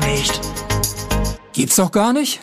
gar 0.00 0.08
nicht. 0.08 0.40
Gibt's 1.52 1.76
doch 1.76 1.92
gar 1.92 2.12
nicht? 2.12 2.40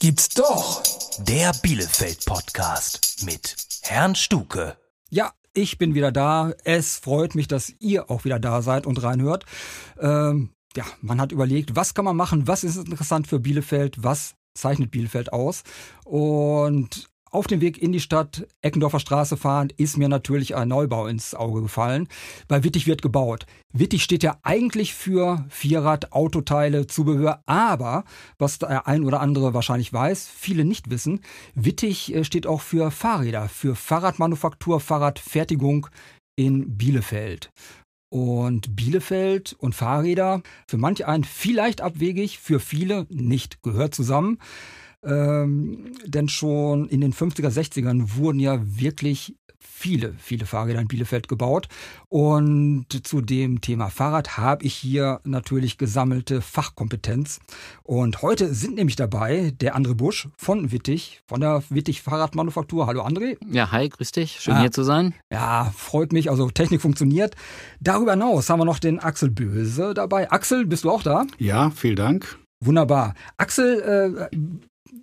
Gibt's 0.00 0.28
doch. 0.30 0.82
Der 1.18 1.52
Bielefeld-Podcast 1.62 3.24
mit 3.24 3.56
Herrn 3.82 4.14
Stuke. 4.14 4.76
Ja, 5.10 5.32
ich 5.52 5.78
bin 5.78 5.94
wieder 5.94 6.10
da. 6.10 6.52
Es 6.64 6.96
freut 6.96 7.34
mich, 7.34 7.46
dass 7.46 7.72
ihr 7.78 8.10
auch 8.10 8.24
wieder 8.24 8.40
da 8.40 8.62
seid 8.62 8.86
und 8.86 9.02
reinhört. 9.02 9.44
Ähm, 10.00 10.50
ja, 10.76 10.84
man 11.00 11.20
hat 11.20 11.30
überlegt, 11.30 11.76
was 11.76 11.94
kann 11.94 12.04
man 12.04 12.16
machen, 12.16 12.48
was 12.48 12.64
ist 12.64 12.76
interessant 12.76 13.28
für 13.28 13.38
Bielefeld, 13.38 14.02
was 14.02 14.34
zeichnet 14.54 14.90
Bielefeld 14.90 15.32
aus. 15.32 15.62
Und 16.04 17.08
auf 17.34 17.46
dem 17.46 17.60
Weg 17.60 17.82
in 17.82 17.92
die 17.92 18.00
Stadt 18.00 18.46
Eckendorfer 18.62 19.00
Straße 19.00 19.36
fahren, 19.36 19.68
ist 19.76 19.98
mir 19.98 20.08
natürlich 20.08 20.54
ein 20.54 20.68
Neubau 20.68 21.06
ins 21.06 21.34
Auge 21.34 21.62
gefallen. 21.62 22.08
Bei 22.46 22.62
Wittig 22.62 22.86
wird 22.86 23.02
gebaut. 23.02 23.46
Wittig 23.72 24.04
steht 24.04 24.22
ja 24.22 24.38
eigentlich 24.42 24.94
für 24.94 25.44
Vierrad, 25.48 26.12
Autoteile, 26.12 26.86
Zubehör, 26.86 27.42
aber 27.46 28.04
was 28.38 28.58
der 28.58 28.86
ein 28.86 29.04
oder 29.04 29.20
andere 29.20 29.52
wahrscheinlich 29.52 29.92
weiß, 29.92 30.28
viele 30.28 30.64
nicht 30.64 30.90
wissen, 30.90 31.20
Wittig 31.54 32.14
äh, 32.14 32.24
steht 32.24 32.46
auch 32.46 32.60
für 32.60 32.90
Fahrräder, 32.90 33.48
für 33.48 33.74
Fahrradmanufaktur, 33.74 34.78
Fahrradfertigung 34.78 35.88
in 36.36 36.76
Bielefeld. 36.76 37.50
Und 38.10 38.76
Bielefeld 38.76 39.56
und 39.58 39.74
Fahrräder, 39.74 40.42
für 40.68 40.76
manch 40.76 41.04
einen 41.04 41.24
vielleicht 41.24 41.80
abwegig, 41.80 42.38
für 42.38 42.60
viele 42.60 43.06
nicht, 43.10 43.60
gehört 43.62 43.92
zusammen. 43.92 44.38
Ähm, 45.04 45.92
denn 46.04 46.28
schon 46.28 46.88
in 46.88 47.00
den 47.00 47.12
50er, 47.12 47.48
60ern 47.48 48.16
wurden 48.16 48.40
ja 48.40 48.60
wirklich 48.62 49.34
viele, 49.84 50.14
viele 50.18 50.46
Fahrräder 50.46 50.80
in 50.80 50.88
Bielefeld 50.88 51.28
gebaut. 51.28 51.68
Und 52.08 52.86
zu 53.06 53.20
dem 53.20 53.60
Thema 53.60 53.90
Fahrrad 53.90 54.38
habe 54.38 54.64
ich 54.64 54.74
hier 54.74 55.20
natürlich 55.24 55.78
gesammelte 55.78 56.40
Fachkompetenz. 56.40 57.40
Und 57.82 58.22
heute 58.22 58.54
sind 58.54 58.76
nämlich 58.76 58.96
dabei 58.96 59.52
der 59.60 59.76
André 59.76 59.94
Busch 59.94 60.28
von 60.38 60.72
Wittig, 60.72 61.22
von 61.26 61.40
der 61.40 61.62
Wittig 61.68 62.02
Fahrradmanufaktur. 62.02 62.86
Hallo 62.86 63.04
André. 63.04 63.36
Ja, 63.50 63.72
hi, 63.72 63.88
grüß 63.88 64.12
dich. 64.12 64.40
Schön 64.40 64.54
ah, 64.54 64.60
hier 64.60 64.72
zu 64.72 64.84
sein. 64.84 65.14
Ja, 65.30 65.72
freut 65.76 66.12
mich. 66.12 66.30
Also 66.30 66.48
Technik 66.50 66.80
funktioniert. 66.80 67.34
Darüber 67.80 68.12
hinaus 68.12 68.48
haben 68.48 68.60
wir 68.60 68.64
noch 68.64 68.78
den 68.78 69.00
Axel 69.00 69.30
Böse 69.30 69.92
dabei. 69.92 70.30
Axel, 70.30 70.66
bist 70.66 70.84
du 70.84 70.90
auch 70.90 71.02
da? 71.02 71.26
Ja, 71.38 71.70
vielen 71.70 71.96
Dank. 71.96 72.38
Wunderbar. 72.60 73.14
Axel 73.36 74.28
äh, 74.32 74.36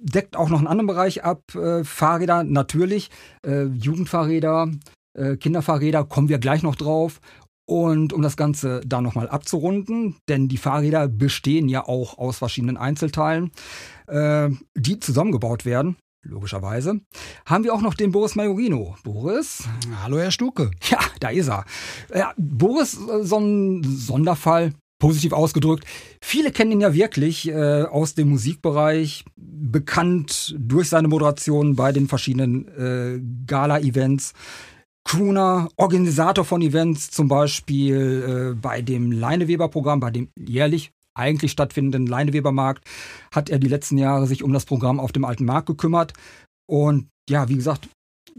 deckt 0.02 0.36
auch 0.36 0.50
noch 0.50 0.60
einen 0.60 0.68
anderen 0.68 0.88
Bereich 0.88 1.24
ab. 1.24 1.56
Äh, 1.56 1.84
Fahrräder 1.84 2.44
natürlich, 2.44 3.10
äh, 3.46 3.66
Jugendfahrräder, 3.66 4.72
äh, 5.18 5.38
Kinderfahrräder, 5.38 6.04
kommen 6.06 6.30
wir 6.30 6.40
gleich 6.40 6.64
noch 6.64 6.76
drauf. 6.76 7.20
Und 7.66 8.12
um 8.12 8.22
das 8.22 8.36
Ganze 8.36 8.82
da 8.86 9.02
nochmal 9.02 9.30
abzurunden, 9.30 10.18
denn 10.28 10.50
die 10.50 10.58
Fahrräder 10.58 11.08
bestehen 11.08 11.70
ja 11.70 11.88
auch 11.88 12.18
aus 12.18 12.40
verschiedenen 12.40 12.76
Einzelteilen, 12.76 13.52
äh, 14.08 14.50
die 14.76 15.00
zusammengebaut 15.00 15.64
werden. 15.64 15.96
Logischerweise. 16.24 17.02
Haben 17.48 17.64
wir 17.64 17.74
auch 17.74 17.82
noch 17.82 17.96
den 17.96 18.12
Boris 18.12 18.36
Majorino. 18.36 18.96
Boris? 19.04 19.64
Hallo, 20.04 20.20
Herr 20.20 20.32
Stuke. 20.32 20.70
Ja, 20.90 21.00
da 21.20 21.30
ist 21.30 21.50
er. 21.50 21.66
Ja, 22.14 22.34
Boris, 22.38 22.96
äh, 22.96 23.24
so 23.24 23.40
ein 23.40 23.84
Sonderfall 23.84 24.74
positiv 25.02 25.34
ausgedrückt. 25.34 25.84
Viele 26.22 26.52
kennen 26.52 26.72
ihn 26.72 26.82
ja 26.82 26.94
wirklich 26.94 27.50
äh, 27.50 27.84
aus 27.84 28.14
dem 28.14 28.30
Musikbereich, 28.30 29.26
bekannt 29.36 30.56
durch 30.58 30.88
seine 30.88 31.10
Moderation 31.10 31.76
bei 31.76 31.92
den 31.92 32.08
verschiedenen 32.08 32.68
äh, 32.78 33.20
Gala-Events. 33.46 34.34
Crooner, 35.04 35.68
Organisator 35.78 36.46
von 36.46 36.62
Events, 36.62 37.10
zum 37.10 37.28
Beispiel 37.28 38.54
äh, 38.54 38.56
bei 38.56 38.82
dem 38.82 39.12
Leineweber-Programm, 39.12 40.00
bei 40.00 40.12
dem 40.12 40.30
jährlich 40.38 40.92
eigentlich 41.16 41.52
stattfindenden 41.52 42.06
Leineweber-Markt, 42.06 42.86
hat 43.34 43.50
er 43.50 43.60
die 43.60 43.68
letzten 43.68 43.98
Jahre 43.98 44.28
sich 44.28 44.44
um 44.44 44.54
das 44.54 44.66
Programm 44.66 45.00
auf 45.00 45.12
dem 45.12 45.26
alten 45.26 45.46
Markt 45.46 45.68
gekümmert. 45.68 46.14
Und 46.70 47.08
ja, 47.28 47.50
wie 47.50 47.56
gesagt, 47.56 47.90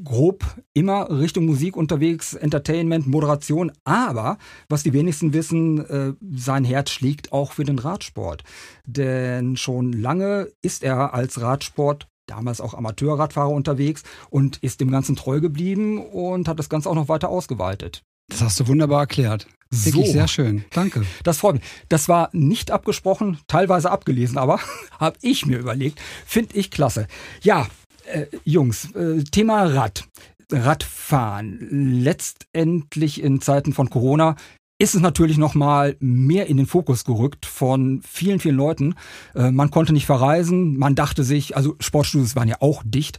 grob 0.02 0.44
immer 0.74 1.10
Richtung 1.10 1.46
Musik 1.46 1.76
unterwegs, 1.76 2.34
Entertainment, 2.34 3.06
Moderation, 3.06 3.72
aber 3.84 4.38
was 4.68 4.82
die 4.82 4.92
wenigsten 4.92 5.32
wissen, 5.32 5.84
äh, 5.86 6.12
sein 6.34 6.64
Herz 6.64 6.90
schlägt 6.90 7.32
auch 7.32 7.52
für 7.52 7.64
den 7.64 7.78
Radsport. 7.78 8.44
Denn 8.86 9.56
schon 9.56 9.92
lange 9.92 10.48
ist 10.62 10.82
er 10.82 11.14
als 11.14 11.40
Radsport 11.40 12.08
damals 12.26 12.60
auch 12.60 12.74
Amateurradfahrer 12.74 13.50
unterwegs 13.50 14.02
und 14.30 14.58
ist 14.58 14.80
dem 14.80 14.90
Ganzen 14.90 15.16
treu 15.16 15.40
geblieben 15.40 15.98
und 15.98 16.48
hat 16.48 16.58
das 16.58 16.68
Ganze 16.68 16.88
auch 16.88 16.94
noch 16.94 17.08
weiter 17.08 17.28
ausgeweitet. 17.28 18.02
Das 18.28 18.40
hast 18.40 18.60
du 18.60 18.68
wunderbar 18.68 19.00
erklärt. 19.00 19.46
Wirklich 19.70 20.08
so. 20.08 20.12
sehr 20.12 20.28
schön. 20.28 20.64
Danke. 20.70 21.02
Das 21.22 21.38
freut 21.38 21.54
mich. 21.54 21.64
Das 21.88 22.08
war 22.08 22.28
nicht 22.32 22.70
abgesprochen, 22.70 23.38
teilweise 23.46 23.90
abgelesen, 23.90 24.36
aber 24.38 24.60
habe 25.00 25.16
ich 25.22 25.46
mir 25.46 25.58
überlegt. 25.58 26.00
Finde 26.26 26.56
ich 26.56 26.70
klasse. 26.70 27.06
Ja, 27.40 27.66
äh, 28.06 28.26
Jungs, 28.44 28.94
äh, 28.94 29.22
Thema 29.24 29.64
Rad. 29.64 30.04
Radfahren. 30.50 32.02
Letztendlich 32.02 33.22
in 33.22 33.40
Zeiten 33.40 33.72
von 33.72 33.88
Corona 33.88 34.36
ist 34.78 34.94
es 34.94 35.00
natürlich 35.00 35.38
noch 35.38 35.54
mal 35.54 35.96
mehr 36.00 36.46
in 36.46 36.56
den 36.56 36.66
Fokus 36.66 37.04
gerückt 37.04 37.46
von 37.46 38.02
vielen, 38.02 38.40
vielen 38.40 38.56
Leuten. 38.56 38.94
Äh, 39.34 39.50
man 39.50 39.70
konnte 39.70 39.92
nicht 39.92 40.06
verreisen. 40.06 40.76
Man 40.76 40.94
dachte 40.94 41.24
sich, 41.24 41.56
also 41.56 41.76
Sportstudios 41.80 42.36
waren 42.36 42.48
ja 42.48 42.56
auch 42.60 42.82
dicht. 42.84 43.18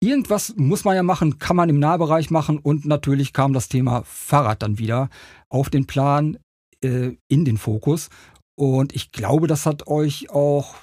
Irgendwas 0.00 0.54
muss 0.56 0.84
man 0.84 0.96
ja 0.96 1.02
machen, 1.02 1.38
kann 1.38 1.56
man 1.56 1.68
im 1.68 1.78
Nahbereich 1.78 2.30
machen 2.30 2.58
und 2.58 2.84
natürlich 2.86 3.32
kam 3.32 3.52
das 3.52 3.68
Thema 3.68 4.02
Fahrrad 4.04 4.62
dann 4.62 4.78
wieder 4.78 5.10
auf 5.48 5.70
den 5.70 5.86
Plan, 5.86 6.38
äh, 6.82 7.16
in 7.28 7.44
den 7.44 7.58
Fokus. 7.58 8.08
Und 8.56 8.94
ich 8.94 9.12
glaube, 9.12 9.46
das 9.46 9.66
hat 9.66 9.86
euch 9.86 10.30
auch 10.30 10.74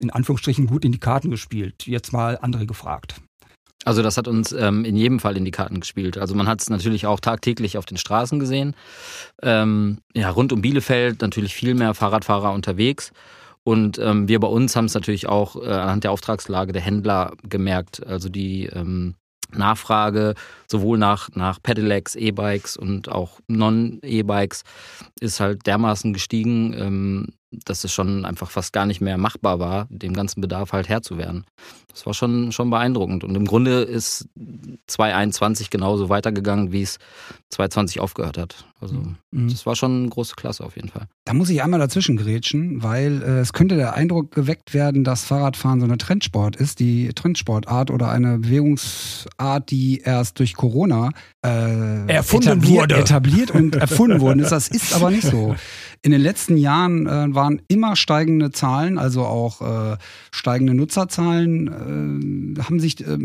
in 0.00 0.10
Anführungsstrichen 0.10 0.66
gut 0.66 0.84
in 0.84 0.92
die 0.92 0.98
Karten 0.98 1.30
gespielt. 1.30 1.86
Jetzt 1.86 2.12
mal 2.12 2.38
andere 2.40 2.66
gefragt. 2.66 3.20
Also 3.84 4.02
das 4.02 4.18
hat 4.18 4.28
uns 4.28 4.52
ähm, 4.52 4.84
in 4.84 4.94
jedem 4.96 5.20
Fall 5.20 5.36
in 5.36 5.44
die 5.44 5.50
Karten 5.50 5.80
gespielt. 5.80 6.18
Also 6.18 6.34
man 6.34 6.46
hat 6.46 6.60
es 6.60 6.68
natürlich 6.68 7.06
auch 7.06 7.20
tagtäglich 7.20 7.78
auf 7.78 7.86
den 7.86 7.96
Straßen 7.96 8.38
gesehen. 8.38 8.74
Ähm, 9.42 9.98
ja, 10.14 10.28
rund 10.30 10.52
um 10.52 10.60
Bielefeld 10.60 11.22
natürlich 11.22 11.54
viel 11.54 11.74
mehr 11.74 11.94
Fahrradfahrer 11.94 12.52
unterwegs. 12.52 13.12
Und 13.64 13.98
ähm, 13.98 14.28
wir 14.28 14.40
bei 14.40 14.48
uns 14.48 14.76
haben 14.76 14.86
es 14.86 14.94
natürlich 14.94 15.28
auch 15.28 15.56
äh, 15.56 15.68
anhand 15.68 16.04
der 16.04 16.12
Auftragslage 16.12 16.72
der 16.72 16.82
Händler 16.82 17.32
gemerkt. 17.42 18.06
Also 18.06 18.28
die 18.28 18.66
ähm, 18.66 19.14
Nachfrage 19.52 20.34
sowohl 20.70 20.98
nach, 20.98 21.30
nach 21.34 21.62
Pedelecs, 21.62 22.16
E-Bikes 22.16 22.76
und 22.76 23.08
auch 23.08 23.40
Non-E-Bikes 23.48 24.62
ist 25.20 25.40
halt 25.40 25.66
dermaßen 25.66 26.12
gestiegen, 26.12 26.74
ähm, 26.74 27.28
dass 27.50 27.84
es 27.84 27.92
schon 27.92 28.24
einfach 28.24 28.50
fast 28.50 28.72
gar 28.72 28.86
nicht 28.86 29.00
mehr 29.00 29.18
machbar 29.18 29.58
war, 29.58 29.86
dem 29.90 30.12
ganzen 30.12 30.40
Bedarf 30.40 30.72
halt 30.72 30.88
Herr 30.88 31.02
zu 31.02 31.18
werden. 31.18 31.44
Das 31.88 32.06
war 32.06 32.14
schon, 32.14 32.52
schon 32.52 32.70
beeindruckend. 32.70 33.24
Und 33.24 33.34
im 33.34 33.44
Grunde 33.44 33.82
ist 33.82 34.28
2021 34.86 35.70
genauso 35.70 36.08
weitergegangen, 36.08 36.70
wie 36.70 36.82
es 36.82 36.98
2020 37.50 38.00
aufgehört 38.00 38.38
hat. 38.38 38.64
Also 38.80 38.94
mhm. 39.30 39.48
das 39.50 39.66
war 39.66 39.74
schon 39.74 40.02
eine 40.02 40.08
große 40.08 40.36
Klasse 40.36 40.64
auf 40.64 40.76
jeden 40.76 40.88
Fall. 40.88 41.06
Da 41.24 41.34
muss 41.34 41.50
ich 41.50 41.62
einmal 41.62 41.80
dazwischen 41.80 42.16
grätschen, 42.16 42.82
weil 42.82 43.22
äh, 43.22 43.40
es 43.40 43.52
könnte 43.52 43.76
der 43.76 43.94
Eindruck 43.94 44.30
geweckt 44.30 44.72
werden, 44.72 45.04
dass 45.04 45.24
Fahrradfahren 45.24 45.80
so 45.80 45.86
eine 45.86 45.98
Trendsport 45.98 46.56
ist, 46.56 46.78
die 46.78 47.08
Trendsportart 47.12 47.90
oder 47.90 48.10
eine 48.10 48.38
Bewegungsart, 48.38 49.70
die 49.70 49.98
erst 49.98 50.38
durch 50.38 50.54
Corona 50.54 51.10
äh, 51.44 52.06
erfunden 52.06 52.48
etabliert, 52.48 52.80
wurde. 52.80 52.96
etabliert 52.96 53.50
und 53.50 53.74
erfunden 53.76 54.20
worden 54.20 54.40
ist. 54.40 54.52
Das 54.52 54.68
ist 54.68 54.94
aber 54.94 55.10
nicht 55.10 55.26
so. 55.26 55.56
In 56.02 56.12
den 56.12 56.22
letzten 56.22 56.56
Jahren 56.56 57.06
äh, 57.06 57.34
waren 57.34 57.60
immer 57.68 57.94
steigende 57.94 58.50
Zahlen, 58.50 58.96
also 58.96 59.22
auch 59.24 59.60
äh, 59.60 59.98
steigende 60.30 60.72
Nutzerzahlen 60.72 62.56
äh, 62.56 62.62
haben, 62.62 62.80
sich, 62.80 63.06
äh, 63.06 63.18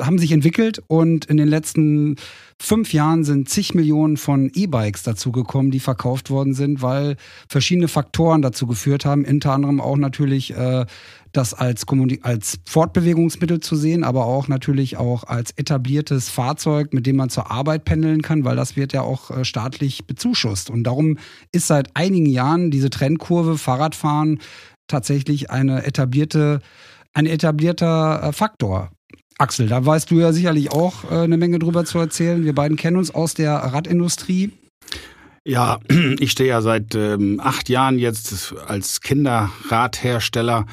haben 0.00 0.18
sich 0.18 0.30
entwickelt. 0.30 0.80
Und 0.86 1.24
in 1.24 1.38
den 1.38 1.48
letzten 1.48 2.14
fünf 2.56 2.92
Jahren 2.92 3.24
sind 3.24 3.48
zig 3.48 3.74
Millionen 3.74 4.16
von 4.16 4.48
E-Bikes 4.54 5.02
dazugekommen, 5.02 5.72
die 5.72 5.80
verkauft 5.80 6.30
worden 6.30 6.54
sind, 6.54 6.82
weil 6.82 7.16
verschiedene 7.48 7.88
Faktoren 7.88 8.42
dazu 8.42 8.68
geführt 8.68 9.04
haben, 9.04 9.24
unter 9.24 9.52
anderem 9.52 9.80
auch 9.80 9.96
natürlich 9.96 10.54
äh, 10.54 10.86
das 11.32 11.54
als, 11.54 11.84
als 12.22 12.58
Fortbewegungsmittel 12.68 13.60
zu 13.60 13.76
sehen, 13.76 14.04
aber 14.04 14.26
auch 14.26 14.48
natürlich 14.48 14.96
auch 14.96 15.24
als 15.24 15.52
etabliertes 15.52 16.28
Fahrzeug, 16.28 16.92
mit 16.92 17.06
dem 17.06 17.16
man 17.16 17.30
zur 17.30 17.50
Arbeit 17.50 17.84
pendeln 17.84 18.22
kann, 18.22 18.44
weil 18.44 18.56
das 18.56 18.76
wird 18.76 18.92
ja 18.92 19.02
auch 19.02 19.30
äh, 19.30 19.44
staatlich 19.44 20.06
bezuschusst. 20.06 20.70
Und 20.70 20.84
darum 20.84 21.18
ist 21.52 21.66
seit 21.66 21.94
einigen 21.94 22.26
Jahren 22.26 22.70
diese 22.70 22.90
Trendkurve 22.90 23.58
Fahrradfahren 23.58 24.40
tatsächlich 24.88 25.50
eine 25.50 25.84
etablierte, 25.84 26.60
ein 27.12 27.26
etablierter 27.26 28.22
äh, 28.22 28.32
Faktor. 28.32 28.90
Axel, 29.38 29.68
da 29.68 29.84
weißt 29.84 30.10
du 30.10 30.20
ja 30.20 30.32
sicherlich 30.32 30.70
auch 30.72 31.10
äh, 31.10 31.14
eine 31.14 31.38
Menge 31.38 31.58
drüber 31.58 31.84
zu 31.84 31.98
erzählen. 31.98 32.44
Wir 32.44 32.54
beiden 32.54 32.76
kennen 32.76 32.96
uns 32.96 33.14
aus 33.14 33.34
der 33.34 33.52
Radindustrie. 33.54 34.52
Ja, 35.44 35.78
ich 36.18 36.32
stehe 36.32 36.50
ja 36.50 36.60
seit 36.60 36.94
ähm, 36.94 37.40
acht 37.42 37.68
Jahren 37.68 37.98
jetzt 37.98 38.54
als 38.66 39.00
Kinderradhersteller 39.00 40.66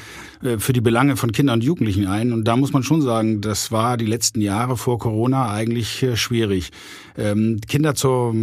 für 0.58 0.74
die 0.74 0.82
Belange 0.82 1.18
von 1.18 1.32
Kindern 1.32 1.56
und 1.56 1.64
Jugendlichen 1.64 2.08
ein. 2.08 2.34
Und 2.34 2.46
da 2.46 2.56
muss 2.56 2.74
man 2.74 2.84
schon 2.84 3.02
sagen, 3.02 3.42
das 3.42 3.72
war 3.72 3.98
die 3.98 4.06
letzten 4.06 4.42
Jahre 4.42 4.78
vor 4.78 5.00
Corona 5.00 5.52
eigentlich 5.52 6.04
äh, 6.04 6.16
schwierig. 6.16 6.72
Ähm, 7.18 7.60
Kinder 7.68 7.96
zur, 7.96 8.34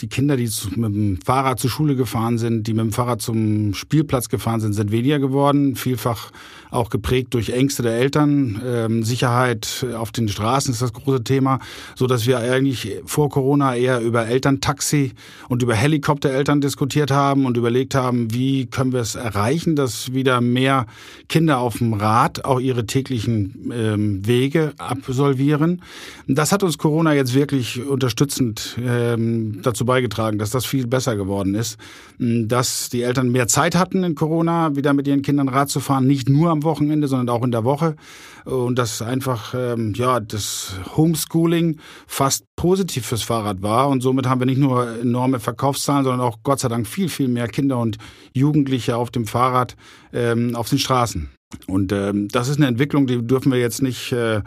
die 0.00 0.08
Kinder, 0.08 0.36
die 0.36 0.50
mit 0.76 0.94
dem 0.94 1.18
Fahrrad 1.24 1.58
zur 1.60 1.70
Schule 1.70 1.96
gefahren 1.96 2.36
sind, 2.36 2.66
die 2.66 2.74
mit 2.74 2.84
dem 2.84 2.92
Fahrrad 2.92 3.22
zum 3.22 3.72
Spielplatz 3.72 4.28
gefahren 4.28 4.60
sind, 4.60 4.74
sind 4.74 4.90
weniger 4.90 5.18
geworden. 5.18 5.76
Vielfach 5.76 6.30
auch 6.70 6.90
geprägt 6.90 7.32
durch 7.32 7.50
Ängste 7.50 7.82
der 7.82 7.94
Eltern. 7.94 8.60
Ähm, 8.64 9.02
Sicherheit 9.02 9.86
auf 9.96 10.12
den 10.12 10.28
Straßen 10.28 10.72
ist 10.72 10.82
das 10.82 10.92
große 10.92 11.24
Thema, 11.24 11.58
so 11.94 12.06
dass 12.06 12.26
wir 12.26 12.38
eigentlich 12.38 13.00
vor 13.06 13.30
Corona 13.30 13.76
eher 13.76 14.00
über 14.00 14.26
Elterntaxi 14.26 15.12
und 15.48 15.62
über 15.62 15.74
Helikoptereltern 15.74 16.60
diskutiert 16.60 17.10
haben 17.10 17.46
und 17.46 17.56
überlegt 17.56 17.94
haben, 17.94 18.34
wie 18.34 18.66
können 18.66 18.92
wir 18.92 19.00
es 19.00 19.14
erreichen, 19.14 19.76
dass 19.76 20.12
wieder 20.12 20.40
mehr 20.40 20.86
Kinder 21.32 21.60
auf 21.60 21.78
dem 21.78 21.94
Rad 21.94 22.44
auch 22.44 22.60
ihre 22.60 22.84
täglichen 22.84 23.72
ähm, 23.74 24.26
Wege 24.26 24.74
absolvieren. 24.76 25.80
Das 26.26 26.52
hat 26.52 26.62
uns 26.62 26.76
Corona 26.76 27.14
jetzt 27.14 27.32
wirklich 27.32 27.82
unterstützend 27.82 28.76
ähm, 28.86 29.60
dazu 29.62 29.86
beigetragen, 29.86 30.38
dass 30.38 30.50
das 30.50 30.66
viel 30.66 30.86
besser 30.86 31.16
geworden 31.16 31.54
ist, 31.54 31.78
dass 32.18 32.90
die 32.90 33.00
Eltern 33.00 33.30
mehr 33.30 33.48
Zeit 33.48 33.74
hatten 33.76 34.04
in 34.04 34.14
Corona, 34.14 34.76
wieder 34.76 34.92
mit 34.92 35.08
ihren 35.08 35.22
Kindern 35.22 35.48
Rad 35.48 35.70
zu 35.70 35.80
fahren, 35.80 36.06
nicht 36.06 36.28
nur 36.28 36.50
am 36.50 36.64
Wochenende, 36.64 37.08
sondern 37.08 37.34
auch 37.34 37.42
in 37.42 37.50
der 37.50 37.64
Woche 37.64 37.96
und 38.44 38.78
dass 38.78 39.02
einfach 39.02 39.54
ähm, 39.56 39.94
ja 39.94 40.20
das 40.20 40.74
Homeschooling 40.96 41.78
fast 42.06 42.44
positiv 42.56 43.06
fürs 43.06 43.22
Fahrrad 43.22 43.62
war 43.62 43.88
und 43.88 44.00
somit 44.00 44.26
haben 44.26 44.40
wir 44.40 44.46
nicht 44.46 44.58
nur 44.58 45.00
enorme 45.00 45.40
Verkaufszahlen, 45.40 46.04
sondern 46.04 46.26
auch 46.26 46.38
Gott 46.42 46.60
sei 46.60 46.68
Dank 46.68 46.86
viel 46.86 47.08
viel 47.08 47.28
mehr 47.28 47.48
Kinder 47.48 47.78
und 47.78 47.98
Jugendliche 48.34 48.96
auf 48.96 49.10
dem 49.10 49.26
Fahrrad 49.26 49.76
ähm, 50.12 50.56
auf 50.56 50.68
den 50.68 50.78
Straßen. 50.78 51.30
Und 51.66 51.92
ähm, 51.92 52.28
das 52.28 52.48
ist 52.48 52.56
eine 52.56 52.66
Entwicklung, 52.66 53.06
die 53.06 53.26
dürfen 53.26 53.52
wir 53.52 53.58
jetzt 53.58 53.82
nicht 53.82 54.12
äh, 54.12 54.40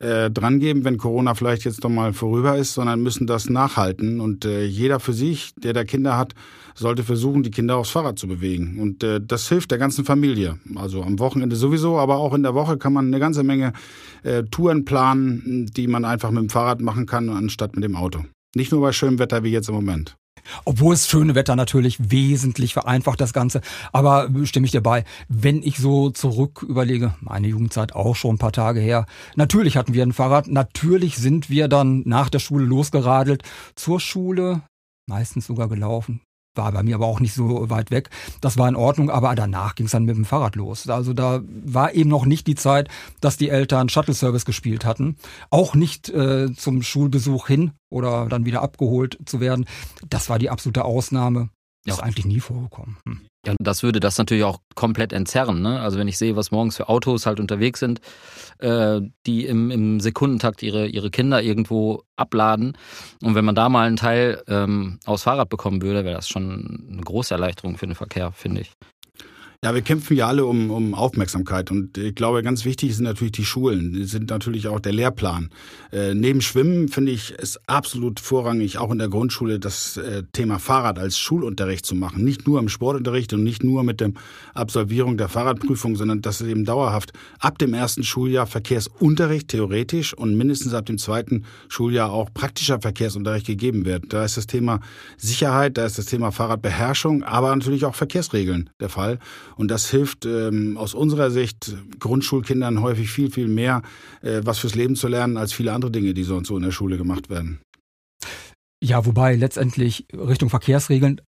äh, 0.00 0.30
drangeben, 0.30 0.84
wenn 0.84 0.98
Corona 0.98 1.34
vielleicht 1.34 1.64
jetzt 1.64 1.82
doch 1.84 1.88
mal 1.88 2.12
vorüber 2.12 2.56
ist, 2.56 2.74
sondern 2.74 3.02
müssen 3.02 3.26
das 3.26 3.50
nachhalten. 3.50 4.20
Und 4.20 4.44
äh, 4.44 4.64
jeder 4.64 5.00
für 5.00 5.12
sich, 5.12 5.52
der 5.56 5.72
da 5.72 5.84
Kinder 5.84 6.16
hat, 6.16 6.34
sollte 6.78 7.02
versuchen, 7.02 7.42
die 7.42 7.50
Kinder 7.50 7.76
aufs 7.76 7.90
Fahrrad 7.90 8.18
zu 8.18 8.28
bewegen. 8.28 8.78
Und 8.80 9.02
äh, 9.02 9.20
das 9.20 9.48
hilft 9.48 9.70
der 9.70 9.78
ganzen 9.78 10.04
Familie. 10.04 10.58
Also 10.76 11.02
am 11.02 11.18
Wochenende 11.18 11.56
sowieso, 11.56 11.98
aber 11.98 12.16
auch 12.16 12.34
in 12.34 12.42
der 12.42 12.54
Woche 12.54 12.78
kann 12.78 12.92
man 12.92 13.06
eine 13.06 13.18
ganze 13.18 13.42
Menge 13.42 13.72
äh, 14.22 14.44
Touren 14.44 14.84
planen, 14.84 15.66
die 15.76 15.86
man 15.86 16.04
einfach 16.04 16.30
mit 16.30 16.42
dem 16.42 16.50
Fahrrad 16.50 16.80
machen 16.80 17.06
kann, 17.06 17.28
anstatt 17.28 17.74
mit 17.74 17.84
dem 17.84 17.96
Auto. 17.96 18.24
Nicht 18.54 18.72
nur 18.72 18.80
bei 18.80 18.92
schönem 18.92 19.18
Wetter 19.18 19.42
wie 19.42 19.50
jetzt 19.50 19.68
im 19.68 19.74
Moment. 19.74 20.16
Obwohl 20.64 20.94
es 20.94 21.08
schöne 21.08 21.34
Wetter 21.34 21.56
natürlich 21.56 22.10
wesentlich 22.10 22.72
vereinfacht 22.72 23.20
das 23.20 23.32
Ganze. 23.32 23.60
Aber 23.92 24.30
stimme 24.44 24.66
ich 24.66 24.72
dir 24.72 24.80
bei, 24.80 25.04
wenn 25.28 25.62
ich 25.62 25.78
so 25.78 26.10
zurück 26.10 26.64
überlege, 26.66 27.14
meine 27.20 27.48
Jugendzeit 27.48 27.94
auch 27.94 28.16
schon 28.16 28.36
ein 28.36 28.38
paar 28.38 28.52
Tage 28.52 28.80
her. 28.80 29.06
Natürlich 29.36 29.76
hatten 29.76 29.94
wir 29.94 30.02
ein 30.02 30.12
Fahrrad. 30.12 30.46
Natürlich 30.46 31.16
sind 31.16 31.50
wir 31.50 31.68
dann 31.68 32.02
nach 32.06 32.30
der 32.30 32.38
Schule 32.38 32.64
losgeradelt 32.64 33.42
zur 33.74 34.00
Schule. 34.00 34.62
Meistens 35.06 35.46
sogar 35.46 35.68
gelaufen 35.68 36.20
war 36.58 36.70
bei 36.72 36.82
mir 36.82 36.96
aber 36.96 37.06
auch 37.06 37.20
nicht 37.20 37.32
so 37.32 37.70
weit 37.70 37.90
weg. 37.90 38.10
Das 38.42 38.58
war 38.58 38.68
in 38.68 38.76
Ordnung, 38.76 39.08
aber 39.08 39.34
danach 39.34 39.74
ging 39.74 39.86
es 39.86 39.92
dann 39.92 40.04
mit 40.04 40.16
dem 40.16 40.26
Fahrrad 40.26 40.56
los. 40.56 40.86
Also 40.90 41.14
da 41.14 41.40
war 41.46 41.94
eben 41.94 42.10
noch 42.10 42.26
nicht 42.26 42.46
die 42.46 42.54
Zeit, 42.54 42.88
dass 43.22 43.38
die 43.38 43.48
Eltern 43.48 43.88
Shuttle-Service 43.88 44.44
gespielt 44.44 44.84
hatten. 44.84 45.16
Auch 45.48 45.74
nicht 45.74 46.10
äh, 46.10 46.52
zum 46.54 46.82
Schulbesuch 46.82 47.46
hin 47.46 47.72
oder 47.88 48.26
dann 48.26 48.44
wieder 48.44 48.60
abgeholt 48.60 49.18
zu 49.24 49.40
werden. 49.40 49.64
Das 50.10 50.28
war 50.28 50.38
die 50.38 50.50
absolute 50.50 50.84
Ausnahme. 50.84 51.48
Ja. 51.88 51.94
Ist 51.94 52.00
eigentlich 52.00 52.26
nie 52.26 52.40
vorgekommen. 52.40 52.98
Hm. 53.06 53.20
Ja, 53.46 53.54
das 53.58 53.82
würde 53.82 54.00
das 54.00 54.18
natürlich 54.18 54.44
auch 54.44 54.58
komplett 54.74 55.12
entzerren. 55.12 55.62
Ne? 55.62 55.80
Also 55.80 55.98
wenn 55.98 56.08
ich 56.08 56.18
sehe, 56.18 56.36
was 56.36 56.50
morgens 56.50 56.76
für 56.76 56.88
Autos 56.88 57.24
halt 57.24 57.40
unterwegs 57.40 57.80
sind, 57.80 58.00
äh, 58.58 59.00
die 59.26 59.46
im, 59.46 59.70
im 59.70 60.00
Sekundentakt 60.00 60.62
ihre, 60.62 60.86
ihre 60.86 61.10
Kinder 61.10 61.42
irgendwo 61.42 62.02
abladen. 62.16 62.76
Und 63.22 63.34
wenn 63.34 63.44
man 63.44 63.54
da 63.54 63.68
mal 63.68 63.86
einen 63.86 63.96
Teil 63.96 64.42
ähm, 64.48 64.98
aus 65.06 65.22
Fahrrad 65.22 65.48
bekommen 65.48 65.80
würde, 65.80 66.04
wäre 66.04 66.16
das 66.16 66.28
schon 66.28 66.88
eine 66.92 67.02
große 67.02 67.32
Erleichterung 67.32 67.78
für 67.78 67.86
den 67.86 67.94
Verkehr, 67.94 68.32
finde 68.32 68.62
ich. 68.62 68.72
Ja, 69.64 69.74
wir 69.74 69.82
kämpfen 69.82 70.16
ja 70.16 70.28
alle 70.28 70.46
um, 70.46 70.70
um 70.70 70.94
Aufmerksamkeit 70.94 71.72
und 71.72 71.98
ich 71.98 72.14
glaube, 72.14 72.44
ganz 72.44 72.64
wichtig 72.64 72.94
sind 72.94 73.06
natürlich 73.06 73.32
die 73.32 73.44
Schulen, 73.44 74.06
sind 74.06 74.30
natürlich 74.30 74.68
auch 74.68 74.78
der 74.78 74.92
Lehrplan. 74.92 75.50
Äh, 75.90 76.14
neben 76.14 76.42
Schwimmen 76.42 76.86
finde 76.86 77.10
ich 77.10 77.34
es 77.36 77.58
absolut 77.66 78.20
vorrangig, 78.20 78.78
auch 78.78 78.92
in 78.92 78.98
der 78.98 79.08
Grundschule 79.08 79.58
das 79.58 79.96
äh, 79.96 80.22
Thema 80.32 80.60
Fahrrad 80.60 81.00
als 81.00 81.18
Schulunterricht 81.18 81.86
zu 81.86 81.96
machen. 81.96 82.22
Nicht 82.22 82.46
nur 82.46 82.60
im 82.60 82.68
Sportunterricht 82.68 83.32
und 83.32 83.42
nicht 83.42 83.64
nur 83.64 83.82
mit 83.82 83.98
der 83.98 84.12
Absolvierung 84.54 85.16
der 85.16 85.28
Fahrradprüfung, 85.28 85.96
sondern 85.96 86.22
dass 86.22 86.40
es 86.40 86.46
eben 86.46 86.64
dauerhaft 86.64 87.12
ab 87.40 87.58
dem 87.58 87.74
ersten 87.74 88.04
Schuljahr 88.04 88.46
Verkehrsunterricht 88.46 89.48
theoretisch 89.48 90.14
und 90.14 90.36
mindestens 90.36 90.72
ab 90.72 90.86
dem 90.86 90.98
zweiten 90.98 91.46
Schuljahr 91.68 92.12
auch 92.12 92.32
praktischer 92.32 92.80
Verkehrsunterricht 92.80 93.46
gegeben 93.48 93.84
wird. 93.84 94.12
Da 94.12 94.24
ist 94.24 94.36
das 94.36 94.46
Thema 94.46 94.78
Sicherheit, 95.16 95.78
da 95.78 95.84
ist 95.84 95.98
das 95.98 96.06
Thema 96.06 96.30
Fahrradbeherrschung, 96.30 97.24
aber 97.24 97.56
natürlich 97.56 97.84
auch 97.84 97.96
Verkehrsregeln 97.96 98.70
der 98.78 98.88
Fall. 98.88 99.18
Und 99.58 99.72
das 99.72 99.90
hilft 99.90 100.24
ähm, 100.24 100.76
aus 100.78 100.94
unserer 100.94 101.32
Sicht 101.32 101.76
Grundschulkindern 101.98 102.80
häufig 102.80 103.10
viel, 103.10 103.30
viel 103.30 103.48
mehr, 103.48 103.82
äh, 104.22 104.40
was 104.44 104.60
fürs 104.60 104.76
Leben 104.76 104.94
zu 104.94 105.08
lernen, 105.08 105.36
als 105.36 105.52
viele 105.52 105.72
andere 105.72 105.90
Dinge, 105.90 106.14
die 106.14 106.22
sonst 106.22 106.46
so 106.46 106.56
in 106.56 106.62
der 106.62 106.70
Schule 106.70 106.96
gemacht 106.96 107.28
werden. 107.28 107.60
Ja, 108.80 109.04
wobei 109.04 109.34
letztendlich 109.34 110.06
Richtung 110.12 110.48
Verkehrsregeln 110.48 111.20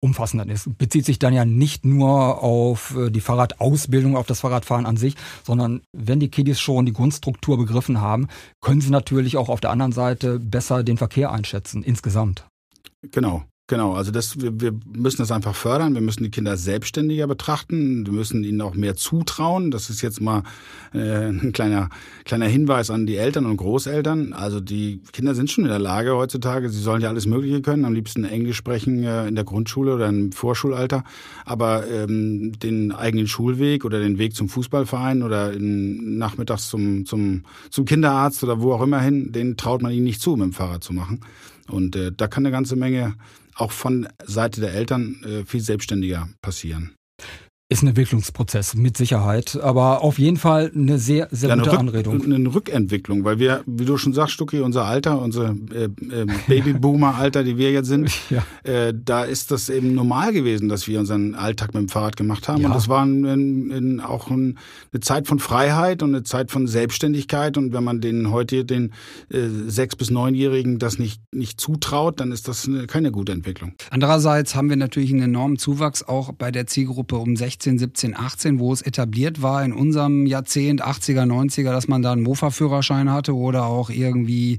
umfassender 0.00 0.46
ist. 0.48 0.78
Bezieht 0.78 1.04
sich 1.04 1.18
dann 1.18 1.34
ja 1.34 1.44
nicht 1.44 1.84
nur 1.84 2.40
auf 2.40 2.96
äh, 2.96 3.10
die 3.10 3.20
Fahrradausbildung, 3.20 4.16
auf 4.16 4.26
das 4.26 4.40
Fahrradfahren 4.40 4.86
an 4.86 4.96
sich, 4.96 5.16
sondern 5.44 5.82
wenn 5.92 6.20
die 6.20 6.30
Kiddies 6.30 6.60
schon 6.60 6.86
die 6.86 6.92
Grundstruktur 6.92 7.58
begriffen 7.58 8.00
haben, 8.00 8.28
können 8.60 8.80
sie 8.80 8.90
natürlich 8.90 9.36
auch 9.36 9.48
auf 9.48 9.60
der 9.60 9.70
anderen 9.70 9.92
Seite 9.92 10.38
besser 10.38 10.84
den 10.84 10.98
Verkehr 10.98 11.32
einschätzen, 11.32 11.82
insgesamt. 11.82 12.46
Genau. 13.10 13.44
Genau, 13.72 13.94
also 13.94 14.10
das, 14.10 14.38
wir, 14.38 14.60
wir 14.60 14.74
müssen 14.94 15.22
das 15.22 15.32
einfach 15.32 15.54
fördern. 15.54 15.94
Wir 15.94 16.02
müssen 16.02 16.22
die 16.22 16.30
Kinder 16.30 16.58
selbstständiger 16.58 17.26
betrachten. 17.26 18.04
Wir 18.04 18.12
müssen 18.12 18.44
ihnen 18.44 18.60
auch 18.60 18.74
mehr 18.74 18.96
zutrauen. 18.96 19.70
Das 19.70 19.88
ist 19.88 20.02
jetzt 20.02 20.20
mal 20.20 20.42
äh, 20.92 21.28
ein 21.28 21.52
kleiner, 21.54 21.88
kleiner 22.26 22.44
Hinweis 22.44 22.90
an 22.90 23.06
die 23.06 23.16
Eltern 23.16 23.46
und 23.46 23.56
Großeltern. 23.56 24.34
Also 24.34 24.60
die 24.60 25.00
Kinder 25.14 25.34
sind 25.34 25.50
schon 25.50 25.64
in 25.64 25.70
der 25.70 25.78
Lage 25.78 26.14
heutzutage, 26.14 26.68
sie 26.68 26.82
sollen 26.82 27.00
ja 27.00 27.08
alles 27.08 27.24
Mögliche 27.24 27.62
können, 27.62 27.86
am 27.86 27.94
liebsten 27.94 28.24
Englisch 28.24 28.58
sprechen 28.58 29.04
äh, 29.04 29.26
in 29.26 29.36
der 29.36 29.44
Grundschule 29.44 29.94
oder 29.94 30.06
im 30.06 30.32
Vorschulalter. 30.32 31.02
Aber 31.46 31.88
ähm, 31.88 32.52
den 32.58 32.92
eigenen 32.92 33.26
Schulweg 33.26 33.86
oder 33.86 34.00
den 34.00 34.18
Weg 34.18 34.36
zum 34.36 34.50
Fußballverein 34.50 35.22
oder 35.22 35.54
in, 35.54 36.18
nachmittags 36.18 36.68
zum, 36.68 37.06
zum, 37.06 37.44
zum 37.70 37.86
Kinderarzt 37.86 38.44
oder 38.44 38.60
wo 38.60 38.74
auch 38.74 38.82
immer 38.82 39.00
hin, 39.00 39.32
den 39.32 39.56
traut 39.56 39.80
man 39.80 39.92
ihnen 39.92 40.04
nicht 40.04 40.20
zu, 40.20 40.32
mit 40.32 40.44
dem 40.44 40.52
Fahrrad 40.52 40.84
zu 40.84 40.92
machen. 40.92 41.20
Und 41.70 41.96
äh, 41.96 42.12
da 42.14 42.26
kann 42.26 42.44
eine 42.44 42.52
ganze 42.52 42.76
Menge 42.76 43.14
auch 43.54 43.72
von 43.72 44.08
Seite 44.24 44.60
der 44.60 44.72
Eltern 44.72 45.22
äh, 45.24 45.44
viel 45.44 45.60
selbstständiger 45.60 46.28
passieren. 46.40 46.96
Ist 47.72 47.82
ein 47.82 47.86
Entwicklungsprozess, 47.86 48.74
mit 48.74 48.98
Sicherheit. 48.98 49.58
Aber 49.62 50.02
auf 50.02 50.18
jeden 50.18 50.36
Fall 50.36 50.70
eine 50.74 50.98
sehr, 50.98 51.28
sehr 51.30 51.48
ja, 51.48 51.56
gute 51.56 51.72
Rück, 51.72 51.78
Anregung. 51.78 52.22
Eine 52.22 52.54
Rückentwicklung, 52.54 53.24
weil 53.24 53.38
wir, 53.38 53.62
wie 53.64 53.86
du 53.86 53.96
schon 53.96 54.12
sagst, 54.12 54.34
Stucki, 54.34 54.60
unser 54.60 54.84
Alter, 54.84 55.18
unser 55.18 55.54
äh, 55.74 55.84
äh, 55.84 56.26
Babyboomer-Alter, 56.48 57.44
die 57.44 57.56
wir 57.56 57.72
jetzt 57.72 57.88
sind, 57.88 58.10
ja. 58.30 58.44
äh, 58.70 58.92
da 58.94 59.24
ist 59.24 59.50
das 59.50 59.70
eben 59.70 59.94
normal 59.94 60.34
gewesen, 60.34 60.68
dass 60.68 60.86
wir 60.86 61.00
unseren 61.00 61.34
Alltag 61.34 61.72
mit 61.72 61.80
dem 61.84 61.88
Fahrrad 61.88 62.18
gemacht 62.18 62.46
haben. 62.46 62.60
Ja. 62.60 62.68
Und 62.68 62.74
das 62.74 62.90
war 62.90 63.06
ein, 63.06 63.24
ein, 63.24 64.00
auch 64.00 64.28
ein, 64.28 64.58
eine 64.92 65.00
Zeit 65.00 65.26
von 65.26 65.38
Freiheit 65.38 66.02
und 66.02 66.10
eine 66.10 66.24
Zeit 66.24 66.50
von 66.50 66.66
Selbstständigkeit. 66.66 67.56
Und 67.56 67.72
wenn 67.72 67.84
man 67.84 68.02
den 68.02 68.30
heute 68.30 68.66
den 68.66 68.92
äh, 69.30 69.48
sechs- 69.66 69.96
bis 69.96 70.10
neunjährigen 70.10 70.78
das 70.78 70.98
nicht, 70.98 71.22
nicht 71.32 71.58
zutraut, 71.58 72.20
dann 72.20 72.32
ist 72.32 72.48
das 72.48 72.68
eine, 72.68 72.86
keine 72.86 73.10
gute 73.12 73.32
Entwicklung. 73.32 73.72
Andererseits 73.88 74.54
haben 74.54 74.68
wir 74.68 74.76
natürlich 74.76 75.10
einen 75.10 75.22
enormen 75.22 75.56
Zuwachs 75.56 76.02
auch 76.02 76.32
bei 76.32 76.50
der 76.50 76.66
Zielgruppe 76.66 77.16
um 77.16 77.34
16 77.34 77.61
16, 77.62 77.78
17, 77.78 78.16
18, 78.16 78.58
wo 78.58 78.72
es 78.72 78.82
etabliert 78.82 79.40
war 79.40 79.64
in 79.64 79.72
unserem 79.72 80.26
Jahrzehnt, 80.26 80.84
80er, 80.84 81.24
90er, 81.26 81.70
dass 81.70 81.86
man 81.86 82.02
da 82.02 82.10
einen 82.10 82.24
Mofa-Führerschein 82.24 83.12
hatte 83.12 83.36
oder 83.36 83.66
auch 83.66 83.88
irgendwie 83.88 84.58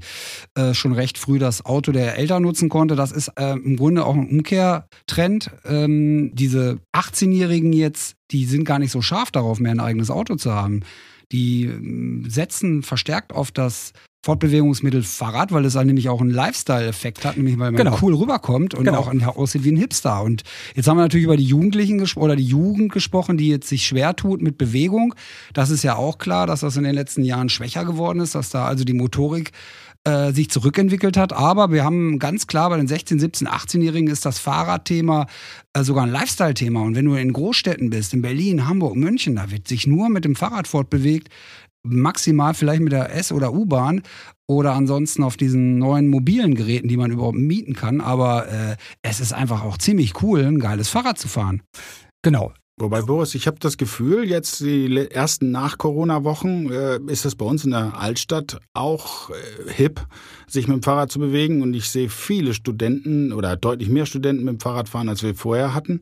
äh, 0.54 0.72
schon 0.72 0.94
recht 0.94 1.18
früh 1.18 1.38
das 1.38 1.66
Auto 1.66 1.92
der 1.92 2.16
Eltern 2.16 2.42
nutzen 2.42 2.70
konnte. 2.70 2.96
Das 2.96 3.12
ist 3.12 3.28
äh, 3.38 3.52
im 3.52 3.76
Grunde 3.76 4.06
auch 4.06 4.14
ein 4.14 4.26
Umkehrtrend. 4.26 5.50
Ähm, 5.66 6.30
diese 6.32 6.78
18-Jährigen 6.94 7.74
jetzt, 7.74 8.16
die 8.30 8.46
sind 8.46 8.64
gar 8.64 8.78
nicht 8.78 8.90
so 8.90 9.02
scharf 9.02 9.30
darauf, 9.30 9.60
mehr 9.60 9.72
ein 9.72 9.80
eigenes 9.80 10.10
Auto 10.10 10.36
zu 10.36 10.54
haben. 10.54 10.80
Die 11.30 11.64
ähm, 11.66 12.24
setzen 12.26 12.82
verstärkt 12.82 13.34
auf 13.34 13.50
das 13.50 13.92
Fortbewegungsmittel 14.24 15.02
Fahrrad, 15.02 15.52
weil 15.52 15.66
es 15.66 15.74
dann 15.74 15.86
nämlich 15.86 16.08
auch 16.08 16.22
einen 16.22 16.30
Lifestyle-Effekt 16.30 17.26
hat, 17.26 17.36
nämlich 17.36 17.58
weil 17.58 17.72
man 17.72 17.84
genau. 17.84 17.98
cool 18.00 18.14
rüberkommt 18.14 18.72
und 18.72 18.84
genau. 18.84 19.00
auch 19.00 19.36
aussieht 19.36 19.64
wie 19.64 19.72
ein 19.72 19.76
Hipster. 19.76 20.22
Und 20.22 20.44
jetzt 20.74 20.88
haben 20.88 20.96
wir 20.96 21.02
natürlich 21.02 21.24
über 21.24 21.36
die 21.36 21.44
Jugendlichen 21.44 22.02
oder 22.16 22.34
die 22.34 22.46
Jugend 22.46 22.90
gesprochen, 22.90 23.36
die 23.36 23.48
jetzt 23.48 23.68
sich 23.68 23.86
schwer 23.86 24.16
tut 24.16 24.40
mit 24.40 24.56
Bewegung. 24.56 25.14
Das 25.52 25.68
ist 25.68 25.84
ja 25.84 25.96
auch 25.96 26.16
klar, 26.16 26.46
dass 26.46 26.60
das 26.60 26.78
in 26.78 26.84
den 26.84 26.94
letzten 26.94 27.22
Jahren 27.22 27.50
schwächer 27.50 27.84
geworden 27.84 28.20
ist, 28.20 28.34
dass 28.34 28.48
da 28.48 28.64
also 28.64 28.84
die 28.84 28.94
Motorik 28.94 29.52
äh, 30.04 30.32
sich 30.32 30.50
zurückentwickelt 30.50 31.18
hat. 31.18 31.34
Aber 31.34 31.70
wir 31.70 31.84
haben 31.84 32.18
ganz 32.18 32.46
klar 32.46 32.70
bei 32.70 32.78
den 32.78 32.86
16, 32.86 33.18
17, 33.18 33.46
18-Jährigen 33.46 34.08
ist 34.08 34.24
das 34.24 34.38
Fahrradthema 34.38 35.26
äh, 35.74 35.82
sogar 35.82 36.04
ein 36.04 36.10
Lifestyle-Thema. 36.10 36.80
Und 36.82 36.94
wenn 36.94 37.04
du 37.04 37.14
in 37.14 37.32
Großstädten 37.32 37.90
bist, 37.90 38.14
in 38.14 38.22
Berlin, 38.22 38.66
Hamburg, 38.66 38.96
München, 38.96 39.36
da 39.36 39.50
wird 39.50 39.68
sich 39.68 39.86
nur 39.86 40.08
mit 40.08 40.24
dem 40.24 40.34
Fahrrad 40.34 40.68
fortbewegt 40.68 41.28
maximal 41.84 42.54
vielleicht 42.54 42.82
mit 42.82 42.92
der 42.92 43.14
S- 43.14 43.32
oder 43.32 43.52
U-Bahn 43.52 44.02
oder 44.46 44.74
ansonsten 44.74 45.22
auf 45.22 45.36
diesen 45.36 45.78
neuen 45.78 46.08
mobilen 46.08 46.54
Geräten, 46.54 46.88
die 46.88 46.96
man 46.96 47.10
überhaupt 47.10 47.38
mieten 47.38 47.74
kann. 47.74 48.00
Aber 48.00 48.48
äh, 48.48 48.76
es 49.02 49.20
ist 49.20 49.32
einfach 49.32 49.62
auch 49.62 49.78
ziemlich 49.78 50.22
cool, 50.22 50.40
ein 50.44 50.58
geiles 50.58 50.88
Fahrrad 50.88 51.18
zu 51.18 51.28
fahren. 51.28 51.62
Genau. 52.22 52.52
Wobei, 52.76 53.02
Boris, 53.02 53.36
ich 53.36 53.46
habe 53.46 53.58
das 53.60 53.76
Gefühl, 53.76 54.28
jetzt 54.28 54.58
die 54.58 55.08
ersten 55.08 55.52
Nach-Corona-Wochen 55.52 56.72
äh, 56.72 56.98
ist 57.06 57.24
es 57.24 57.36
bei 57.36 57.44
uns 57.44 57.64
in 57.64 57.70
der 57.70 57.96
Altstadt 57.96 58.58
auch 58.72 59.30
äh, 59.30 59.72
hip, 59.72 60.04
sich 60.48 60.66
mit 60.66 60.78
dem 60.78 60.82
Fahrrad 60.82 61.12
zu 61.12 61.20
bewegen. 61.20 61.62
Und 61.62 61.72
ich 61.74 61.88
sehe 61.88 62.08
viele 62.08 62.52
Studenten 62.52 63.32
oder 63.32 63.56
deutlich 63.56 63.90
mehr 63.90 64.06
Studenten 64.06 64.44
mit 64.44 64.54
dem 64.54 64.60
Fahrrad 64.60 64.88
fahren, 64.88 65.08
als 65.08 65.22
wir 65.22 65.36
vorher 65.36 65.72
hatten. 65.72 66.00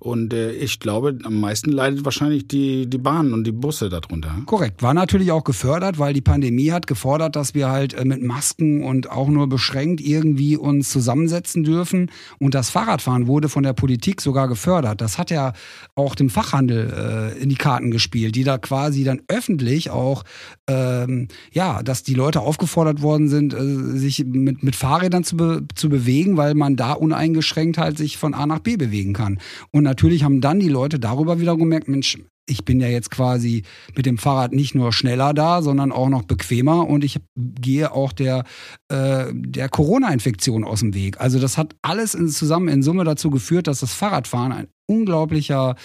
Und 0.00 0.32
äh, 0.32 0.52
ich 0.52 0.80
glaube, 0.80 1.18
am 1.24 1.40
meisten 1.40 1.70
leidet 1.70 2.06
wahrscheinlich 2.06 2.48
die, 2.48 2.88
die 2.88 2.98
Bahn 2.98 3.34
und 3.34 3.44
die 3.44 3.52
Busse 3.52 3.90
darunter. 3.90 4.34
Korrekt. 4.46 4.82
War 4.82 4.94
natürlich 4.94 5.30
auch 5.30 5.44
gefördert, 5.44 5.98
weil 5.98 6.14
die 6.14 6.22
Pandemie 6.22 6.72
hat 6.72 6.86
gefordert, 6.86 7.36
dass 7.36 7.54
wir 7.54 7.68
halt 7.68 7.92
äh, 7.92 8.06
mit 8.06 8.22
Masken 8.22 8.82
und 8.82 9.10
auch 9.10 9.28
nur 9.28 9.46
beschränkt 9.48 10.00
irgendwie 10.00 10.56
uns 10.56 10.88
zusammensetzen 10.88 11.64
dürfen. 11.64 12.10
Und 12.38 12.54
das 12.54 12.70
Fahrradfahren 12.70 13.26
wurde 13.26 13.50
von 13.50 13.62
der 13.62 13.74
Politik 13.74 14.22
sogar 14.22 14.48
gefördert. 14.48 15.02
Das 15.02 15.18
hat 15.18 15.30
ja 15.30 15.52
auch 15.94 16.14
dem 16.14 16.30
Fachhandel 16.30 17.34
äh, 17.36 17.42
in 17.42 17.50
die 17.50 17.56
Karten 17.56 17.90
gespielt, 17.90 18.36
die 18.36 18.44
da 18.44 18.56
quasi 18.56 19.04
dann 19.04 19.20
öffentlich 19.28 19.90
auch, 19.90 20.24
ähm, 20.70 21.28
ja, 21.52 21.82
dass 21.82 22.02
die 22.04 22.14
Leute 22.14 22.40
aufgefordert 22.40 23.02
worden 23.02 23.28
sind, 23.28 23.54
äh, 23.54 23.98
sich 23.98 24.24
mit, 24.24 24.62
mit 24.62 24.76
Fahrrädern 24.76 25.24
zu, 25.24 25.36
be 25.36 25.66
zu 25.74 25.88
bewegen, 25.88 26.36
weil 26.36 26.54
man 26.54 26.76
da 26.76 26.92
uneingeschränkt 26.92 27.76
halt 27.76 27.98
sich 27.98 28.16
von 28.16 28.34
A 28.34 28.46
nach 28.46 28.60
B 28.60 28.76
bewegen 28.76 29.12
kann. 29.12 29.40
Und 29.72 29.82
natürlich 29.82 30.22
haben 30.22 30.40
dann 30.40 30.60
die 30.60 30.68
Leute 30.68 31.00
darüber 31.00 31.40
wieder 31.40 31.56
gemerkt, 31.56 31.88
Mensch, 31.88 32.18
ich 32.46 32.64
bin 32.64 32.80
ja 32.80 32.88
jetzt 32.88 33.10
quasi 33.10 33.62
mit 33.96 34.06
dem 34.06 34.18
Fahrrad 34.18 34.52
nicht 34.52 34.74
nur 34.74 34.92
schneller 34.92 35.34
da, 35.34 35.62
sondern 35.62 35.92
auch 35.92 36.08
noch 36.08 36.22
bequemer 36.22 36.88
und 36.88 37.04
ich 37.04 37.20
gehe 37.36 37.92
auch 37.92 38.12
der, 38.12 38.44
äh, 38.88 39.26
der 39.32 39.68
Corona-Infektion 39.68 40.64
aus 40.64 40.80
dem 40.80 40.94
Weg. 40.94 41.20
Also 41.20 41.38
das 41.38 41.58
hat 41.58 41.74
alles 41.82 42.14
in, 42.14 42.28
zusammen 42.28 42.68
in 42.68 42.82
Summe 42.82 43.04
dazu 43.04 43.30
geführt, 43.30 43.66
dass 43.66 43.80
das 43.80 43.94
Fahrradfahren 43.94 44.52
ein 44.52 44.68
unglaublicher 44.90 45.76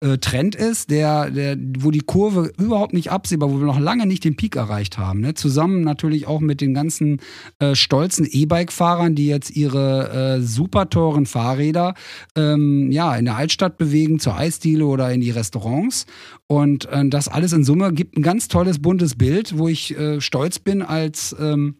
äh, 0.00 0.18
Trend 0.18 0.54
ist, 0.54 0.90
der, 0.90 1.30
der, 1.30 1.56
wo 1.78 1.90
die 1.90 2.00
Kurve 2.00 2.52
überhaupt 2.58 2.92
nicht 2.92 3.10
absehbar, 3.10 3.50
wo 3.50 3.58
wir 3.58 3.66
noch 3.66 3.80
lange 3.80 4.06
nicht 4.06 4.24
den 4.24 4.36
Peak 4.36 4.56
erreicht 4.56 4.98
haben. 4.98 5.20
Ne? 5.20 5.34
Zusammen 5.34 5.80
natürlich 5.82 6.26
auch 6.26 6.40
mit 6.40 6.60
den 6.60 6.74
ganzen 6.74 7.20
äh, 7.58 7.74
stolzen 7.74 8.26
E-Bike-Fahrern, 8.30 9.14
die 9.14 9.26
jetzt 9.26 9.50
ihre 9.56 10.38
äh, 10.38 10.42
super 10.42 10.90
teuren 10.90 11.26
Fahrräder 11.26 11.94
ähm, 12.36 12.92
ja, 12.92 13.16
in 13.16 13.24
der 13.24 13.36
Altstadt 13.36 13.78
bewegen, 13.78 14.20
zur 14.20 14.36
Eisdiele 14.36 14.86
oder 14.86 15.10
in 15.12 15.20
die 15.20 15.30
Restaurants. 15.30 16.06
Und 16.46 16.86
äh, 16.86 17.08
das 17.08 17.28
alles 17.28 17.52
in 17.52 17.64
Summe 17.64 17.92
gibt 17.92 18.16
ein 18.16 18.22
ganz 18.22 18.48
tolles, 18.48 18.80
buntes 18.80 19.16
Bild, 19.16 19.56
wo 19.56 19.68
ich 19.68 19.96
äh, 19.96 20.20
stolz 20.20 20.58
bin 20.58 20.82
als 20.82 21.34
ähm, 21.40 21.76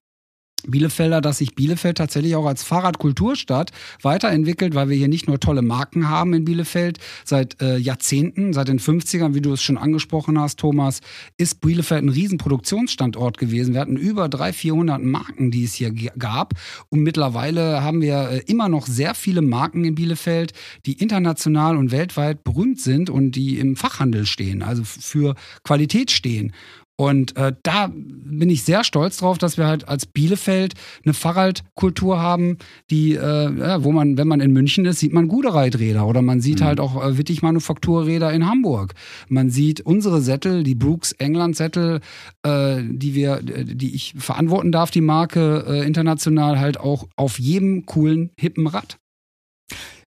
Bielefelder, 0.67 1.21
dass 1.21 1.38
sich 1.38 1.55
Bielefeld 1.55 1.99
tatsächlich 1.99 2.37
auch 2.37 2.47
als 2.47 2.62
Fahrradkulturstadt 2.62 3.71
weiterentwickelt, 4.02 4.75
weil 4.75 4.88
wir 4.88 4.97
hier 4.97 5.09
nicht 5.09 5.29
nur 5.29 5.40
tolle 5.40 5.62
Marken 5.62 6.09
haben 6.09 6.35
in 6.35 6.45
Bielefeld. 6.45 6.99
Seit 7.25 7.61
äh, 7.61 7.76
Jahrzehnten, 7.76 8.52
seit 8.52 8.69
den 8.69 8.79
50ern, 8.79 9.35
wie 9.35 9.40
du 9.40 9.52
es 9.52 9.62
schon 9.62 9.79
angesprochen 9.79 10.38
hast, 10.38 10.59
Thomas, 10.59 11.00
ist 11.37 11.61
Bielefeld 11.61 12.05
ein 12.05 12.09
Riesenproduktionsstandort 12.09 13.38
gewesen. 13.38 13.75
Wir 13.75 13.81
hatten 13.81 13.97
über 13.97 14.29
300, 14.29 14.55
400 14.55 15.02
Marken, 15.02 15.50
die 15.50 15.64
es 15.64 15.75
hier 15.75 15.93
gab. 15.93 16.55
Und 16.88 17.02
mittlerweile 17.02 17.83
haben 17.83 18.00
wir 18.00 18.31
äh, 18.31 18.38
immer 18.47 18.69
noch 18.69 18.87
sehr 18.87 19.14
viele 19.14 19.43
Marken 19.43 19.85
in 19.85 19.95
Bielefeld, 19.95 20.52
die 20.87 20.95
international 20.95 21.76
und 21.76 21.90
weltweit 21.90 22.45
berühmt 22.45 22.81
sind 22.81 23.11
und 23.11 23.33
die 23.33 23.59
im 23.59 23.76
Fachhandel 23.76 24.26
stehen, 24.26 24.62
also 24.62 24.83
für 24.85 25.35
Qualität 25.64 26.11
stehen. 26.11 26.52
Und 27.00 27.35
äh, 27.38 27.54
da 27.62 27.90
bin 27.95 28.50
ich 28.50 28.62
sehr 28.62 28.85
stolz 28.85 29.16
drauf, 29.16 29.38
dass 29.38 29.57
wir 29.57 29.66
halt 29.66 29.88
als 29.88 30.04
Bielefeld 30.04 30.75
eine 31.02 31.14
Fahrradkultur 31.14 32.21
haben, 32.21 32.59
die, 32.90 33.14
äh, 33.14 33.59
ja, 33.59 33.83
wo 33.83 33.90
man, 33.90 34.19
wenn 34.19 34.28
man 34.28 34.40
in 34.40 34.52
München 34.52 34.85
ist, 34.85 34.99
sieht 34.99 35.14
man 35.14 35.26
gute 35.26 35.54
Reiträder 35.54 36.07
oder 36.07 36.21
man 36.21 36.42
sieht 36.42 36.61
mhm. 36.61 36.64
halt 36.64 36.78
auch 36.78 37.02
äh, 37.02 37.16
Wittig 37.16 37.40
Manufakturräder 37.40 38.30
in 38.35 38.47
Hamburg. 38.47 38.92
Man 39.30 39.49
sieht 39.49 39.80
unsere 39.80 40.21
Sättel, 40.21 40.62
die 40.62 40.75
Brooks 40.75 41.12
England 41.12 41.57
Sättel, 41.57 42.00
äh, 42.42 42.83
die 42.83 43.14
wir, 43.14 43.40
die 43.40 43.95
ich 43.95 44.12
verantworten 44.19 44.71
darf, 44.71 44.90
die 44.90 45.00
Marke 45.00 45.64
äh, 45.66 45.87
international 45.87 46.59
halt 46.59 46.78
auch 46.78 47.09
auf 47.16 47.38
jedem 47.38 47.87
coolen 47.87 48.28
hippen 48.37 48.66
Rad. 48.66 48.99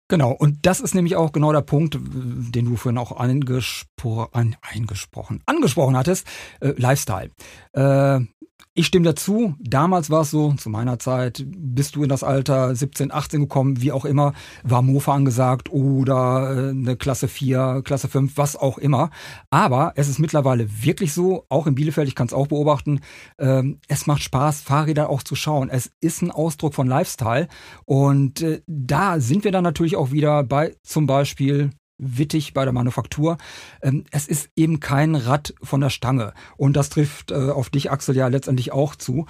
Genau, 0.09 0.31
und 0.31 0.65
das 0.65 0.79
ist 0.79 0.95
nämlich 0.95 1.15
auch 1.15 1.31
genau 1.31 1.51
der 1.53 1.61
Punkt, 1.61 1.97
den 1.97 2.65
du 2.65 2.75
vorhin 2.75 2.97
auch 2.97 3.15
angespro 3.17 4.23
an, 4.31 4.55
eingesprochen, 4.61 5.41
angesprochen 5.45 5.97
hattest, 5.97 6.27
äh, 6.59 6.73
Lifestyle. 6.77 7.31
Äh, 7.71 8.19
ich 8.75 8.87
stimme 8.87 9.05
dazu. 9.05 9.55
Damals 9.59 10.09
war 10.09 10.21
es 10.21 10.31
so, 10.31 10.53
zu 10.53 10.67
meiner 10.71 10.97
Zeit, 10.97 11.45
bist 11.45 11.95
du 11.95 12.01
in 12.01 12.09
das 12.09 12.23
Alter 12.23 12.75
17, 12.75 13.11
18 13.11 13.41
gekommen, 13.41 13.81
wie 13.83 13.91
auch 13.91 14.03
immer, 14.03 14.33
war 14.63 14.81
Mofa 14.81 15.13
angesagt 15.13 15.71
oder 15.71 16.55
äh, 16.55 16.69
eine 16.69 16.95
Klasse 16.95 17.27
4, 17.27 17.83
Klasse 17.85 18.07
5, 18.07 18.35
was 18.35 18.55
auch 18.55 18.79
immer. 18.79 19.11
Aber 19.51 19.93
es 19.95 20.07
ist 20.07 20.17
mittlerweile 20.17 20.67
wirklich 20.83 21.13
so, 21.13 21.45
auch 21.49 21.67
in 21.67 21.75
Bielefeld, 21.75 22.07
ich 22.07 22.15
kann 22.15 22.25
es 22.25 22.33
auch 22.33 22.47
beobachten, 22.47 23.01
ähm, 23.37 23.77
es 23.87 24.07
macht 24.07 24.23
Spaß, 24.23 24.61
Fahrräder 24.61 25.07
auch 25.07 25.21
zu 25.21 25.35
schauen. 25.35 25.69
Es 25.69 25.91
ist 26.01 26.23
ein 26.23 26.31
Ausdruck 26.31 26.73
von 26.73 26.87
Lifestyle. 26.87 27.49
Und 27.85 28.41
äh, 28.41 28.63
da 28.65 29.19
sind 29.19 29.43
wir 29.43 29.51
dann 29.51 29.63
natürlich 29.63 29.92
auch 29.95 30.11
wieder 30.11 30.43
bei 30.43 30.75
zum 30.83 31.07
Beispiel 31.07 31.71
Wittig 31.99 32.53
bei 32.53 32.63
der 32.65 32.73
Manufaktur. 32.73 33.37
Ähm, 33.81 34.03
es 34.11 34.27
ist 34.27 34.49
eben 34.55 34.79
kein 34.79 35.15
Rad 35.15 35.53
von 35.61 35.79
der 35.79 35.89
Stange. 35.89 36.33
Und 36.57 36.75
das 36.75 36.89
trifft 36.89 37.31
äh, 37.31 37.49
auf 37.51 37.69
dich, 37.69 37.91
Axel, 37.91 38.15
ja 38.15 38.27
letztendlich 38.27 38.71
auch 38.71 38.95
zu. 38.95 39.25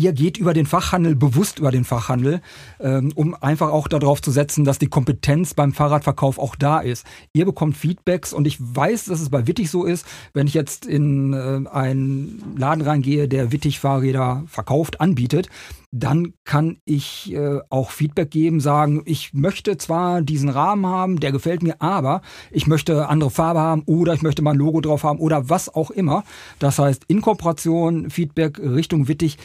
Ihr 0.00 0.14
geht 0.14 0.38
über 0.38 0.54
den 0.54 0.64
Fachhandel, 0.64 1.14
bewusst 1.14 1.58
über 1.58 1.70
den 1.70 1.84
Fachhandel, 1.84 2.40
ähm, 2.80 3.12
um 3.16 3.34
einfach 3.34 3.68
auch 3.68 3.86
darauf 3.86 4.22
zu 4.22 4.30
setzen, 4.30 4.64
dass 4.64 4.78
die 4.78 4.86
Kompetenz 4.86 5.52
beim 5.52 5.74
Fahrradverkauf 5.74 6.38
auch 6.38 6.56
da 6.56 6.80
ist. 6.80 7.04
Ihr 7.34 7.44
bekommt 7.44 7.76
Feedbacks 7.76 8.32
und 8.32 8.46
ich 8.46 8.56
weiß, 8.58 9.04
dass 9.04 9.20
es 9.20 9.28
bei 9.28 9.46
Wittig 9.46 9.70
so 9.70 9.84
ist, 9.84 10.06
wenn 10.32 10.46
ich 10.46 10.54
jetzt 10.54 10.86
in 10.86 11.34
äh, 11.34 11.68
einen 11.68 12.56
Laden 12.56 12.82
reingehe, 12.82 13.28
der 13.28 13.52
Wittig 13.52 13.78
Fahrräder 13.78 14.44
verkauft, 14.46 15.02
anbietet, 15.02 15.50
dann 15.92 16.34
kann 16.44 16.78
ich 16.84 17.32
äh, 17.32 17.58
auch 17.68 17.90
Feedback 17.90 18.30
geben, 18.30 18.60
sagen, 18.60 19.02
ich 19.06 19.34
möchte 19.34 19.76
zwar 19.76 20.22
diesen 20.22 20.48
Rahmen 20.48 20.86
haben, 20.86 21.18
der 21.18 21.32
gefällt 21.32 21.62
mir, 21.62 21.82
aber 21.82 22.22
ich 22.52 22.68
möchte 22.68 23.08
andere 23.08 23.30
Farbe 23.30 23.60
haben 23.60 23.82
oder 23.86 24.14
ich 24.14 24.22
möchte 24.22 24.40
mal 24.40 24.52
ein 24.52 24.58
Logo 24.58 24.80
drauf 24.80 25.02
haben 25.02 25.18
oder 25.18 25.48
was 25.48 25.68
auch 25.74 25.90
immer. 25.90 26.22
Das 26.60 26.78
heißt, 26.78 27.04
in 27.08 27.20
Kooperation, 27.20 28.08
Feedback 28.10 28.60
Richtung 28.60 29.08
Wittig 29.08 29.36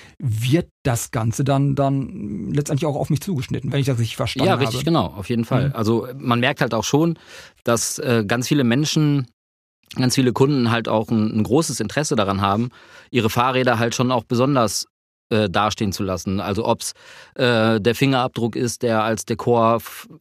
wird 0.52 0.70
das 0.84 1.12
Ganze 1.12 1.44
dann, 1.44 1.76
dann 1.76 2.52
letztendlich 2.52 2.86
auch 2.88 2.96
auf 2.96 3.10
mich 3.10 3.22
zugeschnitten, 3.22 3.72
wenn 3.72 3.80
ich 3.80 3.86
das 3.86 4.00
richtig 4.00 4.16
verstanden 4.16 4.52
habe. 4.52 4.64
Ja, 4.64 4.68
richtig, 4.68 4.82
habe. 4.82 4.86
genau, 4.86 5.06
auf 5.08 5.30
jeden 5.30 5.46
Fall. 5.46 5.70
Mhm. 5.70 5.76
Also 5.76 6.08
man 6.18 6.40
merkt 6.40 6.62
halt 6.62 6.74
auch 6.74 6.84
schon, 6.84 7.18
dass 7.64 8.00
äh, 8.00 8.24
ganz 8.28 8.48
viele 8.48 8.64
Menschen 8.64 9.28
ganz 9.96 10.16
viele 10.16 10.34
Kunden 10.34 10.72
halt 10.72 10.88
auch 10.90 11.10
ein, 11.10 11.40
ein, 11.40 11.44
großes 11.44 11.80
Interesse 11.80 12.16
daran 12.16 12.42
haben, 12.42 12.70
ihre 13.12 13.30
Fahrräder 13.30 13.80
halt 13.80 13.96
schon 13.96 14.12
auch 14.12 14.24
besonders 14.24 14.88
äh, 15.30 15.50
dastehen 15.50 15.92
zu 15.92 16.04
lassen. 16.04 16.40
Also 16.40 16.66
ob 16.66 16.82
es 16.82 16.94
äh, 17.36 17.80
der 17.80 17.96
Fingerabdruck 17.96 18.56
ist, 18.56 18.84
der 18.84 19.04
als 19.04 19.26
Dekor 19.26 19.80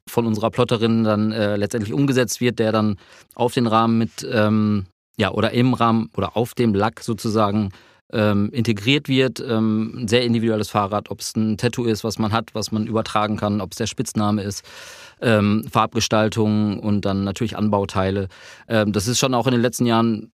von 0.08 0.26
unserer 0.26 0.50
Plotterin 0.50 1.04
dann 1.04 1.32
äh, 1.32 1.56
letztendlich 1.56 1.92
umgesetzt 1.92 2.40
wird, 2.40 2.58
der 2.58 2.72
dann 2.72 2.96
auf 3.34 3.54
den 3.54 3.66
Rahmen 3.66 3.98
mit, 3.98 4.26
ähm, 4.30 4.86
ja, 5.16 5.30
oder 5.30 5.50
im 5.52 5.74
Rahmen 5.74 6.10
oder 6.16 6.36
auf 6.36 6.54
dem 6.54 6.74
Lack 6.74 7.00
sozusagen 7.00 7.70
ähm, 8.14 8.50
integriert 8.52 9.08
wird. 9.08 9.40
Ähm, 9.40 9.92
ein 9.96 10.08
sehr 10.08 10.22
individuelles 10.22 10.70
Fahrrad, 10.70 11.10
ob 11.10 11.20
es 11.20 11.36
ein 11.36 11.58
Tattoo 11.58 11.84
ist, 11.84 12.04
was 12.04 12.18
man 12.18 12.32
hat, 12.32 12.54
was 12.54 12.72
man 12.72 12.86
übertragen 12.86 13.36
kann, 13.36 13.60
ob 13.60 13.72
es 13.72 13.78
der 13.78 13.86
Spitzname 13.86 14.42
ist, 14.42 14.64
ähm, 15.20 15.64
Farbgestaltung 15.70 16.78
und 16.78 17.04
dann 17.04 17.24
natürlich 17.24 17.56
Anbauteile. 17.56 18.28
Ähm, 18.68 18.92
das 18.92 19.08
ist 19.08 19.18
schon 19.18 19.34
auch 19.34 19.46
in 19.46 19.52
den 19.52 19.62
letzten 19.62 19.86
Jahren 19.86 20.30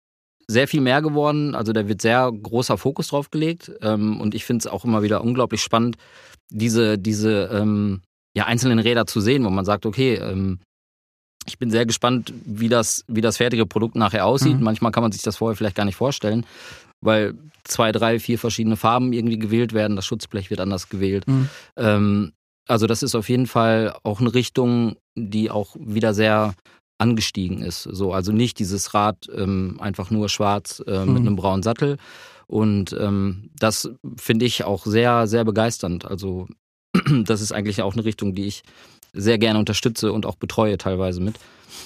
sehr 0.48 0.68
viel 0.68 0.80
mehr 0.80 1.02
geworden. 1.02 1.54
Also 1.54 1.72
da 1.72 1.86
wird 1.86 2.00
sehr 2.00 2.30
großer 2.30 2.78
Fokus 2.78 3.08
drauf 3.08 3.30
gelegt. 3.30 3.70
Ähm, 3.82 4.20
und 4.20 4.34
ich 4.34 4.44
finde 4.44 4.60
es 4.60 4.66
auch 4.66 4.84
immer 4.84 5.02
wieder 5.02 5.22
unglaublich 5.22 5.60
spannend, 5.60 5.96
diese, 6.50 6.98
diese 6.98 7.50
ähm, 7.52 8.00
ja, 8.34 8.44
einzelnen 8.44 8.78
Räder 8.78 9.06
zu 9.06 9.20
sehen, 9.20 9.44
wo 9.44 9.50
man 9.50 9.64
sagt, 9.64 9.86
okay, 9.86 10.46
ich 11.46 11.58
bin 11.58 11.70
sehr 11.70 11.86
gespannt, 11.86 12.32
wie 12.44 12.68
das, 12.68 13.04
wie 13.08 13.20
das 13.20 13.38
fertige 13.38 13.66
Produkt 13.66 13.96
nachher 13.96 14.26
aussieht. 14.26 14.58
Mhm. 14.58 14.64
Manchmal 14.64 14.92
kann 14.92 15.02
man 15.02 15.12
sich 15.12 15.22
das 15.22 15.36
vorher 15.36 15.56
vielleicht 15.56 15.76
gar 15.76 15.84
nicht 15.84 15.96
vorstellen, 15.96 16.44
weil 17.00 17.34
zwei, 17.64 17.92
drei, 17.92 18.18
vier 18.18 18.38
verschiedene 18.38 18.76
Farben 18.76 19.12
irgendwie 19.12 19.38
gewählt 19.38 19.72
werden. 19.72 19.96
Das 19.96 20.06
Schutzblech 20.06 20.50
wird 20.50 20.60
anders 20.60 20.88
gewählt. 20.88 21.26
Mhm. 21.26 21.48
Ähm, 21.76 22.32
also 22.68 22.86
das 22.86 23.02
ist 23.02 23.14
auf 23.14 23.28
jeden 23.28 23.46
Fall 23.46 23.96
auch 24.02 24.20
eine 24.20 24.34
Richtung, 24.34 24.96
die 25.14 25.50
auch 25.50 25.76
wieder 25.78 26.14
sehr 26.14 26.54
angestiegen 26.98 27.62
ist. 27.62 27.82
So, 27.82 28.12
also 28.12 28.32
nicht 28.32 28.58
dieses 28.58 28.94
Rad 28.94 29.28
ähm, 29.34 29.76
einfach 29.80 30.10
nur 30.10 30.28
schwarz 30.28 30.82
äh, 30.86 31.00
mit 31.00 31.08
mhm. 31.08 31.26
einem 31.26 31.36
braunen 31.36 31.62
Sattel. 31.62 31.98
Und 32.46 32.96
ähm, 32.98 33.50
das 33.58 33.90
finde 34.16 34.46
ich 34.46 34.64
auch 34.64 34.86
sehr, 34.86 35.26
sehr 35.26 35.44
begeisternd. 35.44 36.04
Also 36.04 36.48
das 37.24 37.40
ist 37.40 37.52
eigentlich 37.52 37.82
auch 37.82 37.94
eine 37.94 38.04
Richtung, 38.04 38.34
die 38.34 38.46
ich 38.46 38.62
sehr 39.12 39.38
gerne 39.38 39.58
unterstütze 39.58 40.12
und 40.12 40.26
auch 40.26 40.36
betreue 40.36 40.78
teilweise 40.78 41.20
mit. 41.20 41.36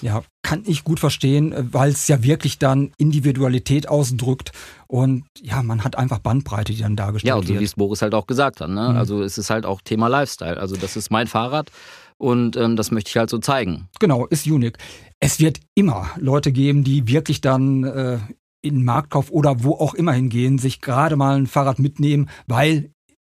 Ja, 0.02 0.22
kann 0.42 0.62
ich 0.66 0.84
gut 0.84 1.00
verstehen, 1.00 1.52
äh, 1.52 1.64
weil 1.72 1.90
es 1.90 2.08
ja 2.08 2.22
wirklich 2.22 2.58
dann 2.58 2.92
Individualität 2.96 3.88
ausdrückt 3.88 4.52
und 4.86 5.24
ja, 5.40 5.62
man 5.62 5.84
hat 5.84 5.96
einfach 5.96 6.18
Bandbreite, 6.18 6.72
die 6.72 6.80
dann 6.82 6.96
dargestellt 6.96 7.28
Ja, 7.28 7.34
und 7.36 7.42
so 7.46 7.50
wird. 7.54 7.60
wie 7.60 7.64
es 7.64 7.74
Boris 7.74 8.02
halt 8.02 8.14
auch 8.14 8.26
gesagt 8.26 8.60
hat. 8.60 8.68
Ne? 8.70 8.88
Mhm. 8.90 8.96
Also 8.96 9.22
es 9.22 9.38
ist 9.38 9.50
halt 9.50 9.66
auch 9.66 9.80
Thema 9.82 10.08
Lifestyle. 10.08 10.56
Also 10.58 10.76
das 10.76 10.96
ist 10.96 11.10
mein 11.10 11.26
Fahrrad 11.26 11.70
und 12.18 12.56
ähm, 12.56 12.76
das 12.76 12.90
möchte 12.90 13.10
ich 13.10 13.16
halt 13.16 13.30
so 13.30 13.38
zeigen. 13.38 13.88
Genau, 13.98 14.26
ist 14.26 14.46
unique. 14.46 14.78
Es 15.20 15.38
wird 15.40 15.60
immer 15.74 16.10
Leute 16.16 16.50
geben, 16.52 16.82
die 16.84 17.06
wirklich 17.06 17.40
dann 17.40 17.84
äh, 17.84 18.18
in 18.62 18.74
den 18.76 18.84
Marktkauf 18.84 19.30
oder 19.30 19.62
wo 19.64 19.72
auch 19.74 19.94
immer 19.94 20.12
hingehen, 20.12 20.58
sich 20.58 20.80
gerade 20.80 21.16
mal 21.16 21.36
ein 21.36 21.46
Fahrrad 21.46 21.78
mitnehmen, 21.78 22.28
weil 22.46 22.90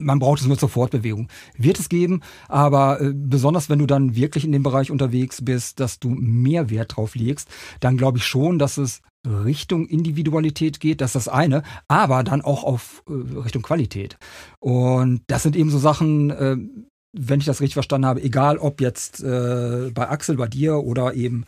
man 0.01 0.19
braucht 0.19 0.41
es 0.41 0.47
nur 0.47 0.59
zur 0.59 0.69
Fortbewegung. 0.69 1.29
Wird 1.57 1.79
es 1.79 1.89
geben, 1.89 2.21
aber 2.49 3.01
äh, 3.01 3.13
besonders 3.15 3.69
wenn 3.69 3.79
du 3.79 3.87
dann 3.87 4.17
wirklich 4.17 4.45
in 4.45 4.53
dem 4.53 4.63
Bereich 4.63 4.91
unterwegs 4.91 5.45
bist, 5.45 5.81
dass 5.81 6.01
du 6.01 6.11
mehr 6.11 6.71
Wert 6.71 6.97
drauf 6.97 7.15
legst, 7.15 7.49
dann 7.81 7.97
glaube 7.97 8.19
ich 8.19 8.25
schon, 8.25 8.59
dass 8.59 8.79
es 8.79 9.03
Richtung 9.27 9.87
Individualität 9.87 10.81
geht, 10.81 11.01
das 11.01 11.11
ist 11.15 11.27
das 11.27 11.29
eine, 11.29 11.63
aber 11.89 12.25
dann 12.25 12.41
auch 12.41 12.65
auf 12.65 13.03
äh, 13.09 13.39
Richtung 13.39 13.63
Qualität. 13.63 14.19
Und 14.59 15.23
das 15.27 15.43
sind 15.43 15.57
eben 15.57 15.71
so 15.71 15.79
Sachen, 15.79 16.31
äh, 16.31 16.57
wenn 17.13 17.41
ich 17.41 17.47
das 17.47 17.61
richtig 17.61 17.75
verstanden 17.75 18.07
habe, 18.07 18.23
egal 18.23 18.59
ob 18.59 18.81
jetzt 18.81 19.23
äh, 19.23 19.91
bei 19.93 20.09
Axel, 20.09 20.37
bei 20.37 20.47
dir 20.47 20.77
oder 20.79 21.15
eben 21.15 21.45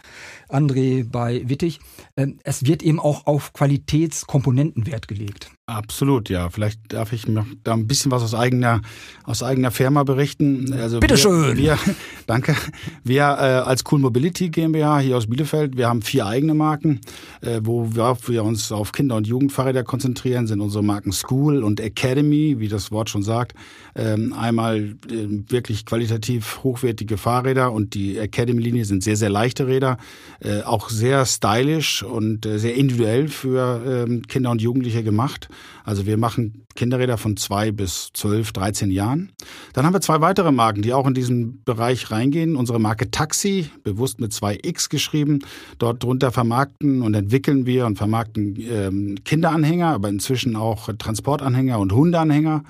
André 0.52 1.04
bei 1.08 1.42
Wittig, 1.48 1.80
äh, 2.16 2.28
es 2.44 2.66
wird 2.66 2.82
eben 2.82 3.00
auch 3.00 3.26
auf 3.26 3.52
Qualitätskomponenten 3.52 4.86
Wert 4.86 5.08
gelegt. 5.08 5.50
Absolut, 5.66 6.28
ja. 6.28 6.50
Vielleicht 6.50 6.92
darf 6.92 7.12
ich 7.12 7.28
noch 7.28 7.46
da 7.62 7.72
ein 7.72 7.86
bisschen 7.86 8.10
was 8.10 8.22
aus 8.22 8.34
eigener, 8.34 8.82
aus 9.24 9.42
eigener 9.42 9.70
Firma 9.70 10.02
berichten. 10.02 10.72
Also 10.72 10.98
Bitteschön. 11.00 11.56
Wir, 11.56 11.56
wir, 11.56 11.78
danke. 12.26 12.56
Wir 13.04 13.22
äh, 13.22 13.62
als 13.64 13.84
Cool 13.90 14.00
Mobility 14.00 14.50
GmbH 14.50 14.98
hier 14.98 15.16
aus 15.16 15.28
Bielefeld, 15.28 15.76
wir 15.76 15.88
haben 15.88 16.02
vier 16.02 16.26
eigene 16.26 16.54
Marken, 16.54 17.00
äh, 17.40 17.60
wo 17.62 17.94
wir, 17.94 18.18
wir 18.26 18.44
uns 18.44 18.72
auf 18.72 18.90
Kinder- 18.92 19.16
und 19.16 19.26
Jugendfahrräder 19.26 19.84
konzentrieren, 19.84 20.46
sind 20.46 20.60
unsere 20.60 20.82
Marken 20.82 21.12
School 21.12 21.62
und 21.62 21.80
Academy, 21.80 22.56
wie 22.58 22.68
das 22.68 22.90
Wort 22.90 23.08
schon 23.08 23.22
sagt. 23.22 23.54
Ähm, 23.94 24.32
einmal 24.32 24.96
äh, 25.08 25.28
wirklich 25.48 25.86
qualitativ 25.86 26.64
hochwertige 26.64 27.16
Fahrräder 27.16 27.72
und 27.72 27.94
die 27.94 28.18
Academy-Linie 28.18 28.84
sind 28.84 29.04
sehr, 29.04 29.16
sehr 29.16 29.30
leichte 29.30 29.68
Räder, 29.68 29.96
äh, 30.44 30.62
auch 30.62 30.90
sehr 30.90 31.24
stylisch 31.24 32.02
und 32.02 32.46
äh, 32.46 32.58
sehr 32.58 32.74
individuell 32.74 33.28
für 33.28 34.06
ähm, 34.08 34.22
Kinder 34.26 34.50
und 34.50 34.60
Jugendliche 34.60 35.02
gemacht. 35.02 35.48
Also 35.84 36.06
wir 36.06 36.16
machen 36.16 36.64
Kinderräder 36.74 37.18
von 37.18 37.36
zwei 37.36 37.72
bis 37.72 38.10
zwölf, 38.12 38.52
13 38.52 38.90
Jahren. 38.90 39.32
Dann 39.72 39.84
haben 39.84 39.94
wir 39.94 40.00
zwei 40.00 40.20
weitere 40.20 40.52
Marken, 40.52 40.82
die 40.82 40.92
auch 40.92 41.06
in 41.06 41.14
diesen 41.14 41.62
Bereich 41.64 42.10
reingehen. 42.10 42.56
Unsere 42.56 42.78
Marke 42.78 43.10
Taxi, 43.10 43.70
bewusst 43.84 44.20
mit 44.20 44.32
zwei 44.32 44.58
X 44.62 44.88
geschrieben. 44.88 45.40
Dort 45.78 46.02
drunter 46.02 46.32
vermarkten 46.32 47.02
und 47.02 47.14
entwickeln 47.14 47.66
wir 47.66 47.86
und 47.86 47.96
vermarkten 47.96 48.56
ähm, 48.58 49.16
Kinderanhänger, 49.24 49.88
aber 49.88 50.08
inzwischen 50.08 50.56
auch 50.56 50.88
Transportanhänger 50.98 51.78
und 51.78 51.92
Hundeanhänger. 51.92 52.64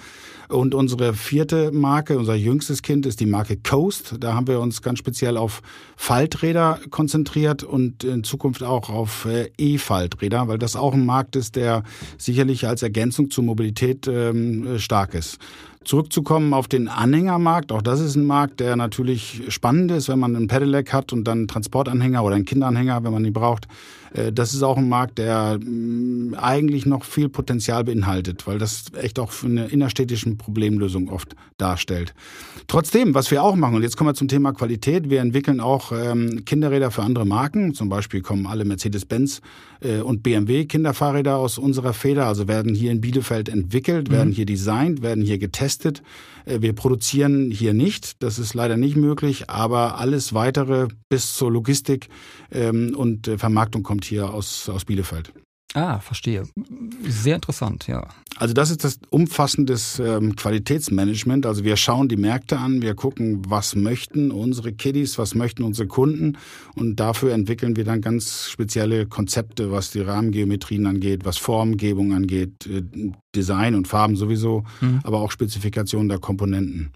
Und 0.52 0.74
unsere 0.74 1.14
vierte 1.14 1.72
Marke, 1.72 2.18
unser 2.18 2.34
jüngstes 2.34 2.82
Kind, 2.82 3.06
ist 3.06 3.20
die 3.20 3.26
Marke 3.26 3.56
Coast. 3.56 4.16
Da 4.20 4.34
haben 4.34 4.46
wir 4.46 4.60
uns 4.60 4.82
ganz 4.82 4.98
speziell 4.98 5.38
auf 5.38 5.62
Falträder 5.96 6.78
konzentriert 6.90 7.62
und 7.62 8.04
in 8.04 8.22
Zukunft 8.22 8.62
auch 8.62 8.90
auf 8.90 9.24
äh, 9.24 9.50
E-Falträder, 9.56 10.48
weil 10.48 10.58
das 10.58 10.76
auch 10.76 10.92
ein 10.92 11.06
Markt 11.06 11.36
ist, 11.36 11.56
der 11.56 11.84
sicherlich 12.18 12.66
als 12.66 12.82
Ergänzung 12.82 13.01
zur 13.10 13.44
Mobilität 13.44 14.06
ähm, 14.06 14.78
stark 14.78 15.14
ist. 15.14 15.38
Zurückzukommen 15.84 16.54
auf 16.54 16.68
den 16.68 16.86
Anhängermarkt, 16.86 17.72
auch 17.72 17.82
das 17.82 17.98
ist 17.98 18.14
ein 18.14 18.24
Markt, 18.24 18.60
der 18.60 18.76
natürlich 18.76 19.42
spannend 19.48 19.90
ist, 19.90 20.08
wenn 20.08 20.20
man 20.20 20.36
einen 20.36 20.46
Pedelec 20.46 20.92
hat 20.92 21.12
und 21.12 21.24
dann 21.24 21.38
einen 21.38 21.48
Transportanhänger 21.48 22.22
oder 22.22 22.36
einen 22.36 22.44
Kinderanhänger, 22.44 23.02
wenn 23.02 23.12
man 23.12 23.24
ihn 23.24 23.32
braucht. 23.32 23.66
Äh, 24.14 24.32
Das 24.32 24.54
ist 24.54 24.62
auch 24.62 24.76
ein 24.76 24.88
Markt, 24.88 25.18
der 25.18 25.58
mh, 25.58 26.38
eigentlich 26.38 26.86
noch 26.86 27.02
viel 27.04 27.28
Potenzial 27.28 27.82
beinhaltet, 27.82 28.46
weil 28.46 28.58
das 28.58 28.84
echt 28.96 29.18
auch 29.18 29.32
für 29.32 29.48
eine 29.48 29.66
innerstädtische 29.66 30.32
Problemlösung 30.36 31.08
oft 31.08 31.34
darstellt. 31.58 32.14
Trotzdem, 32.68 33.12
was 33.12 33.32
wir 33.32 33.42
auch 33.42 33.56
machen, 33.56 33.74
und 33.74 33.82
jetzt 33.82 33.96
kommen 33.96 34.10
wir 34.10 34.14
zum 34.14 34.28
Thema 34.28 34.52
Qualität, 34.52 35.10
wir 35.10 35.20
entwickeln 35.20 35.58
auch 35.60 35.90
ähm, 35.90 36.44
Kinderräder 36.44 36.92
für 36.92 37.02
andere 37.02 37.26
Marken. 37.26 37.74
Zum 37.74 37.88
Beispiel 37.88 38.20
kommen 38.20 38.46
alle 38.46 38.64
Mercedes-Benz 38.64 39.38
äh, 39.38 39.42
und 40.00 40.22
BMW 40.22 40.64
Kinderfahrräder 40.66 41.36
aus 41.36 41.58
unserer 41.58 41.92
Feder, 41.92 42.26
also 42.26 42.48
werden 42.48 42.74
hier 42.74 42.92
in 42.92 43.00
Bielefeld 43.00 43.48
entwickelt, 43.48 44.10
werden 44.10 44.32
hier 44.32 44.46
designt, 44.46 45.02
werden 45.02 45.24
hier 45.24 45.38
getestet. 45.38 46.02
Äh, 46.44 46.60
Wir 46.60 46.72
produzieren 46.72 47.50
hier 47.50 47.74
nicht, 47.74 48.22
das 48.22 48.38
ist 48.38 48.54
leider 48.54 48.76
nicht 48.76 48.96
möglich, 48.96 49.50
aber 49.50 49.98
alles 49.98 50.34
weitere 50.34 50.88
bis 51.08 51.34
zur 51.34 51.50
Logistik 51.50 52.08
ähm, 52.50 52.94
und 52.96 53.28
äh, 53.28 53.38
Vermarktung 53.38 53.82
kommt 53.82 54.04
hier 54.04 54.32
aus, 54.32 54.68
aus 54.68 54.84
Bielefeld. 54.84 55.32
Ah, 55.74 56.00
verstehe. 56.00 56.42
Sehr 57.06 57.36
interessant, 57.36 57.86
ja. 57.86 58.06
Also 58.36 58.52
das 58.52 58.70
ist 58.70 58.84
das 58.84 58.98
umfassendes 59.08 59.98
ähm, 59.98 60.36
Qualitätsmanagement. 60.36 61.46
Also 61.46 61.64
wir 61.64 61.76
schauen 61.76 62.08
die 62.08 62.16
Märkte 62.16 62.58
an, 62.58 62.82
wir 62.82 62.94
gucken, 62.94 63.42
was 63.48 63.74
möchten 63.74 64.30
unsere 64.30 64.72
Kiddies, 64.72 65.18
was 65.18 65.34
möchten 65.34 65.62
unsere 65.62 65.88
Kunden 65.88 66.36
und 66.74 66.96
dafür 66.96 67.32
entwickeln 67.32 67.76
wir 67.76 67.84
dann 67.84 68.00
ganz 68.00 68.48
spezielle 68.50 69.06
Konzepte, 69.06 69.70
was 69.70 69.90
die 69.90 70.00
Rahmengeometrien 70.00 70.86
angeht, 70.86 71.24
was 71.24 71.38
Formgebung 71.38 72.12
angeht, 72.12 72.66
äh, 72.66 72.82
Design 73.34 73.74
und 73.74 73.88
Farben 73.88 74.16
sowieso, 74.16 74.64
aber 75.04 75.20
auch 75.20 75.30
Spezifikationen 75.30 76.08
der 76.08 76.18
Komponenten. 76.18 76.92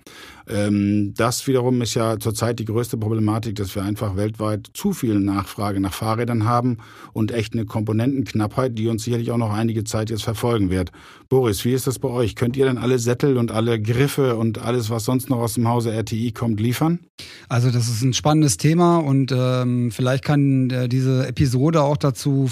Ähm, 0.49 1.13
das 1.17 1.47
wiederum 1.47 1.83
ist 1.83 1.95
ja 1.95 2.19
zurzeit 2.19 2.59
die 2.61 2.65
größte 2.65 2.97
Problematik, 2.97 3.57
dass 3.57 3.75
wir 3.75 3.83
einfach 3.83 4.17
weltweit 4.17 4.71
zu 4.75 4.93
viel 4.93 5.19
Nachfrage 5.19 5.81
nach 5.81 5.93
Fahrrädern 5.93 6.45
haben 6.45 6.79
und 7.13 7.33
echt 7.33 7.55
eine 7.55 7.65
Komponentenknappheit, 7.65 8.79
die 8.79 8.87
uns 8.87 9.03
sicherlich 9.03 9.33
auch 9.33 9.39
noch 9.39 9.53
einige 9.53 9.83
Zeit 9.83 10.11
jetzt 10.11 10.23
verfolgen 10.23 10.71
wird. 10.71 10.93
Boris, 11.29 11.65
wie 11.65 11.73
ist 11.73 11.89
das 11.89 11.99
bei 11.99 12.09
euch? 12.09 12.37
Könnt 12.37 12.57
ihr 12.57 12.67
denn 12.67 12.79
alle 12.79 13.01
Sättel 13.01 13.39
und 13.39 13.51
alle 13.51 13.81
Griffe 13.81 14.37
und 14.37 14.59
alles, 14.59 14.89
was 14.89 15.05
sonst 15.05 15.29
noch 15.29 15.39
aus 15.39 15.55
dem 15.55 15.67
Hause 15.67 15.91
RTI 15.93 16.31
kommt, 16.31 16.61
liefern? 16.61 17.01
Also 17.49 17.71
das 17.71 17.89
ist 17.89 18.03
ein 18.03 18.13
spannendes 18.13 18.57
Thema 18.57 18.99
und 18.99 19.33
ähm, 19.37 19.91
vielleicht 19.91 20.25
kann 20.25 20.71
äh, 20.71 20.89
diese 20.89 21.27
Episode 21.27 21.83
auch 21.83 21.97
dazu 21.97 22.49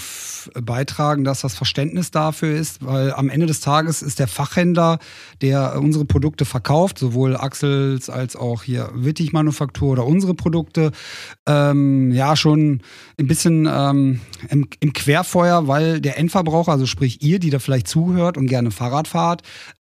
beitragen, 0.60 1.22
dass 1.22 1.42
das 1.42 1.54
Verständnis 1.54 2.10
dafür 2.10 2.56
ist, 2.56 2.84
weil 2.84 3.12
am 3.12 3.28
Ende 3.28 3.46
des 3.46 3.60
Tages 3.60 3.73
ist 4.02 4.18
der 4.18 4.28
Fachhändler, 4.28 4.98
der 5.40 5.78
unsere 5.80 6.04
Produkte 6.04 6.44
verkauft, 6.44 6.98
sowohl 6.98 7.36
Axels 7.36 8.10
als 8.10 8.36
auch 8.36 8.62
hier 8.62 8.90
Wittig 8.94 9.32
Manufaktur 9.32 9.92
oder 9.92 10.06
unsere 10.06 10.34
Produkte, 10.34 10.92
ähm, 11.46 12.12
ja 12.12 12.36
schon 12.36 12.82
ein 13.18 13.26
bisschen 13.26 13.68
ähm, 13.70 14.20
im, 14.48 14.68
im 14.80 14.92
Querfeuer, 14.92 15.68
weil 15.68 16.00
der 16.00 16.18
Endverbraucher, 16.18 16.72
also 16.72 16.86
sprich 16.86 17.22
ihr, 17.22 17.38
die 17.38 17.50
da 17.50 17.58
vielleicht 17.58 17.88
zuhört 17.88 18.36
und 18.36 18.46
gerne 18.46 18.70
Fahrrad 18.70 19.08
fahrt, 19.08 19.42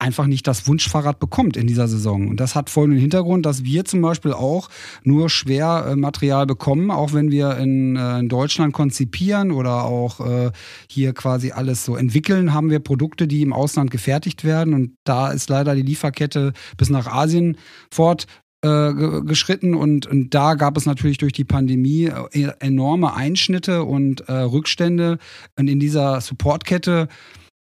einfach 0.06 0.28
nicht 0.28 0.46
das 0.46 0.68
Wunschfahrrad 0.68 1.18
bekommt 1.20 1.58
in 1.58 1.66
dieser 1.66 1.88
Saison. 1.88 2.28
Und 2.30 2.40
das 2.40 2.54
hat 2.54 2.70
folgenden 2.70 3.02
Hintergrund, 3.02 3.46
dass 3.46 3.64
wir 3.64 3.86
zum 3.86 4.02
Beispiel 4.02 4.34
auch 4.34 4.70
nur 5.04 5.30
schwer 5.30 5.88
äh, 5.90 5.96
Material 5.96 6.46
bekommen, 6.46 6.92
auch 6.92 7.12
wenn 7.14 7.32
wir 7.32 7.58
in, 7.58 7.96
äh, 7.96 8.20
in 8.20 8.30
Deutschland 8.30 8.72
konzipieren 8.72 9.52
oder 9.52 9.86
auch 9.86 10.20
äh, 10.20 10.52
hier 10.88 11.14
quasi 11.14 11.52
alles 11.52 11.84
so 11.84 11.96
entwickeln, 11.96 12.54
haben 12.54 12.70
wir 12.70 12.80
Produkte, 12.80 13.28
die 13.28 13.42
im 13.42 13.52
Ausland 13.52 13.90
gefertigt 13.90 14.44
werden. 14.44 14.76
Und 14.76 14.92
da 15.06 15.32
ist 15.32 15.50
leider 15.50 15.74
die 15.74 15.82
Lieferkette 15.82 16.54
bis 16.78 16.90
nach 16.92 17.08
Asien 17.08 17.58
fort 17.92 18.28
äh, 18.62 18.94
ge- 18.94 19.24
geschritten 19.26 19.74
und, 19.74 20.06
und 20.06 20.34
da 20.36 20.54
gab 20.54 20.78
es 20.78 20.86
natürlich 20.86 21.18
durch 21.18 21.34
die 21.34 21.46
Pandemie 21.46 22.12
äh, 22.32 22.52
enorme 22.60 23.16
Einschnitte 23.16 23.84
und 23.84 24.22
äh, 24.30 24.34
Rückstände 24.34 25.18
und 25.58 25.68
in 25.68 25.80
dieser 25.80 26.22
Supportkette 26.22 27.08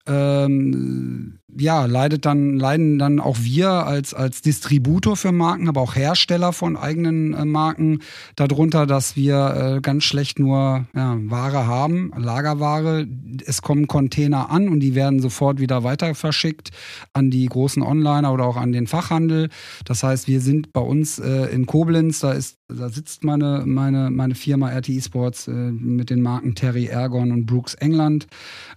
ähm, 0.08 1.40
ja, 1.58 1.86
leidet 1.86 2.26
dann, 2.26 2.58
leiden 2.58 2.98
dann 2.98 3.20
auch 3.20 3.38
wir 3.42 3.70
als, 3.70 4.14
als 4.14 4.42
Distributor 4.42 5.18
für 5.18 5.32
Marken, 5.32 5.68
aber 5.68 5.82
auch 5.82 5.96
Hersteller 5.96 6.54
von 6.54 6.78
eigenen 6.78 7.34
äh, 7.34 7.46
Marken 7.46 8.00
darunter, 8.36 8.86
dass 8.86 9.16
wir 9.16 9.76
äh, 9.78 9.82
ganz 9.82 10.04
schlecht 10.04 10.40
nur 10.40 10.86
ja, 10.96 11.18
Ware 11.24 11.68
haben, 11.68 12.12
Lagerware. 12.16 13.06
Es 13.46 13.62
kommen 13.62 13.88
Container 13.88 14.50
an 14.50 14.70
und 14.70 14.80
die 14.80 14.96
werden 14.96 15.20
sofort 15.20 15.60
wieder 15.60 15.84
weiter 15.84 16.16
verschickt 16.16 16.72
an 17.14 17.32
die 17.32 17.46
großen 17.46 17.84
Onliner 17.84 18.32
oder 18.34 18.46
auch 18.46 18.58
an 18.58 18.72
den 18.72 18.88
Fachhandel. 18.88 19.50
Das 19.86 20.04
heißt, 20.04 20.28
wir 20.28 20.42
sind 20.42 20.72
bei 20.74 20.82
uns 20.82 21.20
äh, 21.20 21.46
in 21.54 21.66
Koblenz, 21.66 22.20
da 22.20 22.32
ist, 22.32 22.58
da 22.68 22.90
sitzt 22.90 23.24
meine, 23.24 23.64
meine, 23.66 24.10
meine 24.10 24.36
Firma 24.36 24.70
RTE 24.70 25.02
Sports 25.02 25.48
äh, 25.48 25.52
mit 25.52 26.10
den 26.10 26.22
Marken 26.22 26.56
Terry 26.56 26.86
Ergon 26.86 27.32
und 27.32 27.46
Brooks 27.46 27.74
England. 27.76 28.28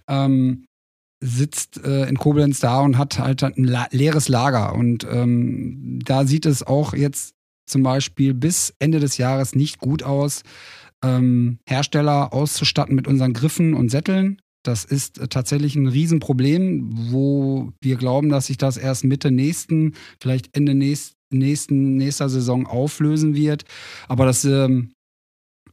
Ähm, 0.07 0.65
sitzt 1.25 1.83
äh, 1.83 2.07
in 2.07 2.17
Koblenz 2.17 2.59
da 2.59 2.81
und 2.81 2.97
hat 2.97 3.19
halt 3.19 3.43
ein 3.43 3.77
leeres 3.91 4.27
Lager. 4.27 4.75
Und 4.75 5.05
ähm, 5.09 5.99
da 6.03 6.25
sieht 6.25 6.45
es 6.45 6.63
auch 6.63 6.93
jetzt 6.93 7.33
zum 7.65 7.83
Beispiel 7.83 8.33
bis 8.33 8.73
Ende 8.79 8.99
des 8.99 9.17
Jahres 9.17 9.55
nicht 9.55 9.79
gut 9.79 10.03
aus, 10.03 10.43
ähm, 11.03 11.59
Hersteller 11.65 12.31
auszustatten 12.33 12.95
mit 12.95 13.07
unseren 13.07 13.33
Griffen 13.33 13.73
und 13.73 13.89
Sätteln. 13.89 14.39
Das 14.63 14.85
ist 14.85 15.19
äh, 15.19 15.27
tatsächlich 15.27 15.75
ein 15.75 15.87
Riesenproblem, 15.87 17.11
wo 17.11 17.71
wir 17.81 17.95
glauben, 17.97 18.29
dass 18.29 18.47
sich 18.47 18.57
das 18.57 18.77
erst 18.77 19.03
Mitte 19.03 19.31
nächsten, 19.31 19.93
vielleicht 20.19 20.55
Ende 20.55 20.75
nächsten, 20.75 21.15
nächsten 21.31 21.97
nächster 21.97 22.29
Saison 22.29 22.67
auflösen 22.67 23.35
wird. 23.35 23.65
Aber 24.07 24.25
das 24.25 24.45
ähm, 24.45 24.91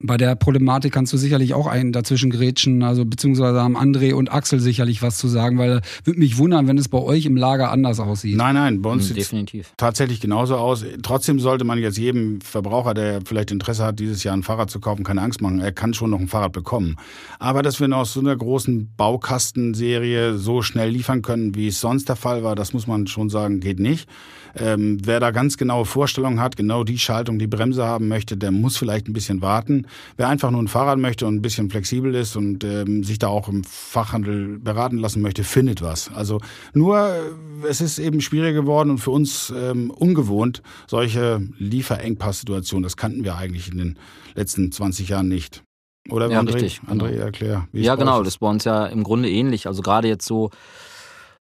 bei 0.03 0.17
der 0.17 0.35
Problematik 0.37 0.93
kannst 0.93 1.13
du 1.13 1.17
sicherlich 1.17 1.55
auch 1.55 1.67
einen 1.67 1.93
dazwischen 1.93 2.31
grätschen, 2.31 2.83
also 2.83 3.05
beziehungsweise 3.05 3.61
haben 3.61 3.77
André 3.77 4.15
und 4.15 4.33
Axel 4.33 4.61
sicherlich 4.61 5.03
was 5.03 5.19
zu 5.19 5.29
sagen, 5.29 5.59
weil 5.59 5.81
würde 6.05 6.19
mich 6.21 6.39
wundern, 6.39 6.67
wenn 6.67 6.79
es 6.79 6.89
bei 6.89 6.99
euch 6.99 7.27
im 7.27 7.37
Lager 7.37 7.71
anders 7.71 8.01
aussieht. 8.01 8.37
Nein, 8.37 8.55
nein, 8.55 8.83
bei 8.83 8.91
uns 8.91 9.05
Mhm, 9.05 9.09
sieht 9.09 9.17
definitiv. 9.19 9.73
tatsächlich 9.77 10.21
genauso 10.21 10.57
aus. 10.57 10.85
Trotzdem 11.03 11.41
sollte 11.41 11.65
man 11.65 11.79
jetzt 11.79 11.99
jedem 11.99 12.41
Verbraucher, 12.41 12.95
der 12.95 13.21
vielleicht 13.25 13.51
Interesse 13.51 13.85
hat, 13.85 13.99
dieses 14.01 14.23
Jahr 14.25 14.37
ein 14.37 14.43
Fahrrad 14.43 14.71
zu 14.71 14.81
kaufen, 14.81 15.05
keine 15.05 15.23
Angst 15.23 15.41
machen. 15.41 15.61
Er 15.61 15.73
kann 15.73 15.95
schon 15.95 16.11
noch 16.11 16.21
ein 16.21 16.29
Fahrrad 16.29 16.53
bekommen. 16.53 16.97
Aber 17.39 17.63
dass 17.63 17.81
wir 17.81 17.89
noch 17.89 17.99
aus 17.99 18.13
so 18.13 18.21
einer 18.21 18.37
großen 18.37 18.91
Baukastenserie 18.97 20.37
so 20.39 20.63
schnell 20.63 20.91
liefern 20.91 21.23
können, 21.23 21.55
wie 21.55 21.69
es 21.69 21.81
sonst 21.81 22.09
der 22.09 22.17
Fall 22.17 22.43
war, 22.43 22.55
das 22.55 22.73
muss 22.73 22.87
man 22.87 23.07
schon 23.07 23.29
sagen, 23.31 23.61
geht 23.61 23.81
nicht. 23.81 24.09
Ähm, 24.55 24.99
wer 25.05 25.19
da 25.19 25.31
ganz 25.31 25.57
genaue 25.57 25.87
Vorstellungen 25.87 26.39
hat, 26.41 26.57
genau 26.57 26.85
die 26.85 26.99
Schaltung, 26.99 27.39
die 27.39 27.47
Bremse 27.47 27.85
haben 27.85 28.09
möchte, 28.09 28.37
der 28.37 28.51
muss 28.51 28.77
vielleicht 28.77 29.09
ein 29.09 29.15
bisschen 29.15 29.41
warten. 29.41 29.87
Wer 30.17 30.29
einfach 30.29 30.51
nur 30.51 30.63
ein 30.63 30.69
Fahrrad 30.69 30.99
möchte 30.99 31.27
und 31.27 31.37
ein 31.37 31.43
bisschen 31.43 31.71
flexibel 31.71 32.15
ist 32.15 32.37
und 32.37 32.65
ähm, 32.65 33.05
sich 33.05 33.19
da 33.19 33.29
auch 33.29 33.49
im 33.49 33.65
Fachhandel 33.65 34.59
beraten 34.59 34.99
lassen 34.99 35.23
möchte, 35.23 35.45
findet 35.45 35.83
was. 35.83 36.11
Also 36.15 36.41
nur, 36.75 36.99
äh, 36.99 37.67
es 37.69 37.81
ist 37.81 37.99
eben 37.99 38.21
schwieriger 38.21 38.61
geworden 38.61 38.91
und 38.91 38.99
für 38.99 39.11
uns 39.11 39.53
ähm, 39.57 39.91
ungewohnt, 39.91 40.63
solche 40.87 41.41
Lieferengpass-Situationen, 41.59 42.83
das 42.83 42.97
kannten 42.97 43.25
wir 43.25 43.37
eigentlich 43.37 43.71
in 43.71 43.79
den 43.79 43.99
letzten 44.35 44.73
20 44.73 45.09
Jahren 45.09 45.29
nicht. 45.29 45.63
Oder 46.11 46.31
Ja, 46.31 46.41
André? 46.41 46.55
richtig, 46.55 46.81
genau. 46.87 47.05
André, 47.05 47.17
erklär. 47.17 47.69
wie 47.73 47.81
es 47.81 47.87
Ja, 47.87 47.95
genau, 47.95 48.19
das 48.21 48.35
ist. 48.35 48.39
bei 48.39 48.49
uns 48.49 48.65
ja 48.65 48.87
im 48.87 49.05
Grunde 49.05 49.31
ähnlich. 49.31 49.67
Also 49.67 49.83
gerade 49.83 50.09
jetzt 50.09 50.27
so 50.27 50.51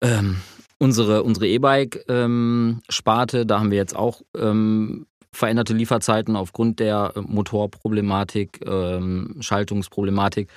ähm, 0.01 0.37
unsere 0.77 1.23
unsere 1.23 1.47
E-Bike-Sparte, 1.47 3.45
da 3.45 3.59
haben 3.59 3.71
wir 3.71 3.77
jetzt 3.77 3.95
auch 3.95 4.21
ähm, 4.37 5.07
veränderte 5.35 5.73
Lieferzeiten 5.73 6.35
aufgrund 6.35 6.79
der 6.79 7.13
äh, 7.15 7.21
Motorproblematik, 7.21 8.61
ähm, 8.65 9.35
Schaltungsproblematik, 9.39 10.49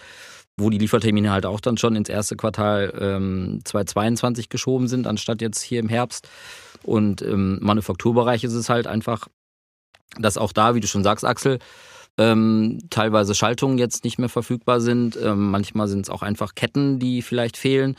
wo 0.56 0.70
die 0.70 0.78
Liefertermine 0.78 1.30
halt 1.30 1.46
auch 1.46 1.60
dann 1.60 1.76
schon 1.76 1.96
ins 1.96 2.08
erste 2.08 2.36
Quartal 2.36 2.92
ähm, 3.00 3.60
2022 3.64 4.48
geschoben 4.48 4.88
sind, 4.88 5.06
anstatt 5.06 5.40
jetzt 5.40 5.60
hier 5.62 5.80
im 5.80 5.88
Herbst. 5.88 6.28
Und 6.82 7.22
im 7.22 7.58
Manufakturbereich 7.60 8.44
ist 8.44 8.54
es 8.54 8.68
halt 8.68 8.86
einfach, 8.86 9.28
dass 10.18 10.38
auch 10.38 10.52
da, 10.52 10.74
wie 10.74 10.80
du 10.80 10.86
schon 10.86 11.04
sagst, 11.04 11.24
Axel, 11.24 11.58
ähm, 12.16 12.78
teilweise 12.90 13.34
Schaltungen 13.34 13.78
jetzt 13.78 14.04
nicht 14.04 14.18
mehr 14.18 14.28
verfügbar 14.28 14.80
sind. 14.80 15.16
Ähm, 15.22 15.50
manchmal 15.50 15.88
sind 15.88 16.02
es 16.02 16.10
auch 16.10 16.22
einfach 16.22 16.54
Ketten, 16.54 16.98
die 16.98 17.22
vielleicht 17.22 17.56
fehlen. 17.56 17.96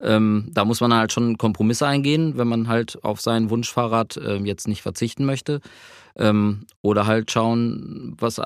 Ähm, 0.00 0.48
da 0.52 0.64
muss 0.64 0.80
man 0.80 0.92
halt 0.92 1.12
schon 1.12 1.38
Kompromisse 1.38 1.86
eingehen, 1.86 2.36
wenn 2.36 2.48
man 2.48 2.68
halt 2.68 3.02
auf 3.02 3.20
sein 3.20 3.48
Wunschfahrrad 3.48 4.18
ähm, 4.22 4.44
jetzt 4.44 4.68
nicht 4.68 4.82
verzichten 4.82 5.24
möchte. 5.24 5.60
Ähm, 6.16 6.66
oder 6.82 7.06
halt 7.06 7.30
schauen, 7.30 8.14
was 8.18 8.40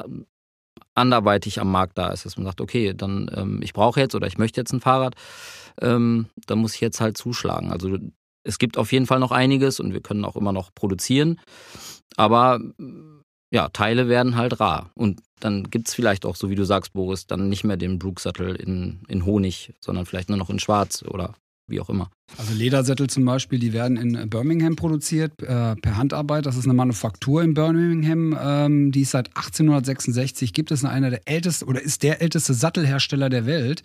anderweitig 0.94 1.60
am 1.60 1.70
Markt 1.70 1.96
da 1.98 2.08
ist, 2.08 2.24
dass 2.24 2.36
man 2.36 2.46
sagt, 2.46 2.60
okay, 2.60 2.94
dann 2.94 3.30
ähm, 3.34 3.60
ich 3.62 3.72
brauche 3.72 4.00
jetzt 4.00 4.14
oder 4.14 4.26
ich 4.26 4.38
möchte 4.38 4.60
jetzt 4.60 4.72
ein 4.72 4.80
Fahrrad, 4.80 5.14
ähm, 5.80 6.26
da 6.46 6.56
muss 6.56 6.74
ich 6.74 6.80
jetzt 6.80 7.00
halt 7.00 7.16
zuschlagen. 7.16 7.70
Also 7.70 7.98
es 8.42 8.58
gibt 8.58 8.78
auf 8.78 8.92
jeden 8.92 9.06
Fall 9.06 9.20
noch 9.20 9.32
einiges 9.32 9.80
und 9.80 9.92
wir 9.92 10.00
können 10.00 10.24
auch 10.24 10.36
immer 10.36 10.52
noch 10.52 10.74
produzieren, 10.74 11.40
aber 12.16 12.60
ja, 13.50 13.68
Teile 13.68 14.08
werden 14.08 14.36
halt 14.36 14.60
rar. 14.60 14.90
Und 14.94 15.20
dann 15.40 15.70
gibt's 15.70 15.94
vielleicht 15.94 16.26
auch, 16.26 16.36
so 16.36 16.50
wie 16.50 16.54
du 16.54 16.64
sagst, 16.64 16.92
Boris, 16.92 17.26
dann 17.26 17.48
nicht 17.48 17.64
mehr 17.64 17.76
den 17.76 17.98
Brooksattel 17.98 18.54
in, 18.56 19.02
in 19.08 19.24
Honig, 19.24 19.74
sondern 19.80 20.04
vielleicht 20.04 20.28
nur 20.28 20.38
noch 20.38 20.50
in 20.50 20.58
Schwarz 20.58 21.02
oder 21.02 21.34
wie 21.68 21.80
auch 21.80 21.88
immer. 21.88 22.10
Also 22.36 22.52
Ledersättel 22.52 23.08
zum 23.08 23.24
Beispiel, 23.24 23.58
die 23.58 23.72
werden 23.72 23.96
in 23.96 24.28
Birmingham 24.28 24.76
produziert 24.76 25.32
äh, 25.42 25.76
per 25.76 25.96
Handarbeit. 25.96 26.46
Das 26.46 26.56
ist 26.56 26.64
eine 26.64 26.74
Manufaktur 26.74 27.42
in 27.42 27.54
Birmingham, 27.54 28.36
ähm, 28.40 28.92
die 28.92 29.02
ist 29.02 29.12
seit 29.12 29.28
1866 29.28 30.52
gibt 30.52 30.70
es 30.70 30.84
einer 30.84 31.10
der 31.10 31.22
ältesten 31.26 31.68
oder 31.68 31.80
ist 31.80 32.02
der 32.02 32.20
älteste 32.20 32.54
Sattelhersteller 32.54 33.28
der 33.30 33.46
Welt, 33.46 33.82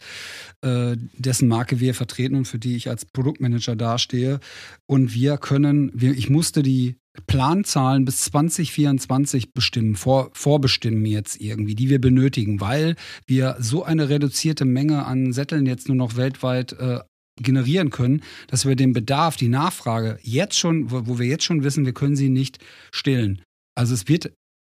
äh, 0.62 0.98
dessen 1.18 1.48
Marke 1.48 1.80
wir 1.80 1.94
vertreten 1.94 2.36
und 2.36 2.46
für 2.46 2.60
die 2.60 2.76
ich 2.76 2.90
als 2.90 3.06
Produktmanager 3.06 3.76
dastehe. 3.76 4.40
Und 4.86 5.14
wir 5.14 5.38
können, 5.38 5.92
wir, 5.94 6.12
ich 6.12 6.30
musste 6.30 6.64
die 6.64 6.98
Planzahlen 7.28 8.06
bis 8.06 8.22
2024 8.26 9.54
bestimmen, 9.54 9.96
vor, 9.96 10.32
vorbestimmen 10.34 11.06
jetzt 11.06 11.40
irgendwie, 11.40 11.76
die 11.76 11.90
wir 11.90 12.02
benötigen, 12.02 12.60
weil 12.60 12.96
wir 13.28 13.56
so 13.60 13.84
eine 13.84 14.10
reduzierte 14.10 14.66
Menge 14.66 15.06
an 15.06 15.32
Sätteln 15.32 15.66
jetzt 15.66 15.88
nur 15.88 15.98
noch 15.98 16.16
weltweit 16.16 16.74
äh, 16.74 17.00
generieren 17.42 17.90
können, 17.90 18.22
dass 18.48 18.68
wir 18.68 18.76
den 18.76 18.94
Bedarf, 18.94 19.36
die 19.36 19.50
Nachfrage 19.50 20.20
jetzt 20.22 20.58
schon, 20.58 20.92
wo, 20.92 21.20
wir 21.20 21.26
jetzt 21.26 21.44
schon 21.44 21.64
wissen, 21.64 21.86
wir 21.86 21.94
können 21.94 22.16
sie 22.16 22.30
nicht 22.30 22.60
stillen. 22.92 23.42
Also 23.76 23.94
es 23.94 24.08
wird, 24.08 24.32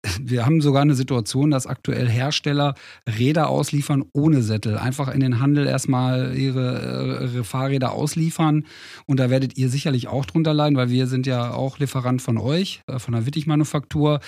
wir 0.21 0.45
haben 0.45 0.61
sogar 0.61 0.81
eine 0.81 0.95
Situation, 0.95 1.51
dass 1.51 1.67
aktuell 1.67 2.07
Hersteller 2.07 2.75
Räder 3.07 3.49
ausliefern 3.49 4.05
ohne 4.13 4.41
Sättel. 4.41 4.77
Einfach 4.77 5.13
in 5.13 5.19
den 5.19 5.39
Handel 5.39 5.67
erstmal 5.67 6.37
ihre, 6.37 7.29
ihre 7.31 7.43
Fahrräder 7.43 7.91
ausliefern. 7.91 8.65
Und 9.05 9.19
da 9.19 9.29
werdet 9.29 9.57
ihr 9.57 9.69
sicherlich 9.69 10.07
auch 10.07 10.25
drunter 10.25 10.53
leiden, 10.53 10.77
weil 10.77 10.89
wir 10.89 11.07
sind 11.07 11.27
ja 11.27 11.53
auch 11.53 11.79
Lieferant 11.79 12.21
von 12.21 12.37
euch, 12.37 12.81
äh, 12.87 12.99
von 12.99 13.13
der 13.13 13.25
Wittig-Manufaktur 13.25 14.21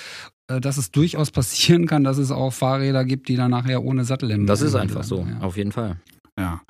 äh, 0.49 0.59
dass 0.59 0.77
es 0.77 0.91
durchaus 0.91 1.31
passieren 1.31 1.85
kann, 1.87 2.03
dass 2.03 2.17
es 2.17 2.31
auch 2.31 2.51
Fahrräder 2.51 3.05
gibt, 3.05 3.29
die 3.29 3.35
dann 3.35 3.51
nachher 3.51 3.83
ohne 3.83 4.03
Sattel 4.03 4.31
im 4.31 4.47
Das 4.47 4.61
ist 4.61 4.75
einfach 4.75 5.03
so, 5.03 5.25
ja. 5.29 5.39
auf 5.39 5.55
jeden 5.55 5.71
Fall. 5.71 5.97
Ja. 6.37 6.61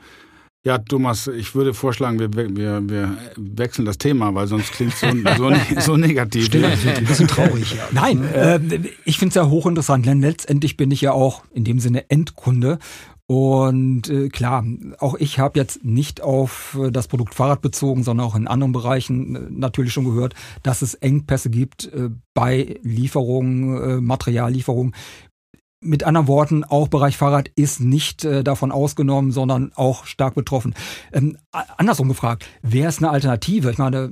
Ja, 0.66 0.78
Thomas, 0.80 1.28
ich 1.28 1.56
würde 1.56 1.74
vorschlagen, 1.74 2.20
wir, 2.20 2.34
wir, 2.34 2.82
wir 2.90 3.18
wechseln 3.38 3.86
das 3.86 3.98
Thema, 3.98 4.36
weil 4.36 4.48
sonst 4.48 4.74
klingt 4.74 4.94
es 4.94 5.00
so, 5.00 5.08
so, 5.38 5.50
ne- 5.50 5.62
so 5.80 5.96
negativ. 5.96 6.46
Stimmt, 6.46 6.66
das 6.66 6.84
wird 6.84 6.98
ein 6.98 7.06
bisschen 7.06 7.28
traurig. 7.28 7.74
Ja. 7.76 7.88
Nein, 7.92 8.24
äh, 8.34 8.60
ich 9.06 9.18
finde 9.18 9.30
es 9.30 9.36
ja 9.36 9.48
hochinteressant, 9.50 10.06
denn 10.06 10.20
letztendlich 10.20 10.76
bin 10.76 10.92
ich 10.92 11.02
ja 11.02 11.14
auch 11.14 11.44
in 11.54 11.64
dem 11.64 11.80
Sinne 11.80 12.10
Endkunde. 12.10 12.80
Und 13.30 14.10
äh, 14.10 14.30
klar, 14.30 14.64
auch 15.00 15.16
ich 15.16 15.38
habe 15.38 15.60
jetzt 15.60 15.84
nicht 15.84 16.22
auf 16.22 16.78
äh, 16.82 16.92
das 16.92 17.10
Produkt 17.10 17.36
Fahrrad 17.36 17.62
bezogen, 17.62 18.04
sondern 18.04 18.26
auch 18.26 18.36
in 18.36 18.48
anderen 18.48 18.72
Bereichen 18.72 19.36
äh, 19.36 19.40
natürlich 19.50 19.92
schon 19.92 20.06
gehört, 20.06 20.34
dass 20.64 20.82
es 20.82 20.94
Engpässe 20.96 21.50
gibt 21.50 21.92
äh, 21.94 22.10
bei 22.34 22.78
Lieferungen, 22.84 23.98
äh, 23.98 24.02
Materiallieferungen. 24.02 24.96
Mit 25.80 26.04
anderen 26.04 26.28
Worten, 26.28 26.64
auch 26.64 26.88
Bereich 26.88 27.18
Fahrrad 27.18 27.52
ist 27.56 27.80
nicht 27.80 28.26
äh, 28.26 28.44
davon 28.44 28.72
ausgenommen, 28.72 29.32
sondern 29.32 29.72
auch 29.76 30.06
stark 30.06 30.34
betroffen. 30.34 30.74
Ähm, 31.14 31.38
andersrum 31.52 32.08
gefragt, 32.08 32.48
wäre 32.64 32.90
es 32.90 32.98
eine 32.98 33.12
Alternative? 33.12 33.70
Ich 33.70 33.78
meine, 33.78 34.12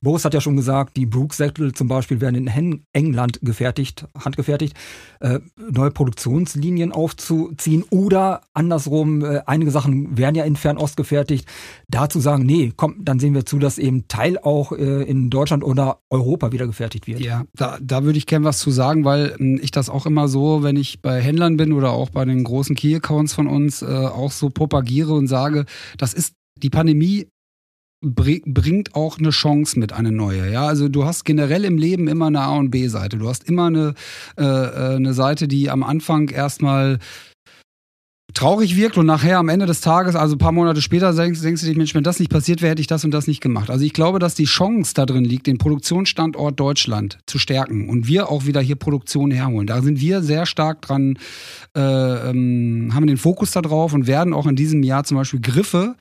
Boris 0.00 0.24
hat 0.24 0.34
ja 0.34 0.40
schon 0.40 0.56
gesagt, 0.56 0.96
die 0.96 1.06
Brooks-Sättel 1.06 1.72
zum 1.72 1.88
Beispiel 1.88 2.20
werden 2.20 2.46
in 2.46 2.84
England 2.92 3.40
gefertigt, 3.42 4.06
handgefertigt, 4.18 4.76
äh, 5.20 5.40
neue 5.70 5.90
Produktionslinien 5.90 6.92
aufzuziehen 6.92 7.84
oder 7.90 8.42
andersrum, 8.52 9.24
äh, 9.24 9.42
einige 9.46 9.70
Sachen 9.70 10.16
werden 10.16 10.34
ja 10.34 10.44
in 10.44 10.56
Fernost 10.56 10.96
gefertigt, 10.96 11.48
dazu 11.88 12.20
sagen, 12.20 12.44
nee, 12.44 12.72
komm, 12.76 13.04
dann 13.04 13.18
sehen 13.18 13.34
wir 13.34 13.46
zu, 13.46 13.58
dass 13.58 13.78
eben 13.78 14.06
Teil 14.08 14.38
auch 14.38 14.72
äh, 14.72 15.02
in 15.02 15.30
Deutschland 15.30 15.64
oder 15.64 16.00
Europa 16.10 16.52
wieder 16.52 16.66
gefertigt 16.66 17.06
wird. 17.06 17.20
Ja, 17.20 17.44
da, 17.54 17.78
da 17.80 18.04
würde 18.04 18.18
ich 18.18 18.26
gerne 18.26 18.44
was 18.44 18.58
zu 18.58 18.70
sagen, 18.70 19.04
weil 19.04 19.34
ähm, 19.38 19.58
ich 19.62 19.70
das 19.70 19.88
auch 19.88 20.06
immer 20.06 20.28
so, 20.28 20.62
wenn 20.62 20.76
ich 20.76 21.00
bei 21.00 21.20
Händlern 21.20 21.56
bin 21.56 21.72
oder 21.72 21.92
auch 21.92 22.10
bei 22.10 22.24
den 22.24 22.44
großen 22.44 22.76
Key-Accounts 22.76 23.34
von 23.34 23.46
uns 23.46 23.82
auch 23.82 24.32
so 24.32 24.50
propagiere 24.50 25.14
und 25.14 25.26
sage, 25.26 25.64
das 25.98 26.14
ist 26.14 26.34
die 26.56 26.70
Pandemie 26.70 27.28
bringt 28.02 28.94
auch 28.94 29.18
eine 29.18 29.30
Chance 29.30 29.78
mit, 29.78 29.92
eine 29.92 30.12
neue. 30.12 30.50
Ja, 30.50 30.66
also 30.66 30.88
du 30.88 31.04
hast 31.04 31.24
generell 31.24 31.64
im 31.64 31.78
Leben 31.78 32.08
immer 32.08 32.26
eine 32.26 32.40
A- 32.40 32.56
und 32.56 32.70
B-Seite. 32.70 33.16
Du 33.18 33.28
hast 33.28 33.44
immer 33.44 33.66
eine, 33.66 33.94
äh, 34.38 34.44
äh, 34.44 34.96
eine 34.96 35.14
Seite, 35.14 35.48
die 35.48 35.70
am 35.70 35.82
Anfang 35.82 36.28
erstmal 36.28 36.98
traurig 38.34 38.76
wirkt 38.76 38.98
und 38.98 39.06
nachher 39.06 39.38
am 39.38 39.48
Ende 39.48 39.64
des 39.64 39.80
Tages, 39.80 40.14
also 40.14 40.34
ein 40.34 40.38
paar 40.38 40.52
Monate 40.52 40.82
später, 40.82 41.12
denkst, 41.14 41.40
denkst 41.40 41.62
du 41.62 41.68
dich, 41.68 41.76
Mensch, 41.76 41.94
wenn 41.94 42.04
das 42.04 42.18
nicht 42.18 42.30
passiert 42.30 42.60
wäre, 42.60 42.72
hätte 42.72 42.82
ich 42.82 42.86
das 42.86 43.04
und 43.04 43.12
das 43.12 43.26
nicht 43.26 43.40
gemacht. 43.40 43.70
Also 43.70 43.84
ich 43.84 43.94
glaube, 43.94 44.18
dass 44.18 44.34
die 44.34 44.44
Chance 44.44 44.92
da 44.94 45.06
drin 45.06 45.24
liegt, 45.24 45.46
den 45.46 45.56
Produktionsstandort 45.56 46.60
Deutschland 46.60 47.18
zu 47.26 47.38
stärken 47.38 47.88
und 47.88 48.06
wir 48.06 48.28
auch 48.28 48.44
wieder 48.44 48.60
hier 48.60 48.76
Produktion 48.76 49.30
herholen. 49.30 49.66
Da 49.66 49.80
sind 49.80 50.00
wir 50.00 50.22
sehr 50.22 50.44
stark 50.44 50.82
dran, 50.82 51.18
äh, 51.74 51.80
ähm, 51.80 52.90
haben 52.92 53.06
den 53.06 53.16
Fokus 53.16 53.52
da 53.52 53.62
drauf 53.62 53.94
und 53.94 54.06
werden 54.06 54.34
auch 54.34 54.46
in 54.46 54.56
diesem 54.56 54.82
Jahr 54.82 55.04
zum 55.04 55.16
Beispiel 55.16 55.40
Griffe 55.40 55.96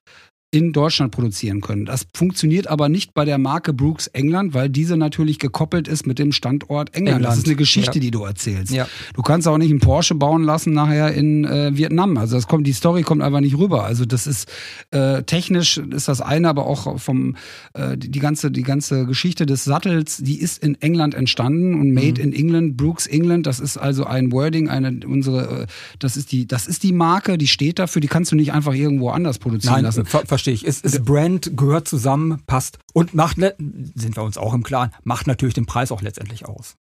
in 0.56 0.72
Deutschland 0.72 1.12
produzieren 1.12 1.60
können. 1.60 1.86
Das 1.86 2.08
funktioniert 2.15 2.68
aber 2.68 2.88
nicht 2.88 3.13
bei 3.13 3.26
der 3.26 3.38
Marke 3.38 3.74
Brooks 3.74 4.08
England, 4.08 4.54
weil 4.54 4.70
diese 4.70 4.96
natürlich 4.96 5.38
gekoppelt 5.38 5.89
ist 5.89 6.08
mit 6.08 6.18
dem 6.18 6.32
Standort 6.32 6.96
England. 6.96 7.18
England. 7.18 7.26
Das 7.26 7.38
ist 7.39 7.46
eine 7.48 7.58
Geschichte, 7.58 7.96
Ja. 7.98 8.02
die 8.02 8.12
du 8.12 8.24
erzählst. 8.24 8.72
Ja. 8.74 8.88
Du 9.13 9.22
kannst 9.22 9.48
auch 9.50 9.58
nicht 9.58 9.70
einen 9.70 9.82
Porsche 9.82 10.15
bauen 10.15 10.44
lassen 10.44 10.72
nachher 10.74 11.13
in 11.13 11.44
äh, 11.44 11.76
Vietnam. 11.76 12.15
Also 12.18 12.38
das 12.38 12.48
kommt, 12.48 12.65
die 12.65 12.72
Story 12.72 13.04
kommt 13.04 13.22
einfach 13.22 13.41
nicht 13.41 13.58
rüber. 13.58 13.84
Also 13.84 14.06
das 14.06 14.28
ist 14.28 14.50
äh, 14.91 15.24
technisch 15.24 15.78
ist 15.78 16.08
das 16.08 16.22
eine, 16.22 16.48
aber 16.48 16.65
auch 16.68 17.00
vom 17.02 17.36
äh, 17.74 17.98
die, 17.98 18.20
ganze 18.20 18.50
die 18.50 18.63
ganze 18.63 19.06
Geschichte 19.06 19.46
des 19.46 19.65
Sattels, 19.65 20.18
die 20.18 20.39
ist 20.39 20.63
in 20.63 20.80
England 20.82 21.15
entstanden 21.15 21.74
und 21.74 21.91
Made 21.91 22.22
in 22.22 22.32
England, 22.32 22.78
Brooks 22.78 23.08
England. 23.08 23.46
Das 23.46 23.60
ist 23.60 23.76
also 23.78 24.06
ein 24.06 24.32
Wording, 24.32 24.70
eine 24.70 25.02
unsere, 25.06 25.63
äh, 25.63 25.68
das 26.00 26.15
ist 26.15 26.32
die 26.32 26.48
das 26.48 26.65
ist 26.68 26.84
die 26.84 26.94
Marke, 26.94 27.38
die 27.38 27.48
steht 27.48 27.78
dafür. 27.80 28.00
Die 28.00 28.08
kannst 28.08 28.32
du 28.32 28.38
nicht 28.38 28.54
einfach 28.54 28.74
irgendwo 28.74 29.10
anders 29.10 29.38
produzieren 29.38 29.74
Nein, 29.76 29.84
lassen. 29.84 30.06
ver 30.06 30.26
verstehe 30.46 30.54
ich. 30.54 30.68
Es 30.68 30.82
ist 30.82 31.06
Brand, 31.06 31.58
gehört 31.58 31.88
zusammen, 31.88 32.42
passt 32.48 32.80
und 32.94 33.14
macht, 33.14 33.38
le- 33.38 33.56
sind 33.96 34.16
wir 34.16 34.24
uns 34.24 34.38
auch 34.38 34.54
im 34.54 34.64
Klaren, 34.64 34.92
macht 35.04 35.28
natürlich 35.28 35.56
den 35.56 35.66
Preis 35.66 35.92
auch 35.92 36.02
letztendlich 36.02 36.46
aus. 36.46 36.76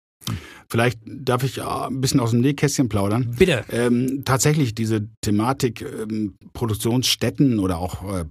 Vielleicht 0.70 1.00
darf 1.04 1.42
ich 1.42 1.58
äh, 1.58 1.62
ein 1.62 2.00
bisschen 2.00 2.18
aus 2.20 2.30
dem 2.30 2.40
Nähkästchen 2.40 2.88
plaudern. 2.88 3.34
Bitte. 3.38 3.64
Ähm, 3.70 4.22
tatsächlich 4.24 4.74
diese 4.74 5.06
Thematik 5.20 5.82
ähm, 5.82 6.36
Produktionsstätten 6.54 7.58
oder 7.58 7.76
auch 7.76 8.20
äh, 8.20 8.24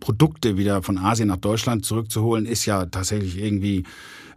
Produkte 0.00 0.56
wieder 0.56 0.82
von 0.82 0.98
Asien 0.98 1.28
nach 1.28 1.36
Deutschland 1.36 1.84
zurückzuholen, 1.84 2.46
ist 2.46 2.66
ja 2.66 2.86
tatsächlich 2.86 3.38
irgendwie, 3.38 3.84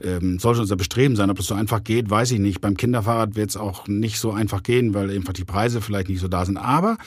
ähm, 0.04 0.40
sollte 0.40 0.62
unser 0.62 0.76
Bestreben 0.76 1.16
sein. 1.16 1.30
Ob 1.30 1.38
das 1.38 1.48
so 1.48 1.56
einfach 1.56 1.84
geht, 1.84 2.10
weiß 2.10 2.32
ich 2.32 2.40
nicht. 2.40 2.62
Beim 2.62 2.78
Kinderfahrrad 2.78 3.36
wird 3.36 3.50
es 3.50 3.58
auch 3.58 3.88
nicht 3.88 4.20
so 4.20 4.32
einfach 4.32 4.64
gehen, 4.64 4.94
weil 4.94 5.10
einfach 5.10 5.34
die 5.34 5.46
Preise 5.46 5.82
vielleicht 5.82 6.10
nicht 6.10 6.20
so 6.20 6.28
da 6.28 6.46
sind. 6.46 6.58
Aber 6.58 6.98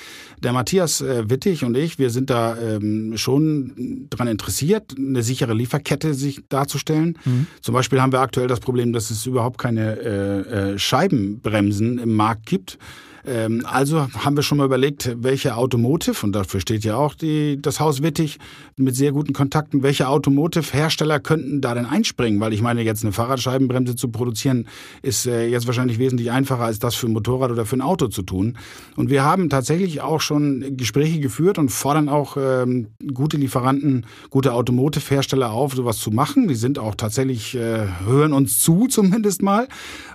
der 0.42 0.52
Matthias 0.52 1.00
äh, 1.00 1.28
Wittig 1.28 1.64
und 1.64 1.76
ich, 1.76 1.98
wir 1.98 2.10
sind 2.10 2.30
da 2.30 2.56
ähm, 2.58 3.16
schon 3.16 4.06
daran 4.10 4.28
interessiert, 4.28 4.94
eine 4.96 5.22
sichere 5.22 5.54
Lieferkette 5.54 6.14
sich 6.14 6.42
darzustellen. 6.48 7.18
Zum 7.60 7.74
Beispiel 7.74 8.00
haben 8.00 8.12
wir 8.12 8.20
aktuell 8.20 8.48
das 8.48 8.60
Problem, 8.60 8.92
dass 8.92 9.10
es 9.10 9.26
überhaupt 9.26 9.58
keine 9.58 9.98
äh, 10.00 10.72
äh, 10.72 10.78
Scheibenbremsen 10.78 11.98
im 11.98 12.14
Markt 12.14 12.46
gibt. 12.46 12.78
Ähm, 13.26 13.62
also 13.66 14.06
haben 14.12 14.36
wir 14.36 14.42
schon 14.42 14.58
mal 14.58 14.64
überlegt, 14.64 15.16
welche 15.18 15.56
Automotive, 15.56 16.24
und 16.24 16.32
dafür 16.32 16.60
steht 16.60 16.84
ja 16.84 16.96
auch 16.96 17.14
die, 17.14 17.60
das 17.60 17.80
Haus 17.80 18.02
Wittig 18.02 18.38
mit 18.76 18.94
sehr 18.94 19.10
guten 19.10 19.32
Kontakten, 19.32 19.82
welche 19.82 20.08
Automotive-Hersteller 20.08 21.18
könnten 21.18 21.60
da 21.60 21.74
denn 21.74 21.86
einspringen? 21.86 22.40
Weil 22.40 22.52
ich 22.52 22.62
meine, 22.62 22.82
jetzt 22.82 23.02
eine 23.02 23.12
Fahrradscheibenbremse 23.12 23.96
zu 23.96 24.08
produzieren, 24.08 24.68
ist 25.02 25.26
äh, 25.26 25.46
jetzt 25.48 25.66
wahrscheinlich 25.66 25.98
wesentlich 25.98 26.30
einfacher, 26.30 26.64
als 26.64 26.78
das 26.78 26.94
für 26.94 27.06
ein 27.08 27.12
Motorrad 27.12 27.50
oder 27.50 27.66
für 27.66 27.76
ein 27.76 27.80
Auto 27.80 28.06
zu 28.08 28.22
tun. 28.22 28.56
Und 28.94 29.10
wir 29.10 29.24
haben 29.24 29.50
tatsächlich 29.50 30.00
auch 30.00 30.20
schon 30.20 30.76
Gespräche 30.76 31.18
geführt 31.18 31.58
und 31.58 31.70
fordern 31.70 32.08
auch 32.08 32.36
ähm, 32.36 32.88
gute 33.12 33.38
Lieferanten, 33.38 34.06
gute 34.30 34.52
Automotive-Hersteller 34.52 35.50
auf, 35.50 35.74
sowas 35.74 35.98
zu 35.98 36.12
machen. 36.12 36.46
Die 36.46 36.54
sind 36.54 36.78
auch 36.78 36.94
tatsächlich, 36.94 37.56
äh, 37.56 37.86
hören 38.04 38.32
uns 38.32 38.60
zu 38.60 38.86
zumindest 38.88 39.42
mal 39.42 39.66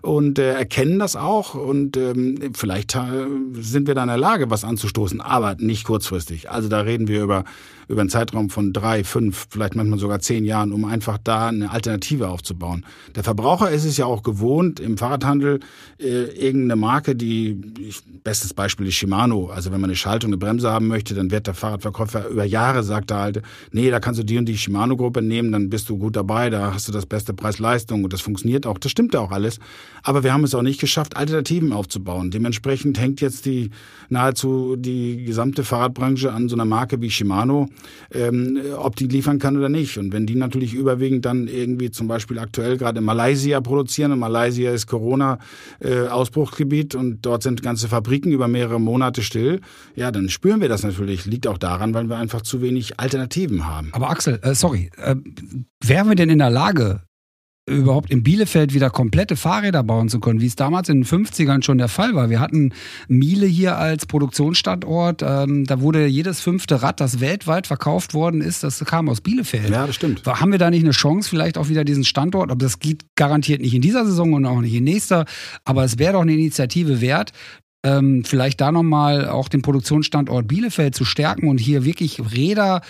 und 0.01 0.39
äh, 0.39 0.53
erkennen 0.53 0.99
das 0.99 1.15
auch 1.15 1.55
und 1.55 1.97
ähm, 1.97 2.53
vielleicht 2.53 2.95
äh, 2.95 3.00
sind 3.53 3.87
wir 3.87 3.95
da 3.95 4.03
in 4.03 4.09
der 4.09 4.17
Lage, 4.17 4.49
was 4.49 4.63
anzustoßen, 4.63 5.21
aber 5.21 5.55
nicht 5.59 5.83
kurzfristig. 5.83 6.49
Also 6.49 6.69
da 6.69 6.81
reden 6.81 7.07
wir 7.07 7.23
über 7.23 7.43
über 7.91 8.01
einen 8.01 8.09
Zeitraum 8.09 8.49
von 8.49 8.73
drei, 8.73 9.03
fünf, 9.03 9.47
vielleicht 9.49 9.75
manchmal 9.75 9.99
sogar 9.99 10.19
zehn 10.19 10.45
Jahren, 10.45 10.71
um 10.71 10.85
einfach 10.85 11.17
da 11.23 11.49
eine 11.49 11.71
Alternative 11.71 12.29
aufzubauen. 12.29 12.85
Der 13.15 13.23
Verbraucher 13.23 13.69
ist 13.69 13.85
es 13.85 13.97
ja 13.97 14.05
auch 14.05 14.23
gewohnt, 14.23 14.79
im 14.79 14.97
Fahrradhandel 14.97 15.59
äh, 15.99 16.23
irgendeine 16.23 16.75
Marke, 16.77 17.15
die, 17.15 17.61
bestes 18.23 18.53
Beispiel 18.53 18.87
ist 18.87 18.95
Shimano, 18.95 19.47
also 19.47 19.71
wenn 19.71 19.81
man 19.81 19.89
eine 19.89 19.97
Schaltung, 19.97 20.29
eine 20.29 20.37
Bremse 20.37 20.71
haben 20.71 20.87
möchte, 20.87 21.13
dann 21.13 21.31
wird 21.31 21.47
der 21.47 21.53
Fahrradverkäufer 21.53 22.29
über 22.29 22.45
Jahre 22.45 22.83
sagt 22.83 23.11
er 23.11 23.19
halt, 23.19 23.41
nee, 23.71 23.89
da 23.89 23.99
kannst 23.99 24.19
du 24.19 24.23
die 24.23 24.37
und 24.37 24.45
die 24.45 24.57
Shimano-Gruppe 24.57 25.21
nehmen, 25.21 25.51
dann 25.51 25.69
bist 25.69 25.89
du 25.89 25.97
gut 25.97 26.15
dabei, 26.15 26.49
da 26.49 26.73
hast 26.73 26.87
du 26.87 26.91
das 26.91 27.05
beste 27.05 27.33
Preis-Leistung 27.33 28.03
und 28.03 28.13
das 28.13 28.21
funktioniert 28.21 28.65
auch, 28.65 28.77
das 28.77 28.91
stimmt 28.91 29.13
ja 29.13 29.19
auch 29.19 29.31
alles. 29.31 29.59
Aber 30.03 30.23
wir 30.23 30.33
haben 30.33 30.43
es 30.43 30.55
auch 30.55 30.61
nicht 30.61 30.79
geschafft, 30.79 31.17
Alternativen 31.17 31.73
aufzubauen. 31.73 32.31
Dementsprechend 32.31 32.99
hängt 32.99 33.21
jetzt 33.21 33.45
die 33.45 33.71
nahezu 34.09 34.75
die 34.77 35.23
gesamte 35.23 35.63
Fahrradbranche 35.63 36.31
an 36.31 36.49
so 36.49 36.55
einer 36.55 36.65
Marke 36.65 37.01
wie 37.01 37.09
Shimano, 37.09 37.69
ähm, 38.13 38.59
ob 38.77 38.95
die 38.95 39.07
liefern 39.07 39.39
kann 39.39 39.57
oder 39.57 39.69
nicht. 39.69 39.97
Und 39.97 40.13
wenn 40.13 40.25
die 40.25 40.35
natürlich 40.35 40.73
überwiegend 40.73 41.25
dann 41.25 41.47
irgendwie 41.47 41.91
zum 41.91 42.07
Beispiel 42.07 42.39
aktuell 42.39 42.77
gerade 42.77 42.99
in 42.99 43.05
Malaysia 43.05 43.59
produzieren, 43.61 44.11
und 44.11 44.19
Malaysia 44.19 44.71
ist 44.71 44.87
Corona-Ausbruchsgebiet 44.87 46.95
und 46.95 47.25
dort 47.25 47.43
sind 47.43 47.61
ganze 47.61 47.87
Fabriken 47.87 48.31
über 48.31 48.47
mehrere 48.47 48.79
Monate 48.79 49.21
still, 49.21 49.61
ja, 49.95 50.11
dann 50.11 50.29
spüren 50.29 50.61
wir 50.61 50.69
das 50.69 50.83
natürlich. 50.83 51.25
Liegt 51.25 51.47
auch 51.47 51.57
daran, 51.57 51.93
weil 51.93 52.05
wir 52.05 52.17
einfach 52.17 52.41
zu 52.41 52.61
wenig 52.61 52.99
Alternativen 52.99 53.65
haben. 53.65 53.89
Aber 53.93 54.09
Axel, 54.09 54.39
äh, 54.41 54.55
sorry, 54.55 54.89
äh, 54.97 55.15
wären 55.83 56.07
wir 56.07 56.15
denn 56.15 56.29
in 56.29 56.39
der 56.39 56.49
Lage, 56.49 57.01
überhaupt 57.71 58.11
in 58.11 58.23
Bielefeld 58.23 58.73
wieder 58.73 58.89
komplette 58.89 59.35
Fahrräder 59.35 59.83
bauen 59.83 60.09
zu 60.09 60.19
können, 60.19 60.41
wie 60.41 60.47
es 60.47 60.55
damals 60.55 60.89
in 60.89 61.01
den 61.01 61.05
50ern 61.05 61.63
schon 61.63 61.77
der 61.77 61.87
Fall 61.87 62.15
war. 62.15 62.29
Wir 62.29 62.39
hatten 62.39 62.73
Miele 63.07 63.45
hier 63.45 63.77
als 63.77 64.05
Produktionsstandort. 64.05 65.23
Ähm, 65.23 65.65
da 65.65 65.81
wurde 65.81 66.05
jedes 66.05 66.41
fünfte 66.41 66.81
Rad, 66.81 66.99
das 66.99 67.19
weltweit 67.19 67.67
verkauft 67.67 68.13
worden 68.13 68.41
ist, 68.41 68.63
das 68.63 68.83
kam 68.85 69.09
aus 69.09 69.21
Bielefeld. 69.21 69.69
Ja, 69.69 69.87
das 69.87 69.95
stimmt. 69.95 70.25
Haben 70.25 70.51
wir 70.51 70.59
da 70.59 70.69
nicht 70.69 70.83
eine 70.83 70.91
Chance, 70.91 71.29
vielleicht 71.29 71.57
auch 71.57 71.69
wieder 71.69 71.83
diesen 71.83 72.03
Standort? 72.03 72.51
Aber 72.51 72.63
das 72.63 72.79
geht 72.79 73.05
garantiert 73.15 73.61
nicht 73.61 73.73
in 73.73 73.81
dieser 73.81 74.05
Saison 74.05 74.33
und 74.33 74.45
auch 74.45 74.61
nicht 74.61 74.73
in 74.73 74.83
nächster. 74.83 75.25
Aber 75.65 75.83
es 75.83 75.97
wäre 75.97 76.13
doch 76.13 76.21
eine 76.21 76.33
Initiative 76.33 77.01
wert, 77.01 77.31
ähm, 77.83 78.23
vielleicht 78.23 78.61
da 78.61 78.71
nochmal 78.71 79.27
auch 79.27 79.49
den 79.49 79.61
Produktionsstandort 79.61 80.47
Bielefeld 80.47 80.95
zu 80.95 81.03
stärken 81.03 81.47
und 81.47 81.59
hier 81.59 81.83
wirklich 81.83 82.21
Räder 82.33 82.81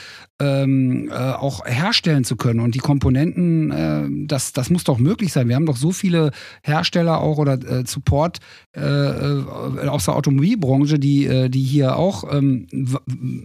ähm, 0.42 1.10
äh, 1.10 1.14
auch 1.14 1.66
herstellen 1.66 2.24
zu 2.24 2.36
können. 2.36 2.60
Und 2.60 2.76
die 2.76 2.80
Komponenten, 2.80 3.72
äh, 3.72 4.28
das, 4.28 4.54
das 4.54 4.70
muss 4.70 4.84
doch 4.84 4.98
möglich 4.98 5.32
sein. 5.32 5.48
Wir 5.48 5.56
haben 5.56 5.66
doch 5.66 5.78
so 5.78 5.92
viele 5.92 6.32
Hersteller 6.64 7.22
auch 7.22 7.38
oder 7.38 7.54
äh, 7.54 7.86
Support 7.86 8.40
äh, 8.76 8.82
äh, 8.82 9.88
aus 9.88 10.06
der 10.06 10.16
Automobilbranche, 10.16 11.00
die, 11.00 11.26
äh, 11.26 11.50
die 11.50 11.64
hier 11.64 11.96
auch 11.96 12.32
ähm, 12.34 12.68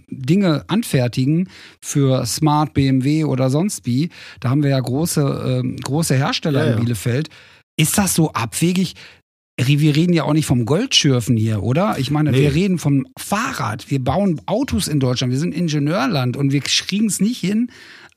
Dinge 0.09 0.64
anfertigen 0.68 1.48
für 1.80 2.26
Smart, 2.26 2.74
BMW 2.74 3.24
oder 3.24 3.50
sonst 3.50 3.87
wie. 3.87 4.11
Da 4.40 4.50
haben 4.50 4.62
wir 4.62 4.70
ja 4.70 4.80
große, 4.80 5.61
ähm, 5.62 5.76
große 5.76 6.14
Hersteller 6.14 6.64
Ja, 6.64 6.66
in 6.66 6.72
ja. 6.72 6.80
Bielefeld. 6.80 7.28
Ist 7.78 7.98
das 7.98 8.14
so 8.14 8.32
abwegig? 8.32 8.94
Wir 9.59 9.97
reden 9.97 10.12
ja 10.12 10.25
auch 10.25 10.35
nicht 10.35 10.45
vom 10.47 10.66
Goldschürfen 10.66 11.35
hier, 11.37 11.62
oder? 11.62 11.97
Ich 11.99 12.11
meine, 12.11 12.31
Nee. 12.31 12.40
wir 12.42 12.55
reden 12.55 12.79
vom 12.79 13.07
Fahrrad. 13.16 13.90
Wir 13.90 14.05
bauen 14.05 14.38
Autos 14.45 14.87
in 14.87 15.01
Deutschland. 15.01 15.33
Wir 15.33 15.40
sind 15.40 15.55
Ingenieurland 15.55 16.37
und 16.37 16.53
wir 16.53 16.61
kriegen 16.61 17.07
es 17.07 17.21
nicht 17.23 17.38
hin. 17.40 17.71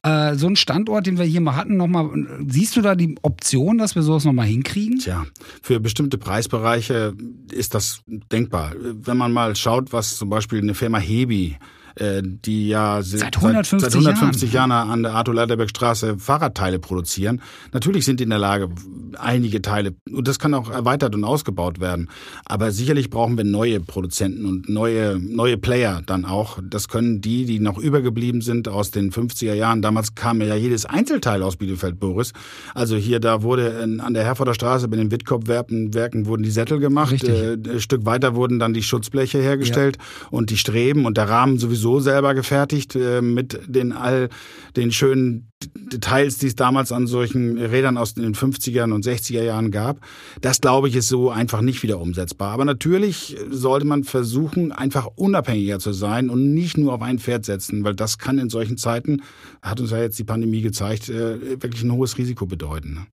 Äh, 0.04 0.36
so 0.36 0.47
einen 0.47 0.58
Standort, 0.58 1.08
den 1.08 1.17
wir 1.17 1.23
hier 1.25 1.39
mal 1.41 1.56
hatten, 1.56 1.78
nochmal. 1.78 2.10
Siehst 2.47 2.75
du 2.75 2.82
da 2.82 2.95
die 2.95 3.15
Option, 3.21 3.78
dass 3.78 3.95
wir 3.95 4.02
sowas 4.02 4.25
nochmal 4.25 4.47
hinkriegen? 4.47 4.99
Tja, 4.99 5.25
für 5.62 5.80
bestimmte 5.80 6.17
Preisbereiche 6.17 7.13
ist 7.52 7.73
das 7.73 8.02
denkbar. 8.32 8.73
Wenn 8.78 9.17
man 9.17 9.32
mal 9.32 9.56
schaut, 9.56 9.93
was 9.93 10.17
zum 10.17 10.30
Beispiel 10.30 10.60
eine 10.60 10.73
Firma 10.73 10.99
Hebi, 10.99 11.56
äh, 11.99 12.21
die 12.23 12.67
ja 12.69 13.01
se- 13.01 13.17
Seit 13.19 13.35
150 13.38 13.81
seit 13.81 13.93
150 13.93 14.53
Jahren, 14.53 14.71
an 14.71 15.03
der 15.03 15.13
Arthur-Leiderberg-Straße 15.13 16.17
Fahrradteile 16.17 16.79
produzieren. 16.79 17.41
Natürlich 17.73 18.05
sind 18.05 18.19
die 18.19 18.23
in 18.25 18.29
der 18.29 18.39
Lage, 18.39 18.69
einige 19.17 19.62
Teile, 19.62 19.95
und 20.12 20.27
das 20.27 20.39
kann 20.39 20.53
auch 20.53 20.69
erweitert 20.69 21.15
und 21.15 21.23
ausgebaut 21.23 21.79
werden. 21.79 22.09
Aber 22.45 22.71
sicherlich 22.71 23.09
brauchen 23.09 23.38
wir 23.38 23.43
neue 23.43 23.79
Produzenten 23.79 24.45
und 24.45 24.69
neue, 24.69 25.19
neue 25.19 25.57
Player 25.57 26.01
dann 26.05 26.25
auch. 26.25 26.59
Das 26.69 26.88
können 26.88 27.21
die, 27.21 27.45
die 27.45 27.59
noch 27.59 27.77
übergeblieben 27.77 28.41
sind 28.41 28.67
aus 28.67 28.91
den 28.91 29.12
50er 29.12 29.53
Jahren. 29.53 29.81
Damals 29.81 30.15
kam 30.15 30.41
ja 30.41 30.55
jedes 30.55 30.85
Einzelteil 30.85 31.43
aus 31.43 31.57
Bielefeld, 31.57 31.99
Boris. 31.99 32.33
Also 32.73 32.95
hier, 32.95 33.19
da 33.19 33.41
wurde 33.43 33.67
in, 33.83 33.99
an 33.99 34.13
der 34.13 34.23
Herforder 34.23 34.53
Straße 34.53 34.88
bei 34.88 34.97
den 34.97 35.12
Wittkopf-Werken 35.12 35.93
Werken 35.93 36.25
wurden 36.27 36.43
die 36.43 36.51
Sättel 36.51 36.79
gemacht. 36.79 37.23
Äh, 37.23 37.53
ein 37.53 37.79
Stück 37.79 38.05
weiter 38.05 38.35
wurden 38.35 38.59
dann 38.59 38.73
die 38.73 38.83
Schutzbleche 38.83 39.39
hergestellt 39.41 39.97
und 40.29 40.49
die 40.49 40.57
Streben 40.57 41.05
und 41.05 41.17
der 41.17 41.27
Rahmen 41.29 41.57
sowieso 41.57 41.88
selber 41.99 42.36
gefertigt 42.36 42.95
äh, 42.95 43.21
mit 43.21 43.60
den 43.67 43.91
all 43.91 44.30
den 44.75 44.91
schönen 44.91 45.52
Details, 45.75 46.38
die 46.38 46.47
es 46.47 46.56
damals 46.56 46.91
an 46.91 47.08
solchen 47.08 47.58
Rädern 47.58 47.97
aus 47.97 48.13
den 48.13 48.36
50er 48.36 48.91
und 48.93 49.04
60er 49.04 49.41
Jahren 49.41 49.71
gab. 49.71 49.99
Das, 50.41 50.62
glaube 50.62 50.88
ich, 50.88 50.95
ist 50.95 51.08
so 51.08 51.32
einfach 51.32 51.62
nicht 51.62 51.82
wieder 51.82 51.99
umsetzbar. 51.99 52.52
Aber 52.52 52.65
natürlich 52.65 53.36
sollte 53.49 53.88
man 53.88 54.04
versuchen, 54.04 54.71
einfach 54.71 55.08
unabhängiger 55.15 55.80
zu 55.80 55.91
sein 55.91 56.30
und 56.30 56.54
nicht 56.54 56.78
nur 56.78 56.93
auf 56.93 57.02
ein 57.02 57.19
Pferd 57.19 57.45
setzen, 57.45 57.84
weil 57.84 57.95
das 57.95 58.19
kann 58.19 58.38
in 58.38 58.49
solchen 58.49 58.78
Zeiten, 58.78 59.23
hat 59.62 59.82
uns 59.82 59.91
ja 59.91 59.97
jetzt 59.97 60.19
die 60.19 60.23
Pandemie 60.23 60.62
gezeigt, 60.62 61.10
äh, 61.10 61.62
wirklich 61.62 61.84
ein 61.84 61.91
hohes 61.91 62.17
Risiko 62.17 62.45
bedeuten. 62.45 63.08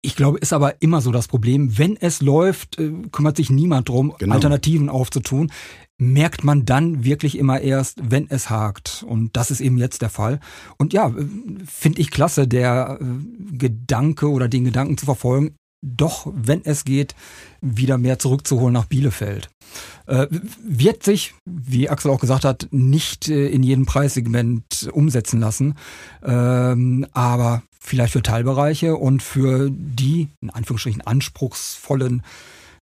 Ich 0.00 0.14
glaube, 0.14 0.38
ist 0.38 0.52
aber 0.52 0.80
immer 0.80 1.00
so 1.00 1.10
das 1.10 1.26
Problem. 1.26 1.76
Wenn 1.76 1.96
es 1.96 2.20
läuft, 2.22 2.78
äh, 2.78 2.92
kümmert 3.10 3.36
sich 3.36 3.50
niemand 3.50 3.88
drum, 3.88 4.14
Genau. 4.18 4.34
Alternativen 4.34 4.88
aufzutun. 4.88 5.50
Merkt 6.00 6.44
man 6.44 6.64
dann 6.64 7.02
wirklich 7.04 7.36
immer 7.36 7.60
erst, 7.60 7.98
wenn 8.08 8.30
es 8.30 8.48
hakt. 8.50 9.04
Und 9.08 9.36
das 9.36 9.50
ist 9.50 9.60
eben 9.60 9.78
jetzt 9.78 10.00
der 10.00 10.10
Fall. 10.10 10.38
Und 10.76 10.92
ja, 10.92 11.08
äh, 11.08 11.26
finde 11.66 12.00
ich 12.00 12.12
klasse, 12.12 12.46
der 12.46 12.98
äh, 13.00 13.04
Gedanke 13.56 14.30
oder 14.30 14.46
den 14.48 14.64
Gedanken 14.64 14.96
zu 14.96 15.06
verfolgen, 15.06 15.56
doch, 15.80 16.32
wenn 16.34 16.64
es 16.64 16.84
geht, 16.84 17.14
wieder 17.60 17.98
mehr 17.98 18.18
zurückzuholen 18.18 18.72
nach 18.74 18.86
Bielefeld. 18.86 19.48
Äh, 20.06 20.26
wird 20.64 21.02
sich, 21.02 21.34
wie 21.44 21.88
Axel 21.88 22.10
auch 22.10 22.20
gesagt 22.20 22.44
hat, 22.44 22.68
nicht 22.70 23.28
äh, 23.28 23.48
in 23.48 23.62
jedem 23.62 23.86
Preissegment 23.86 24.88
umsetzen 24.92 25.38
lassen, 25.40 25.74
ähm, 26.24 27.06
aber 27.12 27.62
vielleicht 27.78 28.12
für 28.12 28.22
Teilbereiche 28.22 28.96
und 28.96 29.22
für 29.22 29.70
die, 29.70 30.28
in 30.40 30.50
Anführungsstrichen, 30.50 31.02
anspruchsvollen 31.02 32.22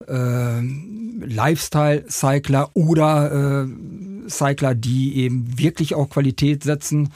äh, 0.08 0.62
Lifestyle-Cycler 0.62 2.72
oder 2.74 3.66
äh, 3.66 4.30
Cycler, 4.30 4.76
die 4.76 5.18
eben 5.18 5.58
wirklich 5.58 5.96
auch 5.96 6.10
Qualität 6.10 6.64
setzen, 6.64 7.10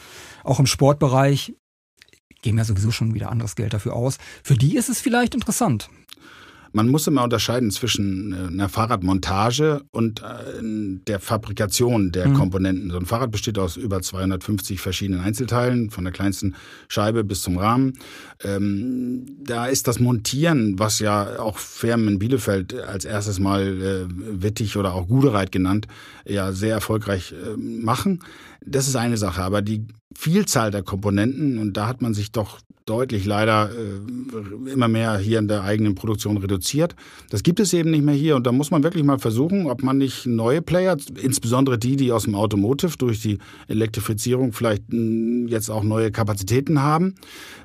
auch 0.44 0.60
im 0.60 0.66
Sportbereich, 0.66 1.54
geben 2.42 2.58
ja 2.58 2.64
sowieso 2.64 2.92
schon 2.92 3.14
wieder 3.14 3.30
anderes 3.30 3.56
Geld 3.56 3.74
dafür 3.74 3.94
aus. 3.94 4.18
Für 4.44 4.56
die 4.56 4.76
ist 4.76 4.90
es 4.90 5.02
vielleicht 5.02 5.36
interessant. 5.36 5.90
Man 6.78 6.90
muss 6.90 7.08
immer 7.08 7.24
unterscheiden 7.24 7.72
zwischen 7.72 8.34
äh, 8.34 8.54
einer 8.54 8.70
Fahrradmontage 8.70 9.82
und 9.90 10.22
äh, 10.22 10.26
der 10.62 11.20
Fabrikation 11.20 12.12
der 12.12 12.28
mhm. 12.28 12.36
Komponenten. 12.36 12.92
So 12.92 12.98
ein 12.98 13.08
Fahrrad 13.08 13.32
besteht 13.32 13.58
aus 13.58 13.78
über 13.78 14.00
250 14.00 14.80
verschiedenen 14.80 15.22
Einzelteilen, 15.22 15.90
von 15.90 16.04
der 16.04 16.14
kleinsten 16.14 16.54
Scheibe 16.88 17.24
bis 17.24 17.42
zum 17.42 17.58
Rahmen. 17.58 17.98
Ähm, 18.44 19.26
da 19.44 19.66
ist 19.66 19.88
das 19.88 20.00
Montieren, 20.00 20.78
was 20.78 21.00
ja 21.00 21.40
auch 21.40 21.58
Firmen 21.58 22.10
in 22.10 22.20
Bielefeld 22.20 22.76
als 22.76 23.06
erstes 23.06 23.40
mal 23.40 23.64
äh, 23.64 24.06
Wittig 24.44 24.78
oder 24.78 24.94
auch 24.94 25.08
Gudereit 25.08 25.52
genannt, 25.52 25.88
ja 26.28 26.52
sehr 26.52 26.76
erfolgreich 26.76 27.32
äh, 27.32 27.58
machen. 27.58 28.20
Das 28.68 28.88
ist 28.88 28.96
eine 28.96 29.18
Sache, 29.18 29.42
aber 29.42 29.62
die 29.62 29.86
Vielzahl 30.16 30.72
der 30.72 30.84
Komponenten 30.84 31.58
und 31.58 31.78
da 31.78 31.88
hat 31.88 32.02
man 32.02 32.14
sich 32.14 32.32
doch 32.32 32.60
deutlich 32.88 33.26
leider 33.26 33.70
äh, 33.70 34.72
immer 34.72 34.88
mehr 34.88 35.18
hier 35.18 35.40
in 35.40 35.48
der 35.48 35.64
eigenen 35.64 35.96
Produktion 35.96 36.38
reduziert. 36.38 36.96
Das 37.30 37.44
gibt 37.44 37.60
es 37.60 37.74
eben 37.74 37.92
nicht 37.92 38.04
mehr 38.04 38.16
hier 38.16 38.36
und 38.36 38.48
da 38.48 38.52
muss 38.52 38.72
man 38.72 38.84
wirklich 38.84 39.04
mal 39.04 39.20
versuchen, 39.20 39.68
ob 39.68 39.84
man 39.84 39.98
nicht 39.98 40.26
neue 40.26 40.62
Player, 40.62 40.98
insbesondere 41.22 41.78
die, 41.78 41.98
die 41.98 42.12
aus 42.12 42.24
dem 42.24 42.36
Automotive 42.36 42.98
durch 42.98 43.22
die 43.22 43.40
Elektrifizierung 43.68 44.54
vielleicht 44.54 44.84
hm, 44.90 45.48
jetzt 45.48 45.70
auch 45.70 45.84
neue 45.84 46.12
Kapazitäten 46.12 46.82
haben. 46.82 47.16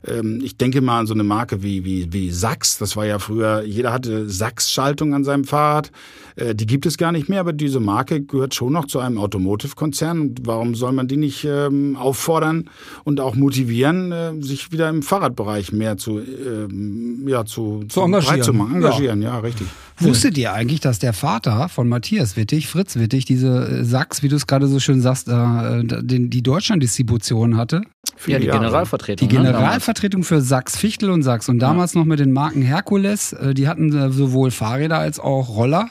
Ähm, 0.05 0.41
ich 0.43 0.57
denke 0.57 0.81
mal 0.81 1.01
an 1.01 1.07
so 1.07 1.15
eine 1.15 1.25
Marke 1.25 1.63
wie, 1.63 1.85
wie, 1.85 2.13
wie 2.13 2.31
Sachs. 2.31 2.79
Das 2.79 2.97
war 2.97 3.07
ja 3.07 3.19
früher, 3.19 3.63
jeder 3.63 3.93
hatte 3.93 4.29
Sachs-Schaltung 4.29 5.15
an 5.15 5.25
seinem 5.25 5.45
Fahrrad. 5.45 5.93
Äh, 6.37 6.55
die 6.55 6.67
gibt 6.67 6.85
es 6.85 6.99
gar 6.99 7.13
nicht 7.13 7.29
mehr, 7.29 7.41
aber 7.41 7.53
diese 7.53 7.81
Marke 7.81 8.23
gehört 8.23 8.55
schon 8.55 8.73
noch 8.73 8.87
zu 8.87 8.99
einem 8.99 9.19
Automotive-Konzern. 9.19 10.35
Warum 10.43 10.75
soll 10.75 10.92
man 10.95 11.09
die 11.09 11.17
nicht 11.17 11.45
ähm, 11.45 11.97
auffordern 11.97 12.71
und 13.05 13.21
auch 13.21 13.35
motivieren, 13.35 14.13
äh, 14.13 14.33
sich 14.41 14.73
wieder 14.73 14.89
im 14.89 15.03
Fahrradbereich 15.03 15.73
mehr 15.73 15.97
zu, 15.97 16.19
ähm, 16.19 17.27
ja, 17.27 17.45
zu, 17.45 17.85
zu 17.89 18.01
engagieren. 18.03 18.43
Zu 18.43 18.53
machen. 18.53 18.77
engagieren. 18.77 19.23
Ja. 19.23 19.35
ja, 19.35 19.39
richtig. 19.39 19.67
Wusstet 20.03 20.39
ihr 20.39 20.53
eigentlich, 20.53 20.81
dass 20.81 20.99
der 20.99 21.13
Vater 21.13 21.69
von 21.69 21.89
Matthias 21.89 22.37
Wittig, 22.37 22.69
Fritz 22.69 22.97
Wittig, 22.97 23.25
diese 23.25 23.69
äh, 23.69 23.85
Sachs, 23.85 24.23
wie 24.23 24.29
du 24.29 24.37
es 24.37 24.47
gerade 24.47 24.67
so 24.69 24.81
schön 24.81 25.01
sagst, 25.01 25.29
äh, 25.29 25.85
den, 25.85 26.31
die 26.31 26.43
Deutschland-Distribution 26.43 27.57
hatte? 27.57 27.83
Ja, 28.27 28.39
die 28.39 28.47
Generalvertretung. 28.47 29.29
Die 29.29 29.37
ne, 29.37 29.45
Generalvertretung 29.45 30.23
für 30.23 30.41
Sachs, 30.41 30.77
Fichtel 30.77 31.11
und 31.11 31.23
Sachs. 31.23 31.49
Und 31.49 31.59
damals 31.59 31.95
ja. 31.95 32.01
noch 32.01 32.07
mit 32.07 32.21
den 32.21 32.33
Marken 32.33 32.63
Herkules. 32.63 33.33
Äh, 33.33 33.55
die 33.55 33.69
hatten 33.69 34.13
sowohl 34.13 34.51
Fahrräder 34.51 34.99
als 34.99 35.19
auch 35.19 35.49
Roller. 35.49 35.89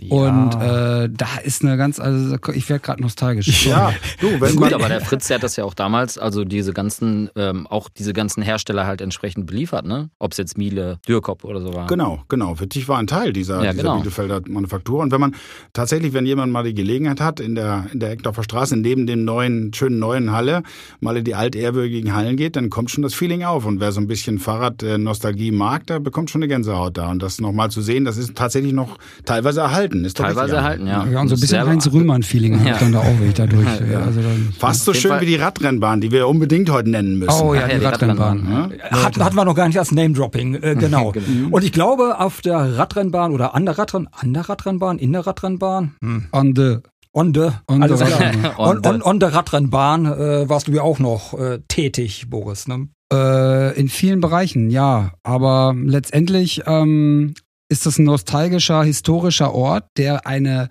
Ja. 0.00 0.16
Und 0.16 0.54
äh, 0.54 1.08
da 1.10 1.28
ist 1.42 1.64
eine 1.64 1.76
ganz, 1.76 1.98
also 1.98 2.36
ich 2.52 2.68
werde 2.68 2.82
gerade 2.82 3.02
nostalgisch. 3.02 3.66
Ja, 3.66 3.92
du, 4.20 4.40
wenn 4.40 4.56
Gut, 4.56 4.72
aber 4.72 4.88
der 4.88 5.00
Fritz, 5.00 5.28
der 5.28 5.36
hat 5.36 5.42
das 5.42 5.56
ja 5.56 5.64
auch 5.64 5.74
damals, 5.74 6.18
also 6.18 6.44
diese 6.44 6.72
ganzen, 6.72 7.30
ähm, 7.36 7.66
auch 7.66 7.88
diese 7.88 8.12
ganzen 8.12 8.42
Hersteller 8.42 8.86
halt 8.86 9.00
entsprechend 9.00 9.46
beliefert, 9.46 9.86
ne? 9.86 10.10
Ob 10.18 10.32
es 10.32 10.38
jetzt 10.38 10.58
Miele, 10.58 10.98
Dürkop 11.06 11.44
oder 11.44 11.60
so 11.60 11.74
war. 11.74 11.86
Genau, 11.86 12.22
genau. 12.28 12.58
Wittig 12.60 12.88
war 12.88 12.98
ein 12.98 13.06
Teil 13.06 13.32
dieser, 13.32 13.51
ja, 13.56 13.72
dieser 13.72 13.82
genau. 13.82 13.98
Bielefelder 13.98 14.40
Manufaktur. 14.48 15.00
Und 15.00 15.12
wenn 15.12 15.20
man 15.20 15.34
tatsächlich, 15.72 16.12
wenn 16.12 16.26
jemand 16.26 16.52
mal 16.52 16.64
die 16.64 16.74
Gelegenheit 16.74 17.20
hat, 17.20 17.40
in 17.40 17.54
der, 17.54 17.86
in 17.92 18.00
der 18.00 18.10
Eckdorfer 18.12 18.42
Straße, 18.42 18.76
neben 18.76 19.06
dem 19.06 19.24
neuen, 19.24 19.72
schönen 19.74 19.98
neuen 19.98 20.32
Halle, 20.32 20.62
mal 21.00 21.16
in 21.16 21.24
die 21.24 21.34
altehrwürdigen 21.34 22.14
Hallen 22.14 22.36
geht, 22.36 22.56
dann 22.56 22.70
kommt 22.70 22.90
schon 22.90 23.02
das 23.02 23.14
Feeling 23.14 23.44
auf. 23.44 23.66
Und 23.66 23.80
wer 23.80 23.92
so 23.92 24.00
ein 24.00 24.06
bisschen 24.06 24.38
Fahrradnostalgie 24.38 25.52
mag, 25.52 25.86
der 25.86 26.00
bekommt 26.00 26.30
schon 26.30 26.42
eine 26.42 26.48
Gänsehaut 26.48 26.96
da. 26.96 27.10
Und 27.10 27.22
das 27.22 27.40
nochmal 27.40 27.70
zu 27.70 27.82
sehen, 27.82 28.04
das 28.04 28.16
ist 28.16 28.34
tatsächlich 28.34 28.72
noch 28.72 28.98
teilweise 29.24 29.60
erhalten. 29.60 30.04
Ist 30.04 30.16
teilweise 30.16 30.56
erhalten, 30.56 30.86
ja. 30.86 31.06
Ja, 31.06 31.20
und 31.20 31.28
so 31.28 31.34
ein 31.34 31.40
bisschen 31.40 31.66
Heinz-Rühmann-Feeling 31.66 32.64
ja. 32.64 32.78
dann 32.78 32.92
da 32.92 33.00
auch, 33.00 33.20
wenn 33.20 33.28
ich 33.28 33.34
dadurch. 33.34 33.62
Ja. 33.92 34.00
Also 34.00 34.20
dann, 34.20 34.54
Fast 34.56 34.84
so 34.84 34.94
schön 34.94 35.10
Fall. 35.10 35.20
wie 35.22 35.26
die 35.26 35.34
Radrennbahn, 35.34 36.00
die 36.00 36.10
wir 36.12 36.28
unbedingt 36.28 36.70
heute 36.70 36.88
nennen 36.88 37.18
müssen. 37.18 37.42
Oh 37.42 37.52
ja, 37.52 37.66
die, 37.66 37.78
die 37.78 37.84
Radrennbahn. 37.84 38.38
Radrennbahn. 38.46 38.72
Ja. 38.78 39.02
Hatten, 39.02 39.24
hatten 39.24 39.36
wir 39.36 39.44
noch 39.44 39.54
gar 39.54 39.66
nicht 39.66 39.78
als 39.78 39.92
Name-Dropping, 39.92 40.54
äh, 40.54 40.74
genau. 40.78 41.10
genau. 41.10 41.48
Und 41.50 41.64
ich 41.64 41.72
glaube, 41.72 42.18
auf 42.20 42.40
der 42.40 42.78
Radrennbahn 42.78 43.31
oder 43.32 43.54
an 43.54 43.64
der 43.66 43.78
Radrennbahn, 43.78 44.12
an 44.20 44.34
der 44.34 44.48
Radrennbahn, 44.48 44.98
in 44.98 45.12
der 45.12 45.26
Radrennbahn? 45.26 45.96
Hm. 46.00 46.28
On 46.32 46.54
the 46.54 46.78
On 47.14 47.34
the, 47.34 47.50
on 47.68 47.82
alles 47.82 47.98
the, 47.98 48.06
klar. 48.06 48.58
on, 48.58 48.86
on, 48.86 49.02
on, 49.02 49.20
der 49.20 49.34
Radrennbahn 49.34 50.06
äh, 50.06 50.48
warst 50.48 50.68
du 50.68 50.72
ja 50.72 50.80
auch 50.80 50.98
noch 50.98 51.38
äh, 51.38 51.58
tätig, 51.68 52.30
Boris. 52.30 52.66
Ne? 52.68 52.88
Äh, 53.12 53.78
in 53.78 53.90
vielen 53.90 54.22
Bereichen, 54.22 54.70
ja. 54.70 55.12
Aber 55.22 55.74
letztendlich 55.76 56.62
ähm, 56.66 57.34
ist 57.68 57.84
das 57.84 57.98
ein 57.98 58.04
nostalgischer, 58.04 58.82
historischer 58.82 59.54
Ort, 59.54 59.84
der 59.98 60.26
eine 60.26 60.70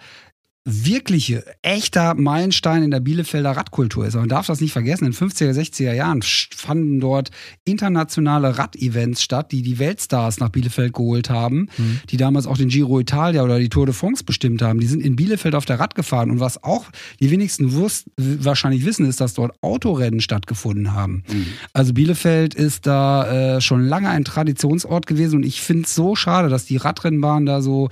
wirkliche, 0.64 1.44
echter 1.64 2.14
Meilenstein 2.14 2.84
in 2.84 2.92
der 2.92 3.00
Bielefelder 3.00 3.52
Radkultur 3.52 4.06
ist. 4.06 4.14
man 4.14 4.30
darf 4.30 4.46
das 4.46 4.62
nicht 4.62 4.74
vergessen, 4.74 5.06
in 5.06 5.14
50er, 5.14 5.52
60er 5.52 5.94
Jahren 5.94 6.22
fanden 6.22 7.00
dort 7.00 7.32
internationale 7.66 8.60
Radevents 8.60 9.24
statt, 9.24 9.52
die 9.52 9.64
die 9.64 9.80
Weltstars 9.80 10.40
nach 10.40 10.50
Bielefeld 10.50 10.94
geholt 10.94 11.32
haben, 11.32 11.68
mhm. 11.78 12.02
die 12.12 12.18
damals 12.18 12.46
auch 12.46 12.58
den 12.58 12.70
Giro 12.70 13.00
Italia 13.00 13.44
oder 13.44 13.58
die 13.58 13.70
Tour 13.70 13.88
de 13.88 13.96
France 13.96 14.24
bestimmt 14.24 14.62
haben. 14.62 14.80
Die 14.80 14.86
sind 14.86 15.02
in 15.02 15.16
Bielefeld 15.16 15.56
auf 15.56 15.66
der 15.66 15.80
Rad 15.80 15.96
gefahren. 15.96 16.30
Und 16.30 16.40
was 16.40 16.64
auch 16.64 16.86
die 17.20 17.32
wenigsten 17.32 17.74
wusst, 17.74 18.06
wahrscheinlich 18.18 18.86
wissen, 18.86 19.08
ist, 19.08 19.20
dass 19.20 19.34
dort 19.34 19.56
Autorennen 19.62 20.22
stattgefunden 20.22 20.94
haben. 20.94 21.24
Mhm. 21.28 21.48
Also 21.74 21.94
Bielefeld 21.94 22.54
ist 22.54 22.86
da 22.86 23.56
äh, 23.56 23.62
schon 23.62 23.88
lange 23.88 24.10
ein 24.10 24.26
Traditionsort 24.26 25.08
gewesen 25.08 25.38
und 25.38 25.44
ich 25.44 25.62
finde 25.62 25.86
es 25.86 25.96
so 25.96 26.16
schade, 26.16 26.50
dass 26.50 26.66
die 26.66 26.78
Radrennbahn 26.78 27.48
da 27.48 27.64
so 27.64 27.90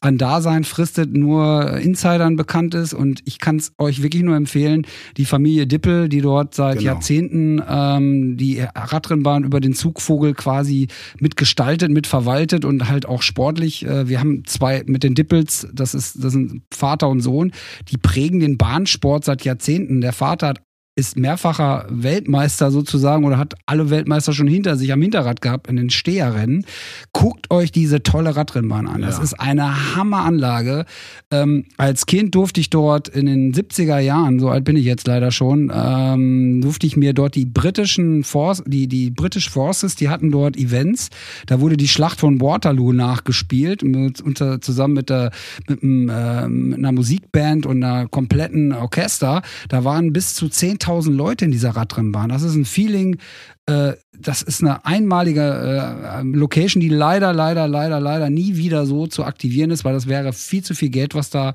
an 0.00 0.18
Dasein 0.18 0.62
fristet, 0.62 1.12
nur 1.12 1.78
Insider 1.78 2.11
Insidern 2.22 2.36
bekannt 2.36 2.74
ist. 2.74 2.94
Und 2.94 3.20
ich 3.24 3.38
kann 3.38 3.56
es 3.56 3.72
euch 3.78 4.02
wirklich 4.02 4.22
nur 4.22 4.36
empfehlen, 4.36 4.86
die 5.16 5.24
Familie 5.24 5.66
Dippel, 5.66 6.08
die 6.08 6.20
dort 6.20 6.54
seit 6.54 6.78
genau. 6.78 6.92
Jahrzehnten 6.92 7.62
ähm, 7.68 8.36
die 8.36 8.60
Radrennbahn 8.74 9.44
über 9.44 9.60
den 9.60 9.74
Zugvogel 9.74 10.34
quasi 10.34 10.88
mitgestaltet, 11.18 11.90
mitverwaltet 11.90 12.64
und 12.64 12.88
halt 12.88 13.06
auch 13.06 13.22
sportlich. 13.22 13.84
Äh, 13.86 14.08
wir 14.08 14.20
haben 14.20 14.44
zwei 14.46 14.82
mit 14.86 15.02
den 15.02 15.14
Dippels, 15.14 15.68
das 15.72 15.94
ist, 15.94 16.22
das 16.22 16.32
sind 16.32 16.62
Vater 16.72 17.08
und 17.08 17.20
Sohn, 17.20 17.52
die 17.90 17.98
prägen 17.98 18.40
den 18.40 18.58
Bahnsport 18.58 19.24
seit 19.24 19.44
Jahrzehnten. 19.44 20.00
Der 20.00 20.12
Vater 20.12 20.48
hat 20.48 20.60
ist 20.94 21.16
mehrfacher 21.16 21.86
Weltmeister 21.88 22.70
sozusagen 22.70 23.24
oder 23.24 23.38
hat 23.38 23.54
alle 23.64 23.88
Weltmeister 23.88 24.34
schon 24.34 24.46
hinter 24.46 24.76
sich 24.76 24.92
am 24.92 25.00
Hinterrad 25.00 25.40
gehabt 25.40 25.66
in 25.68 25.76
den 25.76 25.88
Steherrennen. 25.88 26.66
Guckt 27.12 27.50
euch 27.50 27.72
diese 27.72 28.02
tolle 28.02 28.36
Radrennbahn 28.36 28.86
an. 28.86 29.00
Ja. 29.00 29.06
Das 29.06 29.18
ist 29.18 29.32
eine 29.40 29.96
Hammeranlage. 29.96 30.84
Ähm, 31.30 31.64
als 31.78 32.04
Kind 32.04 32.34
durfte 32.34 32.60
ich 32.60 32.68
dort 32.68 33.08
in 33.08 33.24
den 33.24 33.54
70er 33.54 34.00
Jahren, 34.00 34.38
so 34.38 34.50
alt 34.50 34.64
bin 34.64 34.76
ich 34.76 34.84
jetzt 34.84 35.06
leider 35.06 35.30
schon, 35.30 35.72
ähm, 35.74 36.60
durfte 36.60 36.86
ich 36.86 36.98
mir 36.98 37.14
dort 37.14 37.36
die 37.36 37.46
britischen 37.46 38.22
Force, 38.22 38.62
die, 38.66 38.86
die 38.86 39.08
British 39.08 39.48
Forces, 39.48 39.96
die 39.96 40.10
hatten 40.10 40.30
dort 40.30 40.58
Events. 40.58 41.08
Da 41.46 41.60
wurde 41.60 41.78
die 41.78 41.88
Schlacht 41.88 42.20
von 42.20 42.38
Waterloo 42.42 42.92
nachgespielt, 42.92 43.82
mit, 43.82 44.20
unter, 44.20 44.60
zusammen 44.60 44.92
mit, 44.92 45.08
der, 45.08 45.30
mit, 45.68 45.82
äh, 45.82 46.48
mit 46.48 46.78
einer 46.78 46.92
Musikband 46.92 47.64
und 47.64 47.82
einer 47.82 48.08
kompletten 48.08 48.74
Orchester. 48.74 49.40
Da 49.70 49.84
waren 49.84 50.12
bis 50.12 50.34
zu 50.34 50.50
10 50.50 50.80
10.000 50.82 51.12
Leute 51.12 51.44
in 51.44 51.50
dieser 51.50 51.70
Radrennbahn. 51.70 52.28
Das 52.28 52.42
ist 52.42 52.54
ein 52.54 52.64
Feeling, 52.64 53.18
äh, 53.66 53.92
das 54.18 54.42
ist 54.42 54.62
eine 54.62 54.84
einmalige 54.84 55.42
äh, 55.42 56.22
Location, 56.22 56.80
die 56.80 56.88
leider, 56.88 57.32
leider, 57.32 57.68
leider, 57.68 58.00
leider 58.00 58.30
nie 58.30 58.56
wieder 58.56 58.86
so 58.86 59.06
zu 59.06 59.24
aktivieren 59.24 59.70
ist, 59.70 59.84
weil 59.84 59.94
das 59.94 60.06
wäre 60.06 60.32
viel 60.32 60.62
zu 60.62 60.74
viel 60.74 60.90
Geld, 60.90 61.14
was 61.14 61.30
da 61.30 61.54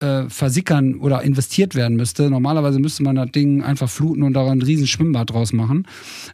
äh, 0.00 0.28
versickern 0.28 0.96
oder 0.96 1.22
investiert 1.22 1.74
werden 1.74 1.96
müsste. 1.96 2.28
Normalerweise 2.28 2.78
müsste 2.78 3.02
man 3.02 3.16
das 3.16 3.30
Ding 3.30 3.62
einfach 3.62 3.88
fluten 3.88 4.22
und 4.22 4.34
daran 4.34 4.58
ein 4.58 4.62
riesen 4.62 4.86
Schwimmbad 4.86 5.30
draus 5.30 5.52
machen. 5.52 5.86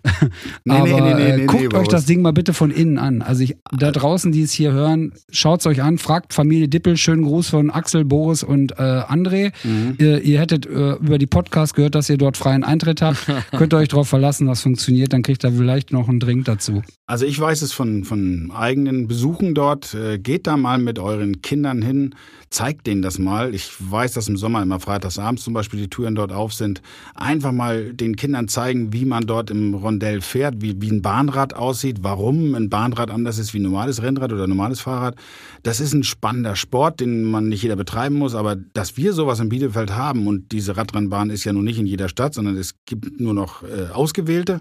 nee, 0.65 0.75
Aber 0.75 0.87
nee, 0.87 1.15
nee, 1.15 1.37
nee, 1.37 1.47
guckt 1.47 1.75
euch 1.75 1.89
das 1.89 2.05
Ding 2.05 2.23
mal 2.23 2.33
bitte 2.33 2.55
von 2.55 2.73
innen 2.73 2.99
an. 2.99 3.23
Also 3.23 3.45
ich, 3.45 3.57
da 3.71 3.93
draußen, 3.93 4.33
die 4.33 4.43
es 4.43 4.53
hier 4.53 4.73
hören, 4.73 5.13
schaut 5.31 5.61
es 5.61 5.67
euch 5.67 5.81
an, 5.83 5.99
fragt 5.99 6.35
Familie 6.35 6.69
Dippel, 6.69 6.97
schönen 6.97 7.23
Gruß 7.23 7.51
von 7.51 7.71
Axel, 7.71 8.05
Boris 8.05 8.43
und 8.43 8.73
äh, 8.73 8.75
André. 8.83 9.53
Mhm. 9.63 9.95
Ihr, 9.99 10.23
ihr, 10.23 10.41
hättet 10.41 10.67
äh, 10.67 10.95
über 10.95 11.19
die 11.19 11.27
Podcast 11.27 11.75
gehört, 11.75 11.95
dass 11.95 12.11
ihr 12.11 12.19
dort 12.19 12.37
freien 12.37 12.65
Eintritt 12.65 13.01
habt. 13.01 13.27
Könnt 13.53 13.73
ihr 13.73 13.77
euch 13.77 13.89
darauf 13.89 14.09
verlassen, 14.09 14.49
das 14.49 14.63
funktioniert, 14.63 15.13
dann 15.13 15.23
kriegt 15.23 15.45
ihr 15.45 15.53
vielleicht 15.53 15.93
noch 15.93 16.09
einen 16.09 16.19
Drink 16.19 16.47
dazu. 16.47 16.83
Also 17.07 17.27
ich 17.27 17.39
weiß 17.39 17.63
es 17.63 17.73
von, 17.73 18.05
von 18.05 18.51
eigenen 18.53 19.07
Besuchen 19.07 19.55
dort. 19.55 19.95
Äh, 19.95 20.19
geht 20.19 20.47
da 20.47 20.57
mal 20.57 20.79
mit 20.79 20.99
euren 20.99 21.43
Kindern 21.43 21.83
hin, 21.83 22.15
zeigt 22.51 22.87
denen 22.87 23.03
das 23.03 23.19
mal. 23.19 23.52
Ich 23.53 23.73
weiß, 23.79 24.13
dass 24.13 24.29
im 24.29 24.37
Sommer 24.37 24.63
immer 24.63 24.81
freitagsabends 24.81 25.43
zum 25.45 25.55
Beispiel 25.55 25.81
die 25.81 25.89
Touren 25.89 26.15
dort 26.15 26.33
auf 26.33 26.53
sind. 26.53 26.83
Einfach 27.15 27.53
mal 27.53 27.93
den 27.93 28.17
Kindern 28.17 28.49
zeigen, 28.49 28.93
wie 28.93 29.05
man 29.05 29.27
dort 29.27 29.51
im 29.51 29.75
Rondell 29.75 30.21
fährt, 30.21 30.57
wie, 30.61 30.81
wie 30.81 30.91
ein 30.91 31.03
Bahnrad 31.03 31.55
aussieht, 31.55 31.99
warum 32.03 32.55
ein 32.55 32.71
Bahnrad 32.71 33.11
anders 33.11 33.39
ist 33.39 33.55
wie 33.55 33.59
ein 33.59 33.63
normales 33.63 34.03
Rennrad 34.03 34.33
oder 34.33 34.45
ein 34.45 34.51
normales 34.51 34.81
Fahrrad. 34.81 35.17
Das 35.63 35.81
ist 35.81 35.93
ein 35.93 36.03
spannender 36.03 36.57
Sport, 36.57 37.01
den 37.01 37.25
man 37.25 37.49
nicht 37.49 37.63
jeder 37.63 37.77
betreiben 37.77 38.17
muss, 38.17 38.35
aber 38.35 38.57
dass 38.57 38.97
wir 38.97 39.13
sowas 39.13 39.41
in 39.41 39.49
Bielefeld 39.49 39.95
haben 39.95 40.27
und 40.27 40.53
diese 40.53 40.77
Radrennbahn 40.77 41.31
ist 41.31 41.45
ja 41.45 41.53
nun 41.53 41.65
nicht 41.65 41.79
in 41.79 41.87
jeder 41.87 42.09
Stadt, 42.09 42.35
sondern 42.35 42.57
es 42.57 42.75
gibt 42.87 43.21
nur 43.21 43.35
noch 43.35 43.63
äh, 43.63 43.93
ausgewählte 43.93 44.61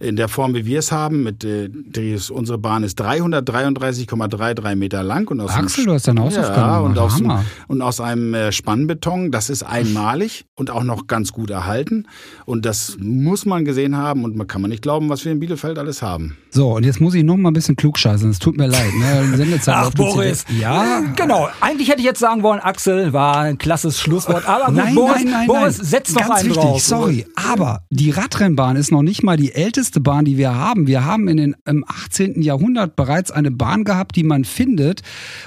in 0.00 0.16
der 0.16 0.28
Form, 0.28 0.54
wie 0.54 0.66
wir 0.66 0.80
es 0.80 0.92
haben, 0.92 1.22
mit 1.22 1.44
äh, 1.44 1.68
die, 1.70 2.16
unsere 2.30 2.58
Bahn 2.58 2.82
ist 2.82 3.00
333,33 3.00 4.74
Meter 4.76 5.02
lang 5.02 5.28
und 5.30 5.40
aus 5.40 5.50
Axel, 5.50 5.86
du 5.86 5.92
hast 5.92 6.08
deine 6.08 6.20
Hausaufgaben 6.20 6.60
ja, 6.60 6.78
und, 6.80 6.98
aus, 6.98 7.14
Hammer. 7.14 7.44
und 7.68 7.82
aus 7.82 8.00
einem 8.00 8.25
äh, 8.34 8.52
Spannbeton. 8.52 9.30
Das 9.30 9.50
ist 9.50 9.62
einmalig 9.62 10.44
und 10.54 10.70
auch 10.70 10.84
noch 10.84 11.06
ganz 11.06 11.32
gut 11.32 11.50
erhalten. 11.50 12.06
Und 12.44 12.64
das 12.66 12.96
muss 13.00 13.46
man 13.46 13.64
gesehen 13.64 13.96
haben 13.96 14.24
und 14.24 14.36
man 14.36 14.46
kann 14.46 14.60
man 14.62 14.70
nicht 14.70 14.82
glauben, 14.82 15.08
was 15.08 15.24
wir 15.24 15.32
in 15.32 15.40
Bielefeld 15.40 15.78
alles 15.78 16.02
haben. 16.02 16.36
So, 16.50 16.74
und 16.76 16.84
jetzt 16.84 17.00
muss 17.00 17.14
ich 17.14 17.24
noch 17.24 17.36
mal 17.36 17.50
ein 17.50 17.54
bisschen 17.54 17.76
klugscheißen. 17.76 18.30
Es 18.30 18.38
tut 18.38 18.56
mir 18.56 18.66
leid. 18.66 18.92
Ne? 18.98 19.36
Sendezeit 19.36 19.74
Ach, 19.76 19.90
Boris. 19.90 20.44
Ja, 20.58 21.02
Genau. 21.16 21.48
Eigentlich 21.60 21.88
hätte 21.88 22.00
ich 22.00 22.06
jetzt 22.06 22.20
sagen 22.20 22.42
wollen, 22.42 22.60
Axel 22.60 23.12
war 23.12 23.38
ein 23.40 23.58
klasses 23.58 24.00
Schlusswort. 24.00 24.48
Aber 24.48 24.66
gut, 24.66 24.74
Nein, 24.76 24.94
Boris, 24.94 25.14
nein, 25.24 25.30
nein, 25.30 25.46
Boris 25.46 25.78
nein. 25.78 25.86
setz 25.86 26.14
noch 26.14 26.22
Ganz 26.28 26.40
einen 26.40 26.48
wichtig, 26.50 26.62
drauf. 26.64 26.82
sorry. 26.82 27.26
Aber 27.36 27.82
die 27.90 28.10
Radrennbahn 28.10 28.76
ist 28.76 28.90
noch 28.92 29.02
nicht 29.02 29.22
mal 29.22 29.36
die 29.36 29.52
älteste 29.52 30.00
Bahn, 30.00 30.24
die 30.24 30.36
wir 30.36 30.54
haben. 30.54 30.86
Wir 30.86 31.04
haben 31.04 31.28
in 31.28 31.36
den, 31.36 31.56
im 31.66 31.84
18. 31.86 32.40
Jahrhundert 32.42 32.96
bereits 32.96 33.30
eine 33.30 33.50
Bahn 33.50 33.84
gehabt, 33.84 34.16
die 34.16 34.22
man 34.24 34.44
findet. 34.44 35.02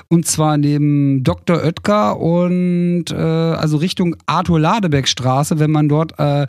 Und 0.07 0.25
zwar 0.27 0.57
neben 0.57 1.23
Dr. 1.23 1.57
Oetker 1.63 2.19
und 2.19 2.68
äh, 3.11 3.15
also 3.15 3.77
Richtung 3.77 4.15
Arthur-Ladebeck-Straße, 4.25 5.59
wenn 5.59 5.71
man 5.71 5.89
dort 5.89 6.17
äh, 6.19 6.43
äh, 6.43 6.47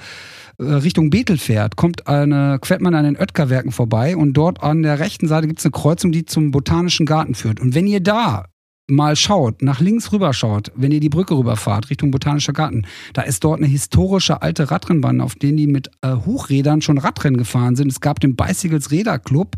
Richtung 0.58 1.10
Bethel 1.10 1.38
fährt, 1.38 1.76
kommt 1.76 2.06
eine, 2.06 2.58
fährt 2.62 2.82
man 2.82 2.94
an 2.94 3.04
den 3.04 3.16
Oetker-Werken 3.16 3.72
vorbei 3.72 4.16
und 4.16 4.34
dort 4.34 4.62
an 4.62 4.82
der 4.82 4.98
rechten 4.98 5.26
Seite 5.28 5.46
gibt 5.46 5.60
es 5.60 5.64
eine 5.64 5.72
Kreuzung, 5.72 6.12
die 6.12 6.24
zum 6.24 6.50
Botanischen 6.50 7.06
Garten 7.06 7.34
führt. 7.34 7.60
Und 7.60 7.74
wenn 7.74 7.86
ihr 7.86 8.00
da 8.00 8.44
mal 8.90 9.16
schaut, 9.16 9.62
nach 9.62 9.80
links 9.80 10.12
rüber 10.12 10.32
schaut, 10.32 10.72
wenn 10.74 10.92
ihr 10.92 11.00
die 11.00 11.08
Brücke 11.08 11.36
rüberfahrt, 11.36 11.90
Richtung 11.90 12.10
Botanischer 12.10 12.52
Garten, 12.52 12.84
da 13.12 13.22
ist 13.22 13.44
dort 13.44 13.58
eine 13.58 13.66
historische 13.66 14.42
alte 14.42 14.70
Radrennbahn, 14.70 15.20
auf 15.20 15.34
denen 15.34 15.56
die 15.56 15.66
mit 15.66 15.90
äh, 16.02 16.14
Hochrädern 16.14 16.82
schon 16.82 16.98
Radrennen 16.98 17.36
gefahren 17.38 17.76
sind. 17.76 17.90
Es 17.90 18.00
gab 18.00 18.20
den 18.20 18.36
Bicycles 18.36 18.90
Räderclub, 18.90 19.56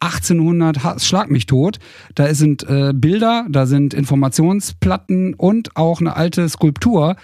1800, 0.00 0.84
ha- 0.84 0.98
schlag 0.98 1.30
mich 1.30 1.46
tot. 1.46 1.78
Da 2.14 2.32
sind 2.34 2.62
äh, 2.68 2.92
Bilder, 2.94 3.46
da 3.50 3.66
sind 3.66 3.94
Informationsplatten 3.94 5.34
und 5.34 5.76
auch 5.76 6.00
eine 6.00 6.16
alte 6.16 6.48
Skulptur. 6.48 7.16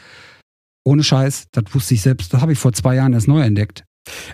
Ohne 0.84 1.02
Scheiß, 1.02 1.46
das 1.52 1.64
wusste 1.74 1.94
ich 1.94 2.02
selbst, 2.02 2.32
das 2.34 2.42
habe 2.42 2.52
ich 2.52 2.58
vor 2.58 2.72
zwei 2.72 2.94
Jahren 2.96 3.12
erst 3.14 3.28
neu 3.28 3.40
entdeckt. 3.40 3.84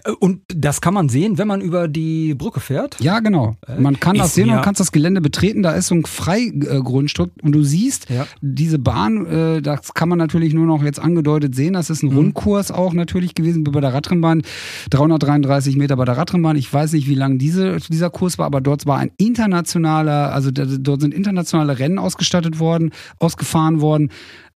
Äh, 0.04 0.10
Und 0.12 0.40
das 0.48 0.80
kann 0.80 0.94
man 0.94 1.08
sehen, 1.08 1.38
wenn 1.38 1.48
man 1.48 1.60
über 1.60 1.88
die 1.88 2.34
Brücke 2.34 2.60
fährt. 2.60 2.96
Ja, 3.00 3.20
genau. 3.20 3.56
Man 3.78 3.98
kann 4.00 4.16
das 4.16 4.28
Ist 4.28 4.34
sehen 4.34 4.50
und 4.50 4.62
kannst 4.62 4.80
das 4.80 4.92
Gelände 4.92 5.20
betreten. 5.20 5.62
Da 5.62 5.72
ist 5.72 5.86
so 5.88 5.94
ein 5.94 6.04
Freigrundstück 6.04 7.30
und 7.42 7.52
du 7.52 7.62
siehst, 7.62 8.08
Ja. 8.10 8.26
diese 8.40 8.78
Bahn, 8.78 9.26
äh, 9.26 9.62
das 9.62 9.94
kann 9.94 10.08
man 10.08 10.18
natürlich 10.18 10.54
nur 10.54 10.66
noch 10.66 10.82
jetzt 10.82 10.98
angedeutet 10.98 11.54
sehen. 11.54 11.74
Das 11.74 11.90
ist 11.90 12.02
ein 12.02 12.12
Rundkurs 12.12 12.70
auch 12.70 12.92
natürlich 12.92 13.34
gewesen 13.34 13.64
bei 13.64 13.80
der 13.80 13.94
Radrennbahn. 13.94 14.42
333 14.90 15.76
Meter 15.76 15.96
bei 15.96 16.04
der 16.04 16.16
Radrennbahn. 16.16 16.56
Ich 16.56 16.72
weiß 16.72 16.92
nicht, 16.92 17.08
wie 17.08 17.14
lang 17.14 17.38
diese, 17.38 17.78
dieser 17.88 18.10
Kurs 18.10 18.38
war, 18.38 18.46
aber 18.46 18.60
dort 18.60 18.86
war 18.86 18.98
ein 18.98 19.10
internationaler, 19.18 20.32
also 20.32 20.50
dort 20.50 21.00
sind 21.00 21.14
internationale 21.14 21.78
Rennen 21.78 21.98
ausgestattet 21.98 22.58
worden, 22.58 22.90
ausgefahren 23.18 23.80
worden. 23.80 24.10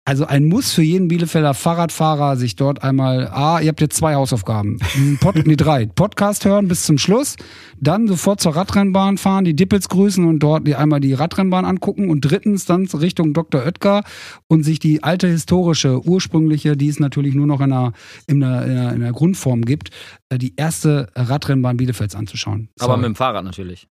Also 0.06 0.26
ein 0.26 0.43
Muss 0.43 0.74
für 0.74 0.82
jeden 0.82 1.08
Bielefelder 1.08 1.54
Fahrradfahrer, 1.54 2.36
sich 2.36 2.58
dort 2.58 2.84
einmal, 2.84 3.30
ah, 3.30 3.62
ihr 3.62 3.70
habt 3.70 3.80
jetzt 3.80 3.95
zwei 3.95 4.16
Hausaufgaben. 4.16 4.80
Pod, 5.22 5.36
nee, 5.45 5.56
drei. 5.56 5.86
Podcast 5.86 6.43
hören 6.43 6.68
bis 6.68 6.84
zum 6.84 6.97
Schluss, 6.97 7.38
dann 7.80 8.10
sofort 8.10 8.41
zur 8.41 8.54
Radrennbahn 8.54 9.18
fahren, 9.18 9.45
die 9.45 9.56
Dippels 9.56 9.88
grüßen 9.88 10.26
und 10.26 10.39
dort 10.39 10.68
einmal 10.74 10.99
die 10.99 11.14
Radrennbahn 11.14 11.64
angucken 11.64 12.10
und 12.10 12.20
drittens 12.20 12.66
dann 12.66 12.86
Richtung 12.88 13.34
Dr. 13.34 13.64
Oetker 13.64 14.04
und 14.47 14.64
sich 14.64 14.80
die 14.80 15.04
alte 15.04 15.28
historische, 15.28 16.06
ursprüngliche, 16.06 16.76
die 16.76 16.89
es 16.89 16.99
natürlich 16.99 17.34
nur 17.34 17.47
noch 17.47 17.62
in 17.62 17.72
einer, 17.72 17.93
in 18.28 18.43
einer, 18.43 18.66
in 18.66 18.72
einer, 18.72 18.93
in 18.93 19.04
einer 19.04 19.14
Grundform 19.14 19.62
gibt, 19.62 19.91
äh, 20.28 20.38
die 20.38 20.54
erste 20.58 21.12
Radrennbahn 21.16 21.78
Bielefelds 21.78 22.14
anzuschauen. 22.14 22.68
Aber 22.78 22.88
Sorry. 22.88 22.97
mit 22.97 23.06
dem 23.06 23.16
Fahrrad 23.16 23.45
natürlich. 23.45 23.88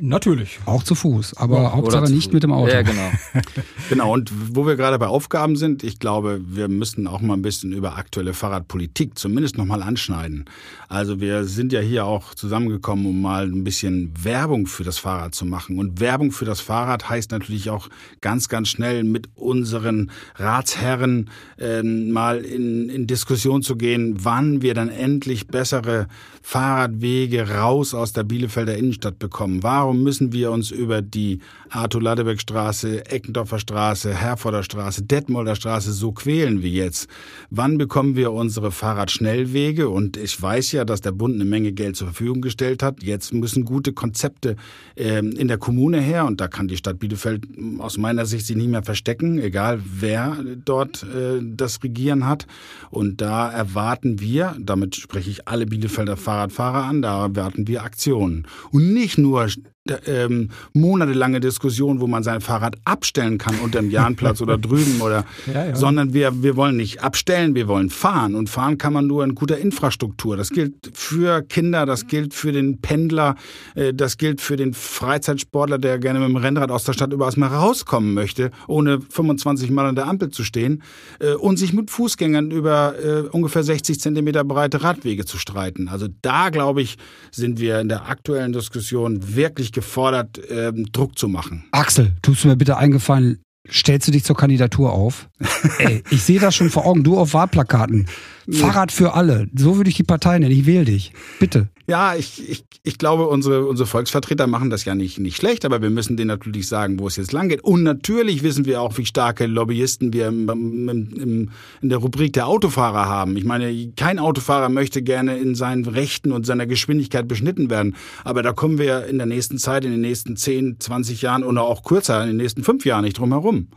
Natürlich. 0.00 0.58
auch 0.66 0.82
zu 0.82 0.94
Fuß, 0.94 1.36
aber 1.36 1.62
Ja, 1.62 1.72
Hauptsache 1.72 2.10
nicht 2.10 2.24
Fuß. 2.26 2.32
mit 2.32 2.42
dem 2.42 2.52
Auto. 2.52 2.72
Ja, 2.72 2.82
genau. 2.82 3.10
Genau, 3.88 4.12
und 4.12 4.30
wo 4.54 4.66
wir 4.66 4.76
gerade 4.76 4.98
bei 4.98 5.06
Aufgaben 5.06 5.56
sind, 5.56 5.82
ich 5.82 5.98
glaube, 5.98 6.42
wir 6.46 6.68
müssen 6.68 7.06
auch 7.06 7.22
mal 7.22 7.34
ein 7.34 7.42
bisschen 7.42 7.72
über 7.72 7.96
aktuelle 7.96 8.34
Fahrradpolitik 8.34 9.18
zumindest 9.18 9.56
nochmal 9.56 9.82
anschneiden. 9.82 10.44
Also 10.88 11.20
wir 11.22 11.44
sind 11.44 11.72
ja 11.72 11.80
hier 11.80 12.04
auch 12.04 12.34
zusammengekommen, 12.34 13.06
um 13.06 13.22
mal 13.22 13.46
ein 13.46 13.64
bisschen 13.64 14.12
Werbung 14.22 14.66
für 14.66 14.84
das 14.84 14.98
Fahrrad 14.98 15.34
zu 15.34 15.46
machen. 15.46 15.78
Und 15.78 16.00
Werbung 16.00 16.32
für 16.32 16.44
das 16.44 16.60
Fahrrad 16.60 17.08
heißt 17.08 17.30
natürlich 17.30 17.70
auch 17.70 17.88
ganz, 18.20 18.50
ganz 18.50 18.68
schnell 18.68 19.04
mit 19.04 19.28
unseren 19.36 20.10
Ratsherren 20.36 21.30
äh, 21.58 21.82
mal 21.82 22.38
in, 22.40 22.90
in 22.90 23.06
Diskussion 23.06 23.62
zu 23.62 23.76
gehen, 23.76 24.16
wann 24.20 24.60
wir 24.60 24.74
dann 24.74 24.90
endlich 24.90 25.46
bessere 25.46 26.08
Fahrradwege 26.42 27.48
raus 27.56 27.94
aus 27.94 28.12
der 28.12 28.24
Bielefelder 28.24 28.76
Innenstadt 28.76 29.18
bekommen. 29.18 29.62
Warum 29.70 30.02
müssen 30.02 30.32
wir 30.32 30.50
uns 30.50 30.70
über 30.70 31.02
die 31.02 31.40
Arthur-Ladebeck-Straße, 31.68 33.04
Eckendorfer 33.04 33.58
Straße, 33.58 34.14
Herforder 34.14 34.62
Straße, 34.62 35.02
Detmolder 35.02 35.56
Straße 35.56 35.92
so 35.92 36.12
quälen 36.12 36.62
wie 36.62 36.72
jetzt? 36.72 37.06
Wann 37.50 37.76
bekommen 37.76 38.16
wir 38.16 38.32
unsere 38.32 38.72
Fahrradschnellwege? 38.72 39.90
Und 39.90 40.16
ich 40.16 40.40
weiß 40.40 40.72
ja, 40.72 40.86
dass 40.86 41.02
der 41.02 41.12
Bund 41.12 41.34
eine 41.34 41.44
Menge 41.44 41.72
Geld 41.72 41.96
zur 41.96 42.06
Verfügung 42.06 42.40
gestellt 42.40 42.82
hat. 42.82 43.02
Jetzt 43.02 43.34
müssen 43.34 43.66
gute 43.66 43.92
Konzepte 43.92 44.56
ähm, 44.96 45.32
in 45.32 45.48
der 45.48 45.58
Kommune 45.58 46.00
her 46.00 46.24
und 46.24 46.40
da 46.40 46.48
kann 46.48 46.66
die 46.66 46.78
Stadt 46.78 46.98
Bielefeld 46.98 47.46
ähm, 47.54 47.82
aus 47.82 47.98
meiner 47.98 48.24
Sicht 48.24 48.46
sich 48.46 48.56
nicht 48.56 48.70
mehr 48.70 48.82
verstecken, 48.82 49.38
egal 49.38 49.82
wer 49.84 50.38
dort 50.64 51.02
äh, 51.02 51.42
das 51.42 51.82
Regieren 51.82 52.26
hat. 52.26 52.46
Und 52.88 53.20
da 53.20 53.50
erwarten 53.52 54.18
wir, 54.18 54.56
damit 54.58 54.96
spreche 54.96 55.28
ich 55.28 55.46
alle 55.46 55.66
Bielefelder 55.66 56.16
Fahrradfahrer 56.16 56.84
an, 56.84 57.02
da 57.02 57.24
erwarten 57.24 57.68
wir 57.68 57.82
Aktionen. 57.82 58.46
Und 58.70 58.94
nicht 58.94 59.18
nur 59.18 59.47
важно. 59.48 59.72
Ähm, 60.06 60.50
monatelange 60.72 61.40
Diskussion, 61.40 62.00
wo 62.00 62.06
man 62.06 62.22
sein 62.22 62.40
Fahrrad 62.40 62.76
abstellen 62.84 63.38
kann 63.38 63.58
unter 63.60 63.80
dem 63.80 63.90
Jahnplatz 63.90 64.40
oder 64.40 64.58
drüben 64.58 65.00
oder, 65.00 65.24
Ja, 65.46 65.66
ja. 65.66 65.76
sondern 65.76 66.12
wir, 66.12 66.42
wir 66.42 66.56
wollen 66.56 66.76
nicht 66.76 67.02
abstellen, 67.02 67.54
wir 67.54 67.68
wollen 67.68 67.90
fahren 67.90 68.34
und 68.34 68.48
fahren 68.48 68.78
kann 68.78 68.92
man 68.92 69.06
nur 69.06 69.24
in 69.24 69.34
guter 69.34 69.58
Infrastruktur. 69.58 70.36
Das 70.36 70.50
gilt 70.50 70.74
für 70.94 71.42
Kinder, 71.42 71.86
das 71.86 72.06
gilt 72.06 72.34
für 72.34 72.52
den 72.52 72.80
Pendler, 72.80 73.36
äh, 73.74 73.94
das 73.94 74.18
gilt 74.18 74.40
für 74.40 74.56
den 74.56 74.74
Freizeitsportler, 74.74 75.78
der 75.78 75.98
gerne 75.98 76.20
mit 76.20 76.28
dem 76.28 76.36
Rennrad 76.36 76.70
aus 76.70 76.84
der 76.84 76.92
Stadt 76.92 77.12
überall 77.12 77.28
mal 77.36 77.48
rauskommen 77.48 78.14
möchte, 78.14 78.50
ohne 78.68 79.00
25 79.00 79.70
Mal 79.70 79.86
an 79.86 79.94
der 79.94 80.06
Ampel 80.06 80.30
zu 80.30 80.44
stehen 80.44 80.82
äh, 81.20 81.34
und 81.34 81.58
sich 81.58 81.74
mit 81.74 81.90
Fußgängern 81.90 82.50
über 82.50 82.94
äh, 82.98 83.20
ungefähr 83.28 83.62
60 83.62 84.00
Zentimeter 84.00 84.44
breite 84.44 84.82
Radwege 84.82 85.26
zu 85.26 85.36
streiten. 85.36 85.88
Also 85.88 86.08
da, 86.22 86.48
glaube 86.48 86.80
ich, 86.80 86.96
sind 87.30 87.60
wir 87.60 87.80
in 87.80 87.88
der 87.88 88.08
aktuellen 88.08 88.52
Diskussion 88.52 89.36
wirklich 89.36 89.72
gefordert, 89.78 90.40
ähm, 90.50 90.86
Druck 90.92 91.18
zu 91.18 91.28
machen. 91.28 91.64
Axel, 91.70 92.16
tust 92.22 92.44
du 92.44 92.48
mir 92.48 92.56
bitte 92.56 92.76
eingefallen, 92.76 93.42
stellst 93.70 94.08
du 94.08 94.12
dich 94.12 94.24
zur 94.24 94.36
Kandidatur 94.36 94.92
auf? 94.92 95.28
Ey, 95.78 96.02
ich 96.10 96.22
sehe 96.22 96.40
das 96.40 96.56
schon 96.56 96.70
vor 96.70 96.84
Augen, 96.84 97.04
du 97.04 97.18
auf 97.18 97.32
Wahlplakaten. 97.32 98.08
Fahrrad 98.50 98.92
für 98.92 99.14
alle. 99.14 99.48
So 99.54 99.76
würde 99.76 99.90
ich 99.90 99.96
die 99.96 100.04
Partei 100.04 100.38
nennen. 100.38 100.52
Ich 100.52 100.66
wähle 100.66 100.84
dich. 100.84 101.12
Bitte. 101.38 101.68
Ja, 101.86 102.14
ich, 102.14 102.48
ich, 102.48 102.64
ich 102.82 102.98
glaube, 102.98 103.26
unsere, 103.28 103.66
unsere 103.66 103.86
Volksvertreter 103.86 104.46
machen 104.46 104.68
das 104.68 104.84
ja 104.84 104.94
nicht, 104.94 105.18
nicht 105.18 105.36
schlecht, 105.36 105.64
aber 105.64 105.80
wir 105.80 105.90
müssen 105.90 106.16
denen 106.16 106.28
natürlich 106.28 106.68
sagen, 106.68 106.98
wo 106.98 107.06
es 107.06 107.16
jetzt 107.16 107.32
lang 107.32 107.48
geht. 107.48 107.62
Und 107.62 107.82
natürlich 107.82 108.42
wissen 108.42 108.66
wir 108.66 108.80
auch, 108.82 108.96
wie 108.98 109.06
starke 109.06 109.46
Lobbyisten 109.46 110.12
wir 110.12 110.28
im, 110.28 110.48
im, 110.48 110.88
im, 110.88 111.50
in 111.80 111.88
der 111.88 111.98
Rubrik 111.98 112.34
der 112.34 112.46
Autofahrer 112.46 113.06
haben. 113.06 113.36
Ich 113.36 113.44
meine, 113.44 113.92
kein 113.96 114.18
Autofahrer 114.18 114.68
möchte 114.68 115.02
gerne 115.02 115.38
in 115.38 115.54
seinen 115.54 115.86
Rechten 115.86 116.32
und 116.32 116.44
seiner 116.44 116.66
Geschwindigkeit 116.66 117.26
beschnitten 117.26 117.70
werden. 117.70 117.96
Aber 118.24 118.42
da 118.42 118.52
kommen 118.52 118.78
wir 118.78 119.06
in 119.06 119.16
der 119.16 119.26
nächsten 119.26 119.58
Zeit, 119.58 119.84
in 119.84 119.90
den 119.90 120.02
nächsten 120.02 120.36
10, 120.36 120.80
20 120.80 121.22
Jahren 121.22 121.42
oder 121.42 121.62
auch 121.62 121.82
kürzer, 121.84 122.22
in 122.22 122.28
den 122.28 122.36
nächsten 122.36 122.64
fünf 122.64 122.84
Jahren 122.84 123.04
nicht 123.04 123.18
drum 123.18 123.32
herum. 123.32 123.68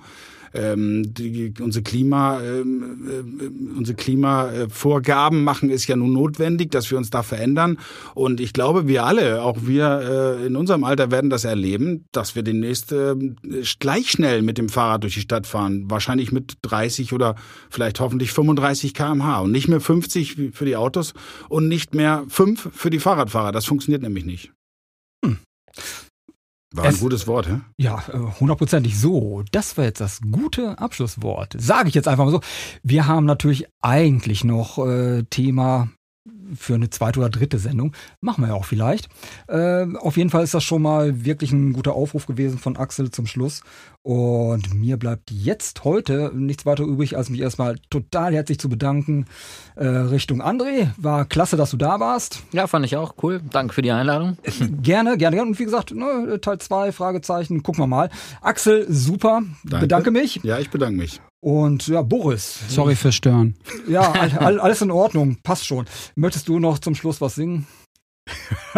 Ähm, 0.53 1.13
die, 1.13 1.53
unsere 1.59 1.83
Klima, 1.83 2.41
ähm, 2.41 3.07
äh, 3.39 3.77
unsere 3.77 3.95
Klimavorgaben 3.95 5.43
machen 5.43 5.69
es 5.69 5.87
ja 5.87 5.95
nun 5.95 6.13
notwendig, 6.13 6.71
dass 6.71 6.91
wir 6.91 6.97
uns 6.97 7.09
da 7.09 7.23
verändern. 7.23 7.77
Und 8.13 8.41
ich 8.41 8.53
glaube, 8.53 8.87
wir 8.87 9.05
alle, 9.05 9.43
auch 9.43 9.57
wir 9.61 10.37
äh, 10.41 10.45
in 10.45 10.55
unserem 10.55 10.83
Alter 10.83 11.11
werden 11.11 11.29
das 11.29 11.45
erleben, 11.45 12.05
dass 12.11 12.35
wir 12.35 12.43
demnächst 12.43 12.91
äh, 12.91 13.15
gleich 13.79 14.11
schnell 14.11 14.41
mit 14.41 14.57
dem 14.57 14.69
Fahrrad 14.69 15.03
durch 15.03 15.15
die 15.15 15.21
Stadt 15.21 15.47
fahren. 15.47 15.89
Wahrscheinlich 15.89 16.31
mit 16.31 16.57
30 16.63 17.13
oder 17.13 17.35
vielleicht 17.69 17.99
hoffentlich 17.99 18.31
35 18.31 18.93
kmh 18.93 19.39
und 19.39 19.51
nicht 19.51 19.67
mehr 19.67 19.79
50 19.79 20.51
für 20.53 20.65
die 20.65 20.75
Autos 20.75 21.13
und 21.49 21.67
nicht 21.67 21.95
mehr 21.95 22.25
5 22.27 22.69
für 22.73 22.89
die 22.89 22.99
Fahrradfahrer. 22.99 23.51
Das 23.51 23.65
funktioniert 23.65 24.01
nämlich 24.01 24.25
nicht. 24.25 24.51
Hm. 25.23 25.37
War 26.74 26.86
ein 26.86 26.99
gutes 26.99 27.28
Wort, 27.28 27.49
hä? 27.49 27.59
Ja, 27.78 28.03
äh, 28.13 28.17
hundertprozentig 28.39 28.97
so. 28.97 29.43
Das 29.51 29.78
war 29.78 29.86
jetzt 29.86 29.99
das 29.99 30.22
gute 30.32 30.80
Abschlusswort. 30.80 31.55
Sage 31.59 31.89
ich 31.89 31.95
jetzt 31.95 32.07
einfach 32.07 32.24
mal 32.24 32.32
so. 32.32 32.41
Wir 32.82 33.07
haben 33.07 33.26
natürlich 33.26 33.67
eigentlich 33.82 34.43
noch 34.45 34.78
äh, 34.78 35.24
Thema 35.24 35.89
für 36.55 36.76
eine 36.76 36.89
zweite 36.89 37.19
oder 37.19 37.30
dritte 37.30 37.59
Sendung. 37.59 37.93
Machen 38.19 38.43
wir 38.43 38.49
ja 38.49 38.53
auch 38.53 38.65
vielleicht. 38.65 39.09
Äh, 39.47 39.86
auf 39.97 40.17
jeden 40.17 40.30
Fall 40.30 40.43
ist 40.43 40.53
das 40.53 40.63
schon 40.63 40.82
mal 40.82 41.26
wirklich 41.26 41.51
ein 41.51 41.74
guter 41.74 41.93
Aufruf 41.93 42.26
gewesen 42.26 42.57
von 42.57 42.78
Axel 42.78 43.11
zum 43.11 43.26
Schluss. 43.26 43.63
Und 44.03 44.73
mir 44.73 44.97
bleibt 44.97 45.29
jetzt 45.29 45.83
heute 45.83 46.31
nichts 46.33 46.65
weiter 46.65 46.83
übrig, 46.83 47.17
als 47.17 47.29
mich 47.29 47.39
erstmal 47.39 47.77
total 47.91 48.33
herzlich 48.33 48.59
zu 48.59 48.67
bedanken. 48.67 49.27
Äh, 49.75 49.85
Richtung 49.85 50.41
André, 50.41 50.89
war 50.97 51.25
klasse, 51.25 51.55
dass 51.55 51.69
du 51.69 51.77
da 51.77 51.99
warst. 51.99 52.41
Ja, 52.51 52.65
fand 52.65 52.83
ich 52.85 52.95
auch 52.95 53.13
cool. 53.21 53.41
Danke 53.51 53.75
für 53.75 53.83
die 53.83 53.91
Einladung. 53.91 54.37
gerne, 54.81 55.17
gerne, 55.17 55.17
gerne. 55.17 55.41
Und 55.43 55.59
wie 55.59 55.65
gesagt, 55.65 55.93
ne, 55.93 56.39
Teil 56.41 56.57
2, 56.57 56.91
Fragezeichen, 56.91 57.61
gucken 57.61 57.83
wir 57.83 57.87
mal. 57.87 58.09
Axel, 58.41 58.87
super. 58.89 59.43
Danke. 59.63 59.85
Bedanke 59.85 60.11
mich. 60.11 60.39
Ja, 60.43 60.57
ich 60.57 60.71
bedanke 60.71 60.97
mich. 60.97 61.21
Und 61.39 61.87
ja, 61.87 62.01
Boris. 62.01 62.59
Sorry 62.69 62.95
für 62.95 63.11
Stören. 63.11 63.55
Ja, 63.87 64.11
all, 64.11 64.59
alles 64.59 64.81
in 64.81 64.91
Ordnung, 64.91 65.37
passt 65.43 65.65
schon. 65.65 65.85
Möchtest 66.15 66.47
du 66.47 66.59
noch 66.59 66.79
zum 66.79 66.95
Schluss 66.95 67.21
was 67.21 67.35
singen? 67.35 67.67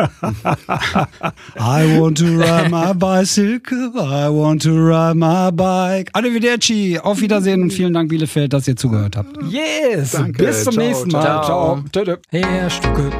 I 1.56 2.00
want 2.00 2.18
to 2.18 2.26
ride 2.38 2.70
my 2.72 2.94
bicycle, 2.94 3.92
I 3.98 4.30
want 4.30 4.62
to 4.64 4.72
ride 4.72 5.16
my 5.16 5.52
bike. 5.52 6.10
Arrivederci, 6.14 7.00
auf 7.00 7.22
Wiedersehen 7.22 7.62
und 7.62 7.74
vielen 7.74 7.94
Dank 7.94 8.10
Bielefeld, 8.10 8.54
dass 8.54 8.68
ihr 8.68 8.76
zugehört 8.76 9.18
habt. 9.18 9.38
Yes, 9.50 10.12
Danke. 10.12 10.46
bis 10.46 10.64
zum 10.64 10.74
Ciao. 10.74 10.86
nächsten 10.86 11.12
Mal. 11.12 11.44
Ciao. 11.44 11.84
Ciao. 11.92 12.18
Herr 12.32 12.70
Stucke. 12.70 13.12